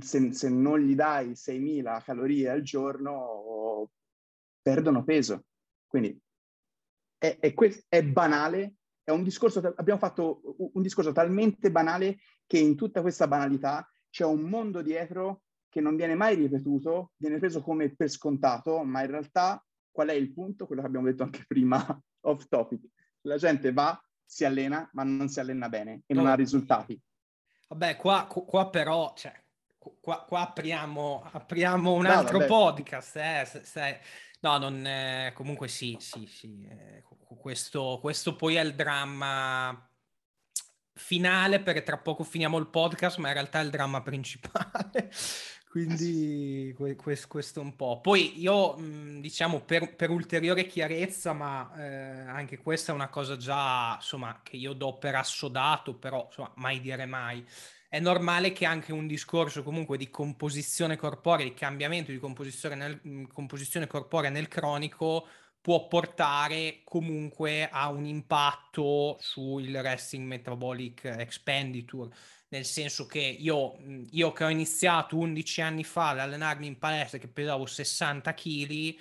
se, 0.00 0.32
se 0.32 0.48
non 0.48 0.80
gli 0.80 0.94
dai 0.94 1.30
6.000 1.30 2.02
calorie 2.02 2.50
al 2.50 2.62
giorno 2.62 3.90
perdono 4.60 5.04
peso. 5.04 5.44
Quindi 5.86 6.20
è, 7.18 7.38
è, 7.38 7.54
è 7.88 8.04
banale, 8.04 8.74
è 9.04 9.10
un 9.10 9.22
discorso, 9.22 9.60
abbiamo 9.76 10.00
fatto 10.00 10.56
un 10.72 10.82
discorso 10.82 11.12
talmente 11.12 11.70
banale 11.70 12.18
che 12.46 12.58
in 12.58 12.74
tutta 12.74 13.02
questa 13.02 13.28
banalità 13.28 13.88
c'è 14.08 14.24
un 14.24 14.40
mondo 14.40 14.80
dietro 14.80 15.42
che 15.68 15.80
non 15.80 15.96
viene 15.96 16.14
mai 16.14 16.36
ripetuto, 16.36 17.12
viene 17.16 17.38
preso 17.38 17.60
come 17.60 17.94
per 17.94 18.08
scontato, 18.08 18.82
ma 18.82 19.02
in 19.02 19.10
realtà 19.10 19.62
qual 19.90 20.08
è 20.08 20.12
il 20.12 20.32
punto? 20.32 20.66
Quello 20.66 20.80
che 20.80 20.86
abbiamo 20.86 21.06
detto 21.06 21.22
anche 21.22 21.44
prima, 21.48 22.02
off 22.22 22.46
topic. 22.48 22.80
La 23.22 23.36
gente 23.36 23.72
va, 23.72 24.00
si 24.24 24.44
allena, 24.44 24.88
ma 24.92 25.02
non 25.02 25.28
si 25.28 25.40
allena 25.40 25.68
bene 25.68 26.02
e 26.06 26.14
non 26.14 26.26
ha 26.26 26.34
risultati. 26.34 27.00
Vabbè, 27.68 27.96
qua, 27.96 28.26
qua 28.26 28.70
però, 28.70 29.14
cioè, 29.16 29.32
qua, 30.00 30.24
qua 30.24 30.40
apriamo, 30.40 31.28
apriamo, 31.32 31.92
un 31.92 32.02
no, 32.02 32.10
altro 32.10 32.38
vabbè. 32.38 32.50
podcast. 32.50 33.16
Eh, 33.16 33.44
se, 33.46 33.64
se, 33.64 34.00
no, 34.40 34.58
non, 34.58 34.86
eh, 34.86 35.32
comunque 35.34 35.68
sì, 35.68 35.96
sì, 35.98 36.26
sì. 36.26 36.66
Eh, 36.70 37.02
questo, 37.36 37.98
questo 38.00 38.36
poi 38.36 38.56
è 38.56 38.60
il 38.60 38.74
dramma 38.74 39.88
finale 40.96 41.60
perché 41.60 41.82
tra 41.82 41.98
poco 41.98 42.24
finiamo 42.24 42.58
il 42.58 42.68
podcast, 42.68 43.18
ma 43.18 43.28
in 43.28 43.34
realtà 43.34 43.60
è 43.60 43.64
il 43.64 43.70
dramma 43.70 44.02
principale. 44.02 45.10
Quindi 45.68 46.72
questo, 47.26 47.60
un 47.60 47.74
po'. 47.74 48.00
Poi 48.00 48.40
io, 48.40 48.76
diciamo, 49.18 49.60
per, 49.62 49.96
per 49.96 50.10
ulteriore 50.10 50.66
chiarezza, 50.66 51.32
ma 51.32 51.72
eh, 51.76 52.20
anche 52.28 52.58
questa 52.58 52.92
è 52.92 52.94
una 52.94 53.08
cosa 53.08 53.36
già, 53.36 53.94
insomma, 53.96 54.38
che 54.44 54.56
io 54.56 54.72
do 54.72 54.98
per 54.98 55.16
assodato, 55.16 55.94
però, 55.94 56.26
insomma, 56.26 56.52
mai 56.54 56.80
dire 56.80 57.06
mai 57.06 57.44
è 57.94 58.00
normale 58.00 58.50
che 58.50 58.66
anche 58.66 58.92
un 58.92 59.06
discorso 59.06 59.62
comunque 59.62 59.96
di 59.96 60.10
composizione 60.10 60.96
corporea, 60.96 61.44
di 61.44 61.54
cambiamento 61.54 62.10
di 62.10 62.18
composizione, 62.18 62.74
nel, 62.74 63.28
composizione 63.32 63.86
corporea 63.86 64.30
nel 64.30 64.48
cronico 64.48 65.28
può 65.64 65.88
portare 65.88 66.82
comunque 66.84 67.70
a 67.70 67.88
un 67.88 68.04
impatto 68.04 69.16
sul 69.18 69.72
resting 69.72 70.26
metabolic 70.26 71.06
expenditure, 71.06 72.14
nel 72.48 72.66
senso 72.66 73.06
che 73.06 73.20
io, 73.20 73.78
io 74.10 74.32
che 74.32 74.44
ho 74.44 74.50
iniziato 74.50 75.16
11 75.16 75.62
anni 75.62 75.82
fa 75.82 76.10
ad 76.10 76.18
allenarmi 76.18 76.66
in 76.66 76.78
palestra 76.78 77.16
che 77.16 77.28
pesavo 77.28 77.64
60 77.64 78.34
kg, 78.34 78.94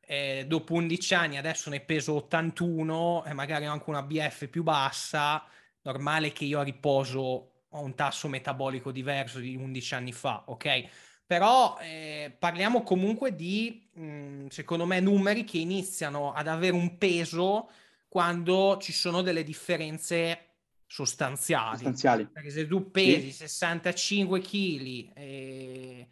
eh, 0.00 0.44
dopo 0.46 0.74
11 0.74 1.14
anni 1.14 1.38
adesso 1.38 1.70
ne 1.70 1.80
peso 1.80 2.16
81 2.16 3.24
e 3.24 3.32
magari 3.32 3.66
ho 3.66 3.72
anche 3.72 3.88
una 3.88 4.02
BF 4.02 4.48
più 4.48 4.62
bassa, 4.62 5.42
normale 5.80 6.32
che 6.32 6.44
io 6.44 6.60
a 6.60 6.64
riposo 6.64 7.20
ho 7.66 7.80
un 7.80 7.94
tasso 7.94 8.28
metabolico 8.28 8.92
diverso 8.92 9.38
di 9.38 9.56
11 9.56 9.94
anni 9.94 10.12
fa, 10.12 10.42
ok? 10.48 10.88
Però 11.28 11.76
eh, 11.82 12.34
parliamo 12.38 12.82
comunque 12.82 13.36
di, 13.36 13.86
mh, 13.92 14.02
mm, 14.02 14.46
secondo 14.46 14.86
me, 14.86 14.98
numeri 14.98 15.44
che 15.44 15.58
iniziano 15.58 16.32
ad 16.32 16.48
avere 16.48 16.72
un 16.72 16.96
peso 16.96 17.68
quando 18.08 18.78
ci 18.80 18.94
sono 18.94 19.20
delle 19.20 19.44
differenze 19.44 20.54
sostanziali. 20.86 21.74
sostanziali. 21.74 22.26
Perché 22.32 22.48
se 22.48 22.66
tu 22.66 22.90
pesi 22.90 23.30
sì. 23.30 23.46
65 23.46 24.40
kg, 24.40 25.10
eh, 25.16 26.08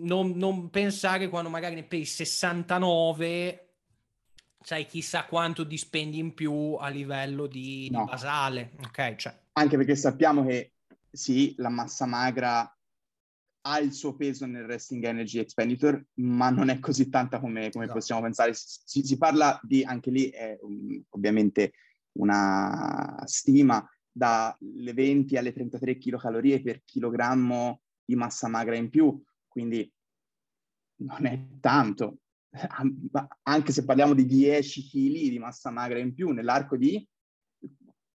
non, 0.00 0.32
non, 0.32 0.68
pensare 0.68 1.30
quando 1.30 1.48
magari 1.48 1.76
ne 1.76 1.84
pesi 1.84 2.04
69, 2.04 3.76
sai 4.60 4.84
chissà 4.84 5.24
quanto 5.24 5.64
dispendi 5.64 6.18
in 6.18 6.34
più 6.34 6.76
a 6.78 6.88
livello 6.88 7.46
di, 7.46 7.88
no. 7.90 8.00
di 8.00 8.04
basale. 8.10 8.72
Ok, 8.84 9.14
cioè. 9.16 9.34
Anche 9.52 9.78
perché 9.78 9.96
sappiamo 9.96 10.44
che 10.44 10.72
sì, 11.10 11.54
la 11.56 11.70
massa 11.70 12.04
magra 12.04 12.73
ha 13.66 13.78
il 13.78 13.92
suo 13.92 14.14
peso 14.14 14.44
nel 14.46 14.64
resting 14.64 15.02
energy 15.04 15.38
expenditure, 15.38 16.06
ma 16.14 16.50
non 16.50 16.68
è 16.68 16.78
così 16.78 17.08
tanta 17.08 17.40
come, 17.40 17.70
come 17.70 17.86
no. 17.86 17.92
possiamo 17.92 18.20
pensare. 18.20 18.52
Si, 18.54 19.02
si, 19.04 19.16
parla 19.16 19.58
di, 19.62 19.82
anche 19.82 20.10
lì 20.10 20.28
è 20.28 20.58
um, 20.60 21.02
ovviamente 21.10 21.72
una 22.18 23.22
stima, 23.24 23.86
dalle 24.16 24.92
20 24.92 25.36
alle 25.36 25.52
33 25.52 25.98
kcal 25.98 26.60
per 26.62 26.82
chilogrammo 26.84 27.80
di 28.04 28.14
massa 28.14 28.48
magra 28.48 28.76
in 28.76 28.90
più, 28.90 29.20
quindi 29.48 29.90
non 30.96 31.26
è 31.26 31.46
tanto. 31.58 32.18
Anche 33.42 33.72
se 33.72 33.84
parliamo 33.84 34.14
di 34.14 34.26
10 34.26 34.88
kg 34.88 35.30
di 35.30 35.38
massa 35.40 35.70
magra 35.70 35.98
in 35.98 36.14
più 36.14 36.30
nell'arco 36.30 36.76
di 36.76 37.04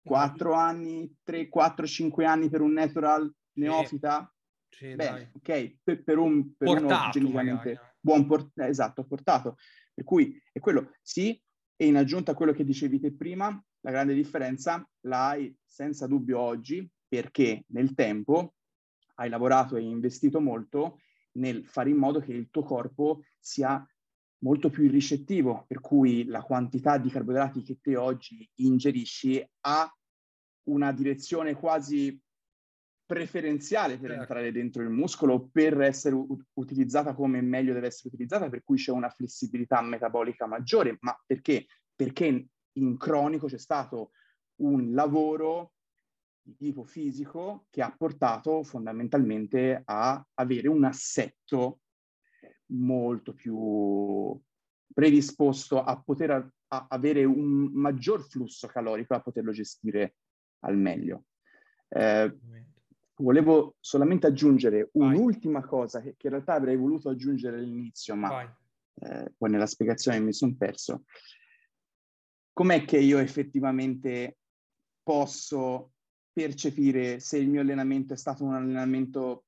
4 0.02 0.52
anni, 0.52 1.16
3, 1.22 1.48
4, 1.48 1.86
5 1.86 2.24
anni 2.26 2.50
per 2.50 2.60
un 2.60 2.72
natural 2.72 3.32
neofita, 3.54 4.30
Sì, 4.76 4.94
Beh, 4.94 5.30
ok, 5.32 5.78
per, 5.82 6.04
per, 6.04 6.18
un, 6.18 6.54
per 6.54 6.68
portato, 6.68 7.18
genuinamente 7.18 7.94
buon 7.98 8.26
port- 8.26 8.58
eh, 8.58 8.68
esatto, 8.68 9.04
portato. 9.04 9.56
Per 9.94 10.04
cui 10.04 10.38
è 10.52 10.58
quello, 10.58 10.92
sì, 11.00 11.40
e 11.74 11.86
in 11.86 11.96
aggiunta 11.96 12.32
a 12.32 12.34
quello 12.34 12.52
che 12.52 12.62
dicevi 12.62 13.00
te 13.00 13.14
prima, 13.14 13.48
la 13.80 13.90
grande 13.90 14.12
differenza 14.12 14.86
l'hai 15.06 15.56
senza 15.64 16.06
dubbio 16.06 16.38
oggi, 16.38 16.86
perché 17.08 17.64
nel 17.68 17.94
tempo 17.94 18.56
hai 19.14 19.30
lavorato 19.30 19.76
e 19.76 19.82
investito 19.82 20.40
molto 20.40 21.00
nel 21.32 21.64
fare 21.66 21.88
in 21.88 21.96
modo 21.96 22.20
che 22.20 22.34
il 22.34 22.50
tuo 22.50 22.62
corpo 22.62 23.22
sia 23.38 23.82
molto 24.40 24.68
più 24.68 24.90
ricettivo, 24.90 25.64
per 25.66 25.80
cui 25.80 26.26
la 26.26 26.42
quantità 26.42 26.98
di 26.98 27.08
carboidrati 27.08 27.62
che 27.62 27.78
te 27.80 27.96
oggi 27.96 28.46
ingerisci 28.56 29.42
ha 29.60 29.90
una 30.64 30.92
direzione 30.92 31.54
quasi 31.54 32.20
preferenziale 33.06 33.98
per 33.98 34.08
certo. 34.10 34.22
entrare 34.22 34.52
dentro 34.52 34.82
il 34.82 34.90
muscolo, 34.90 35.48
per 35.48 35.80
essere 35.80 36.16
u- 36.16 36.38
utilizzata 36.54 37.14
come 37.14 37.40
meglio 37.40 37.72
deve 37.72 37.86
essere 37.86 38.08
utilizzata, 38.08 38.48
per 38.48 38.64
cui 38.64 38.76
c'è 38.76 38.90
una 38.90 39.08
flessibilità 39.08 39.80
metabolica 39.80 40.46
maggiore. 40.46 40.96
Ma 41.00 41.16
perché? 41.24 41.66
Perché 41.94 42.48
in 42.72 42.96
cronico 42.98 43.46
c'è 43.46 43.58
stato 43.58 44.10
un 44.56 44.92
lavoro 44.92 45.72
di 46.42 46.56
tipo 46.56 46.84
fisico 46.84 47.66
che 47.70 47.82
ha 47.82 47.94
portato 47.96 48.62
fondamentalmente 48.62 49.82
a 49.84 50.24
avere 50.34 50.68
un 50.68 50.84
assetto 50.84 51.80
molto 52.66 53.32
più 53.32 54.38
predisposto 54.92 55.82
a 55.82 56.00
poter 56.00 56.30
a, 56.30 56.50
a 56.68 56.86
avere 56.88 57.24
un 57.24 57.70
maggior 57.72 58.22
flusso 58.22 58.66
calorico, 58.66 59.14
a 59.14 59.20
poterlo 59.20 59.52
gestire 59.52 60.16
al 60.60 60.76
meglio. 60.76 61.24
Eh, 61.88 62.36
volevo 63.18 63.76
solamente 63.80 64.26
aggiungere 64.26 64.90
Vai. 64.92 65.14
un'ultima 65.14 65.64
cosa 65.64 66.00
che, 66.00 66.14
che, 66.16 66.26
in 66.26 66.32
realtà 66.32 66.54
avrei 66.54 66.76
voluto 66.76 67.08
aggiungere 67.08 67.58
all'inizio, 67.58 68.14
ma 68.14 68.42
eh, 68.94 69.32
poi 69.36 69.50
nella 69.50 69.66
spiegazione 69.66 70.20
mi 70.20 70.32
sono 70.32 70.54
perso. 70.56 71.04
Com'è 72.52 72.84
che 72.84 72.98
io 72.98 73.18
effettivamente 73.18 74.38
posso 75.02 75.92
percepire 76.32 77.20
se 77.20 77.38
il 77.38 77.48
mio 77.48 77.60
allenamento 77.60 78.12
è 78.14 78.16
stato 78.16 78.44
un 78.44 78.54
allenamento 78.54 79.44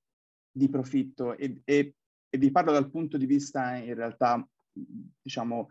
di 0.50 0.68
profitto 0.68 1.36
e, 1.36 1.60
e, 1.64 1.94
e 2.28 2.38
vi 2.38 2.50
parlo 2.50 2.72
dal 2.72 2.90
punto 2.90 3.16
di 3.16 3.26
vista 3.26 3.76
in 3.76 3.94
realtà, 3.94 4.46
diciamo, 4.72 5.70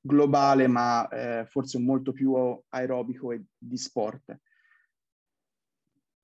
globale, 0.00 0.66
ma 0.68 1.08
eh, 1.08 1.46
forse 1.46 1.78
molto 1.78 2.12
più 2.12 2.34
aerobico 2.68 3.32
e 3.32 3.44
di 3.58 3.76
sport 3.76 4.38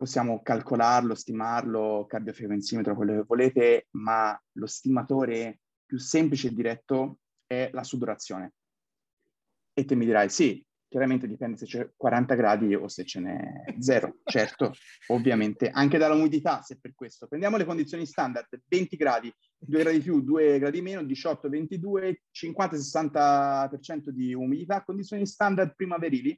possiamo 0.02 0.42
calcolarlo, 0.42 1.14
stimarlo, 1.14 2.06
cardiofrequenzimetro, 2.08 2.96
quello 2.96 3.12
che 3.12 3.24
volete, 3.24 3.86
ma 3.92 4.36
lo 4.54 4.66
stimatore 4.66 5.60
più 5.86 5.96
semplice 5.96 6.48
e 6.48 6.52
diretto 6.52 7.18
è 7.46 7.70
la 7.72 7.84
sudorazione. 7.84 8.54
E 9.72 9.84
te 9.84 9.94
mi 9.94 10.04
dirai, 10.04 10.28
sì, 10.28 10.60
chiaramente 10.88 11.28
dipende 11.28 11.56
se 11.56 11.66
c'è 11.66 11.88
40 11.96 12.34
gradi 12.34 12.74
o 12.74 12.88
se 12.88 13.04
ce 13.04 13.20
n'è 13.20 13.76
zero. 13.78 14.16
certo, 14.26 14.72
ovviamente, 15.06 15.70
anche 15.70 15.98
dall'umidità, 15.98 16.62
se 16.62 16.80
per 16.80 16.96
questo. 16.96 17.28
Prendiamo 17.28 17.56
le 17.56 17.64
condizioni 17.64 18.04
standard, 18.04 18.48
20 18.66 18.96
gradi, 18.96 19.32
2 19.56 19.82
gradi 19.84 20.00
più, 20.00 20.20
2 20.20 20.58
gradi 20.58 20.82
meno, 20.82 21.04
18, 21.04 21.48
22, 21.48 22.22
50-60% 22.32 24.08
di 24.08 24.34
umidità, 24.34 24.82
condizioni 24.82 25.24
standard 25.26 25.76
primaverili, 25.76 26.36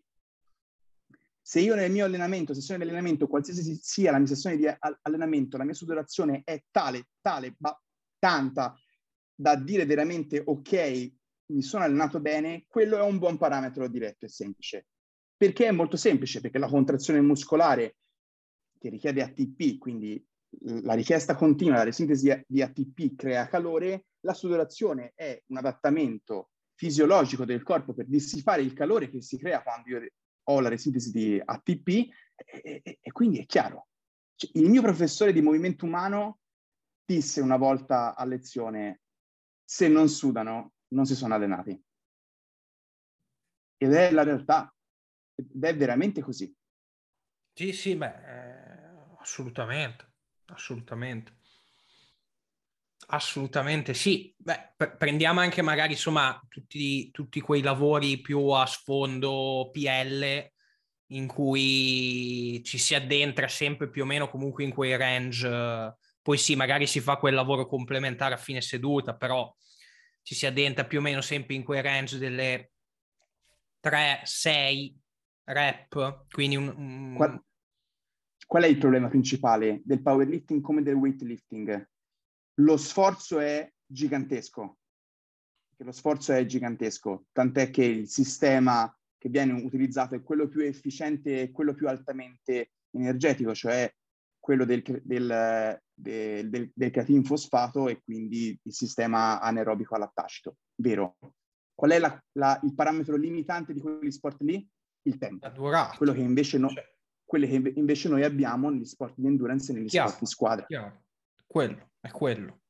se 1.47 1.61
io 1.61 1.74
nel 1.74 1.92
mio 1.92 2.07
allenamento, 2.07 2.55
sessione 2.55 2.82
di 2.82 2.88
allenamento, 2.88 3.26
qualsiasi 3.26 3.78
sia 3.78 4.11
la 4.11 4.16
mia 4.16 4.28
sessione 4.28 4.57
di 4.57 4.66
allenamento, 5.03 5.59
la 5.59 5.64
mia 5.64 5.74
sudorazione 5.74 6.40
è 6.42 6.64
tale, 6.70 7.09
tale, 7.20 7.55
ma 7.59 7.78
tanta, 8.18 8.74
da 9.34 9.55
dire 9.55 9.84
veramente 9.84 10.42
ok, 10.42 11.12
mi 11.49 11.61
sono 11.61 11.84
allenato 11.84 12.18
bene, 12.18 12.64
quello 12.66 12.97
è 12.97 13.03
un 13.03 13.18
buon 13.18 13.36
parametro 13.36 13.86
diretto 13.88 14.24
e 14.24 14.30
semplice. 14.30 14.86
Perché 15.36 15.66
è 15.66 15.70
molto 15.70 15.99
semplice? 15.99 16.40
Perché 16.40 16.57
la 16.57 16.66
contrazione 16.66 17.20
muscolare 17.20 17.97
che 18.78 18.88
richiede 18.88 19.20
ATP, 19.20 19.76
quindi 19.76 20.26
la 20.80 20.95
richiesta 20.95 21.34
continua, 21.34 21.76
la 21.76 21.84
resintesi 21.84 22.42
di 22.47 22.62
ATP 22.62 23.16
crea 23.16 23.49
calore, 23.49 24.07
la 24.20 24.32
sudorazione 24.32 25.12
è 25.14 25.42
un 25.49 25.59
adattamento 25.59 26.53
fisiologico 26.74 27.45
del 27.45 27.62
corpo 27.62 27.92
per 27.92 28.07
dissipare 28.07 28.62
il 28.62 28.72
calore 28.72 29.11
che 29.11 29.20
si 29.20 29.36
crea 29.36 29.62
quando 29.62 29.90
io 29.90 29.99
ho 30.45 30.61
la 30.61 30.68
resintesi 30.68 31.11
di 31.11 31.40
ATP 31.42 31.88
e, 32.34 32.80
e, 32.82 32.99
e 33.01 33.12
quindi 33.12 33.38
è 33.38 33.47
chiaro. 33.47 33.88
Cioè, 34.34 34.51
il 34.55 34.68
mio 34.68 34.82
professore 34.82 35.32
di 35.32 35.40
movimento 35.40 35.84
umano 35.84 36.40
disse 37.05 37.40
una 37.40 37.57
volta 37.57 38.14
a 38.14 38.24
lezione, 38.24 39.01
se 39.64 39.88
non 39.88 40.09
sudano 40.09 40.72
non 40.88 41.07
si 41.07 41.14
sono 41.14 41.34
allenati. 41.34 41.80
Ed 43.76 43.92
è 43.92 44.11
la 44.11 44.22
realtà, 44.22 44.74
ed 45.34 45.62
è 45.62 45.76
veramente 45.76 46.20
così. 46.22 46.55
Sì, 47.53 47.72
sì, 47.72 47.97
beh, 47.97 48.07
eh, 48.07 49.16
assolutamente, 49.18 50.12
assolutamente. 50.47 51.42
Assolutamente 53.09 53.95
sì. 53.95 54.34
Beh, 54.36 54.74
prendiamo 54.99 55.40
anche 55.40 55.62
magari 55.62 55.92
insomma 55.92 56.40
tutti, 56.49 57.11
tutti, 57.11 57.40
quei 57.40 57.62
lavori 57.62 58.20
più 58.20 58.49
a 58.49 58.64
sfondo 58.66 59.70
PL 59.72 60.53
in 61.09 61.26
cui 61.26 62.62
ci 62.64 62.78
si 62.78 62.95
addentra 62.95 63.47
sempre 63.47 63.90
più 63.90 64.03
o 64.03 64.07
meno 64.07 64.28
comunque 64.28 64.64
in 64.64 64.72
quei 64.72 64.97
range. 64.97 65.97
Poi 66.22 66.38
sì, 66.38 66.57
magari 66.57 66.86
si 66.86 67.01
fa 67.01 67.16
quel 67.16 67.34
lavoro 67.34 67.66
complementare 67.66 68.34
a 68.34 68.38
fine 68.38 68.62
seduta, 68.62 69.14
però 69.14 69.55
ci 70.22 70.34
si 70.34 70.47
addentra 70.47 70.86
più 70.86 70.99
o 70.99 71.03
meno 71.03 71.20
sempre 71.20 71.55
in 71.55 71.62
quei 71.62 71.82
range 71.82 72.16
delle 72.16 72.72
3-6 73.82 74.95
rep. 75.45 76.24
Quindi 76.30 76.57
un, 76.57 76.74
un... 76.74 77.14
Qual, 77.16 77.45
qual 78.47 78.62
è 78.62 78.66
il 78.66 78.78
problema 78.78 79.09
principale 79.09 79.82
del 79.84 80.03
powerlifting 80.03 80.62
come 80.62 80.82
del 80.82 80.95
weightlifting? 80.95 81.88
Lo 82.55 82.76
sforzo 82.76 83.38
è 83.40 83.70
gigantesco. 83.86 84.78
Lo 85.78 85.92
sforzo 85.92 86.32
è 86.32 86.44
gigantesco, 86.46 87.26
tant'è 87.32 87.70
che 87.70 87.84
il 87.84 88.09
sistema 88.09 88.96
che 89.18 89.28
viene 89.28 89.52
utilizzato 89.52 90.14
è 90.14 90.22
quello 90.22 90.48
più 90.48 90.61
efficiente 90.61 91.42
e 91.42 91.50
quello 91.50 91.74
più 91.74 91.88
altamente 91.88 92.72
energetico, 92.90 93.55
cioè 93.55 93.92
quello 94.38 94.64
del, 94.64 94.82
del, 94.82 95.80
del, 95.92 96.48
del, 96.48 96.70
del 96.72 96.90
creatin 96.90 97.24
fosfato 97.24 97.88
e 97.88 98.02
quindi 98.02 98.59
il 98.62 98.72
sistema 98.72 99.40
anaerobico 99.40 99.94
all'attacito. 99.94 100.59
Vero. 100.76 101.16
Qual 101.74 101.90
è 101.90 101.98
la, 101.98 102.22
la, 102.32 102.61
il 102.62 102.74
parametro 102.74 103.16
limitante 103.16 103.72
di 103.72 103.80
quegli 103.80 104.11
sport 104.11 104.40
lì? 104.42 104.66
Il 105.07 105.18
tempo. 105.18 105.46
Quello 105.96 106.12
che 106.12 106.20
invece, 106.20 106.59
no, 106.59 106.68
cioè. 106.68 106.84
che 107.24 107.72
invece 107.74 108.09
noi 108.09 108.22
abbiamo 108.22 108.70
negli 108.70 108.84
sport 108.84 109.14
di 109.16 109.26
endurance 109.26 109.72
e 109.72 109.74
negli 109.74 109.88
chiaro, 109.88 110.09
sport 110.09 110.22
di 110.22 110.30
squadra. 110.30 110.66
Chiaro. 110.66 111.05
Quello. 111.46 111.90
È 112.05 112.11
quello. 112.11 112.61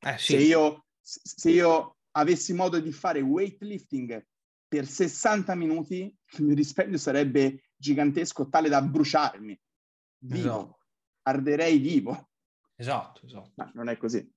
Eh, 0.00 0.18
sì. 0.18 0.32
se, 0.32 0.38
io, 0.38 0.86
se 1.00 1.50
io 1.50 1.98
avessi 2.10 2.52
modo 2.52 2.80
di 2.80 2.90
fare 2.90 3.20
weightlifting 3.20 4.26
per 4.66 4.84
60 4.84 5.54
minuti, 5.54 6.12
il 6.38 6.44
mio 6.44 6.54
dispendio 6.56 6.98
sarebbe 6.98 7.70
gigantesco, 7.76 8.48
tale 8.48 8.68
da 8.68 8.82
bruciarmi. 8.82 9.60
Vivo. 10.24 10.38
Esatto. 10.38 10.78
Arderei 11.22 11.78
vivo. 11.78 12.30
Esatto, 12.74 13.24
esatto. 13.26 13.52
Ma 13.54 13.70
non 13.74 13.88
è 13.88 13.96
così. 13.96 14.28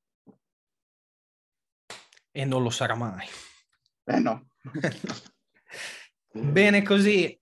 E 2.29 2.45
non 2.45 2.61
lo 2.61 2.69
sarà 2.69 2.93
mai. 2.93 3.27
Eh 4.03 4.19
no. 4.19 4.49
Bene 6.31 6.83
così. 6.83 7.41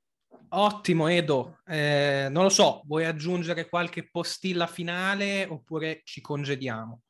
Ottimo 0.56 1.08
Edo, 1.08 1.62
eh, 1.66 2.28
non 2.30 2.44
lo 2.44 2.50
so, 2.50 2.84
vuoi 2.86 3.06
aggiungere 3.06 3.68
qualche 3.68 4.08
postilla 4.10 4.68
finale 4.68 5.46
oppure 5.46 6.02
ci 6.04 6.22
congediamo? 6.22 7.02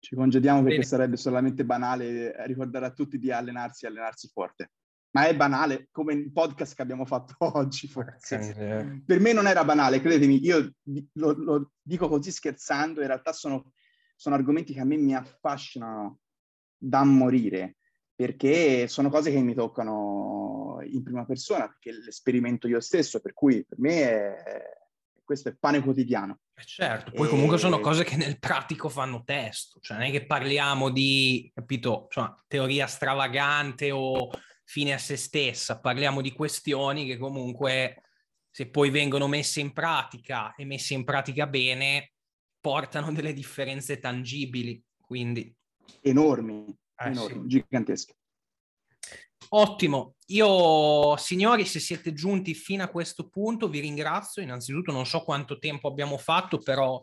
Ci 0.00 0.16
congediamo 0.16 0.60
perché 0.60 0.78
Bene. 0.78 0.88
sarebbe 0.88 1.16
solamente 1.16 1.64
banale 1.64 2.34
ricordare 2.46 2.86
a 2.86 2.92
tutti 2.92 3.18
di 3.18 3.30
allenarsi 3.30 3.84
e 3.84 3.88
allenarsi 3.88 4.28
forte. 4.32 4.72
Ma 5.10 5.26
è 5.26 5.36
banale, 5.36 5.88
come 5.92 6.14
il 6.14 6.32
podcast 6.32 6.74
che 6.74 6.82
abbiamo 6.82 7.04
fatto 7.04 7.36
oggi 7.56 7.86
forse. 7.86 8.54
Eh. 8.56 9.02
Per 9.06 9.20
me 9.20 9.32
non 9.32 9.46
era 9.46 9.64
banale, 9.64 10.00
credetemi, 10.00 10.44
io 10.44 10.72
lo, 11.12 11.32
lo 11.32 11.72
dico 11.80 12.08
così 12.08 12.32
scherzando, 12.32 13.00
in 13.00 13.06
realtà 13.06 13.32
sono, 13.32 13.70
sono 14.16 14.34
argomenti 14.34 14.74
che 14.74 14.80
a 14.80 14.84
me 14.84 14.96
mi 14.96 15.14
affascinano 15.14 16.18
da 16.76 17.04
morire 17.04 17.77
perché 18.18 18.88
sono 18.88 19.10
cose 19.10 19.30
che 19.30 19.40
mi 19.40 19.54
toccano 19.54 20.80
in 20.82 21.04
prima 21.04 21.24
persona, 21.24 21.68
perché 21.68 21.92
l'esperimento 21.92 22.66
io 22.66 22.80
stesso, 22.80 23.20
per 23.20 23.32
cui 23.32 23.64
per 23.64 23.78
me 23.78 23.92
è, 23.92 24.62
questo 25.22 25.50
è 25.50 25.54
pane 25.54 25.80
quotidiano. 25.80 26.40
Eh 26.52 26.64
certo, 26.64 27.12
poi 27.12 27.28
e... 27.28 27.30
comunque 27.30 27.58
sono 27.58 27.78
cose 27.78 28.02
che 28.02 28.16
nel 28.16 28.40
pratico 28.40 28.88
fanno 28.88 29.22
testo, 29.22 29.78
cioè 29.78 29.98
non 29.98 30.06
è 30.06 30.10
che 30.10 30.26
parliamo 30.26 30.90
di, 30.90 31.48
capito, 31.54 32.06
insomma, 32.06 32.34
teoria 32.48 32.88
stravagante 32.88 33.92
o 33.92 34.30
fine 34.64 34.94
a 34.94 34.98
se 34.98 35.14
stessa, 35.14 35.78
parliamo 35.78 36.20
di 36.20 36.32
questioni 36.32 37.06
che 37.06 37.18
comunque 37.18 38.02
se 38.50 38.68
poi 38.68 38.90
vengono 38.90 39.28
messe 39.28 39.60
in 39.60 39.72
pratica 39.72 40.56
e 40.56 40.64
messe 40.64 40.92
in 40.94 41.04
pratica 41.04 41.46
bene, 41.46 42.14
portano 42.58 43.12
delle 43.12 43.32
differenze 43.32 44.00
tangibili, 44.00 44.82
quindi... 45.00 45.54
Enormi, 46.00 46.76
eh, 46.98 47.08
enormi, 47.08 47.42
sì. 47.42 47.46
gigantesche. 47.46 48.14
Ottimo, 49.50 50.16
io 50.26 51.16
signori 51.16 51.64
se 51.64 51.80
siete 51.80 52.12
giunti 52.12 52.52
fino 52.54 52.82
a 52.82 52.88
questo 52.88 53.28
punto 53.28 53.68
vi 53.68 53.80
ringrazio, 53.80 54.42
innanzitutto 54.42 54.92
non 54.92 55.06
so 55.06 55.22
quanto 55.22 55.58
tempo 55.58 55.88
abbiamo 55.88 56.18
fatto, 56.18 56.58
però 56.58 57.02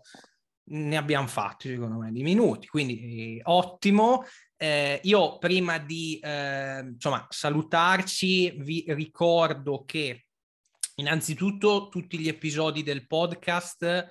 ne 0.67 0.97
abbiamo 0.97 1.27
fatti 1.27 1.69
secondo 1.69 1.97
me 1.97 2.11
di 2.11 2.23
minuti, 2.23 2.67
quindi 2.67 3.37
eh, 3.37 3.41
ottimo. 3.43 4.25
Eh, 4.57 4.99
io 5.03 5.37
prima 5.37 5.79
di 5.79 6.17
eh, 6.21 6.79
insomma, 6.79 7.25
salutarci 7.29 8.51
vi 8.61 8.85
ricordo 8.89 9.83
che 9.83 10.27
innanzitutto 10.95 11.89
tutti 11.89 12.17
gli 12.17 12.27
episodi 12.27 12.83
del 12.83 13.05
podcast 13.05 14.07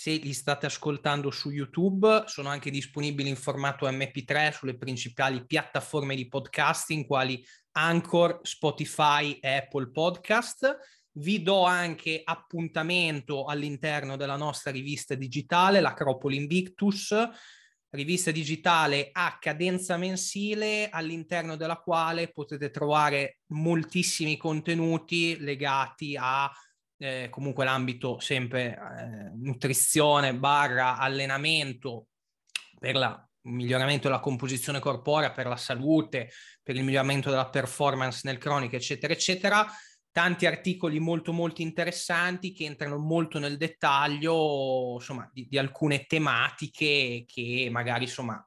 se 0.00 0.12
li 0.12 0.32
state 0.32 0.66
ascoltando 0.66 1.32
su 1.32 1.50
YouTube, 1.50 2.22
sono 2.26 2.50
anche 2.50 2.70
disponibili 2.70 3.28
in 3.28 3.34
formato 3.34 3.90
MP3 3.90 4.52
sulle 4.52 4.76
principali 4.76 5.44
piattaforme 5.44 6.14
di 6.14 6.28
podcasting 6.28 7.04
quali 7.04 7.44
Anchor, 7.72 8.38
Spotify 8.42 9.32
e 9.40 9.56
Apple 9.56 9.90
Podcast. 9.90 10.76
Vi 11.14 11.42
do 11.42 11.64
anche 11.64 12.20
appuntamento 12.22 13.46
all'interno 13.46 14.14
della 14.16 14.36
nostra 14.36 14.70
rivista 14.70 15.16
digitale, 15.16 15.80
l'Acropoli 15.80 16.36
Invictus, 16.36 17.12
rivista 17.90 18.30
digitale 18.30 19.08
a 19.10 19.36
cadenza 19.40 19.96
mensile 19.96 20.90
all'interno 20.90 21.56
della 21.56 21.78
quale 21.78 22.30
potete 22.30 22.70
trovare 22.70 23.38
moltissimi 23.46 24.36
contenuti 24.36 25.40
legati 25.40 26.16
a 26.16 26.48
eh, 26.98 27.28
comunque 27.30 27.64
l'ambito 27.64 28.18
sempre 28.18 28.74
eh, 28.74 29.30
nutrizione 29.36 30.34
barra 30.34 30.98
allenamento 30.98 32.08
per 32.78 32.94
il 32.94 33.28
miglioramento 33.42 34.08
della 34.08 34.20
composizione 34.20 34.80
corporea, 34.80 35.32
per 35.32 35.46
la 35.46 35.56
salute, 35.56 36.30
per 36.62 36.76
il 36.76 36.84
miglioramento 36.84 37.30
della 37.30 37.48
performance 37.48 38.22
nel 38.24 38.38
cronico, 38.38 38.76
eccetera, 38.76 39.12
eccetera. 39.12 39.66
Tanti 40.10 40.46
articoli 40.46 40.98
molto, 40.98 41.32
molto 41.32 41.62
interessanti 41.62 42.52
che 42.52 42.64
entrano 42.64 42.98
molto 42.98 43.38
nel 43.38 43.56
dettaglio, 43.56 44.94
insomma, 44.94 45.28
di, 45.32 45.46
di 45.48 45.58
alcune 45.58 46.06
tematiche 46.06 47.24
che 47.26 47.68
magari, 47.70 48.04
insomma, 48.04 48.44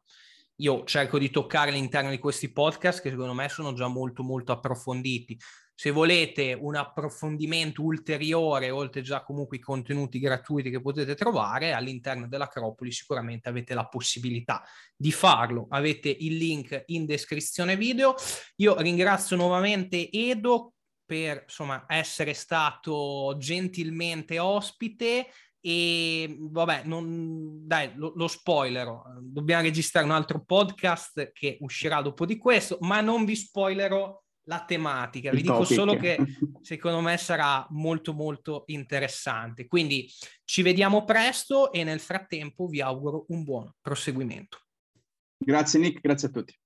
io 0.58 0.84
cerco 0.84 1.18
di 1.18 1.30
toccare 1.30 1.72
all'interno 1.72 2.10
di 2.10 2.20
questi 2.20 2.52
podcast 2.52 3.02
che 3.02 3.10
secondo 3.10 3.34
me 3.34 3.50
sono 3.50 3.74
già 3.74 3.88
molto, 3.88 4.24
molto 4.24 4.52
approfonditi. 4.52 5.38
Se 5.82 5.90
volete 5.90 6.54
un 6.54 6.76
approfondimento 6.76 7.82
ulteriore, 7.82 8.70
oltre 8.70 9.02
già 9.02 9.24
comunque 9.24 9.58
i 9.58 9.60
contenuti 9.60 10.20
gratuiti 10.20 10.70
che 10.70 10.80
potete 10.80 11.16
trovare 11.16 11.74
all'interno 11.74 12.28
dell'Acropoli, 12.28 12.92
sicuramente 12.92 13.50
avete 13.50 13.74
la 13.74 13.88
possibilità 13.88 14.64
di 14.96 15.12
farlo. 15.12 15.66
Avete 15.72 16.10
il 16.10 16.38
link 16.38 16.84
in 16.86 17.08
descrizione 17.08 17.76
video. 17.78 18.14
Io 18.58 18.80
ringrazio 18.80 19.36
nuovamente 19.36 20.12
Edo 20.12 20.74
per 21.04 21.46
insomma, 21.46 21.86
essere 21.88 22.36
stato 22.36 23.36
gentilmente 23.40 24.38
ospite 24.38 25.30
e 25.60 26.38
vabbè, 26.40 26.84
non, 26.86 27.66
dai, 27.66 27.94
lo, 27.96 28.14
lo 28.16 28.28
spoilerò. 28.28 29.02
Dobbiamo 29.20 29.64
registrare 29.64 30.06
un 30.06 30.12
altro 30.12 30.44
podcast 30.46 31.32
che 31.32 31.58
uscirà 31.62 32.04
dopo 32.04 32.28
di 32.28 32.38
questo, 32.38 32.78
ma 32.82 33.02
non 33.02 33.26
vi 33.26 33.36
spoilerò 33.36 34.21
la 34.46 34.64
tematica. 34.66 35.32
Vi 35.32 35.42
dico 35.42 35.64
solo 35.64 35.96
che 35.96 36.18
secondo 36.62 37.02
me 37.02 37.18
sarà 37.18 37.66
molto 37.70 38.14
molto 38.14 38.64
interessante. 38.68 39.68
Quindi 39.68 40.12
ci 40.44 40.62
vediamo 40.62 41.04
presto 41.04 41.72
e 41.72 41.84
nel 41.84 42.00
frattempo 42.00 42.68
vi 42.68 42.82
auguro 42.82 43.26
un 43.30 43.44
buon 43.44 43.72
proseguimento. 43.82 44.60
Grazie 45.38 45.80
Nick, 45.80 46.02
grazie 46.02 46.28
a 46.28 46.32
tutti. 46.32 46.61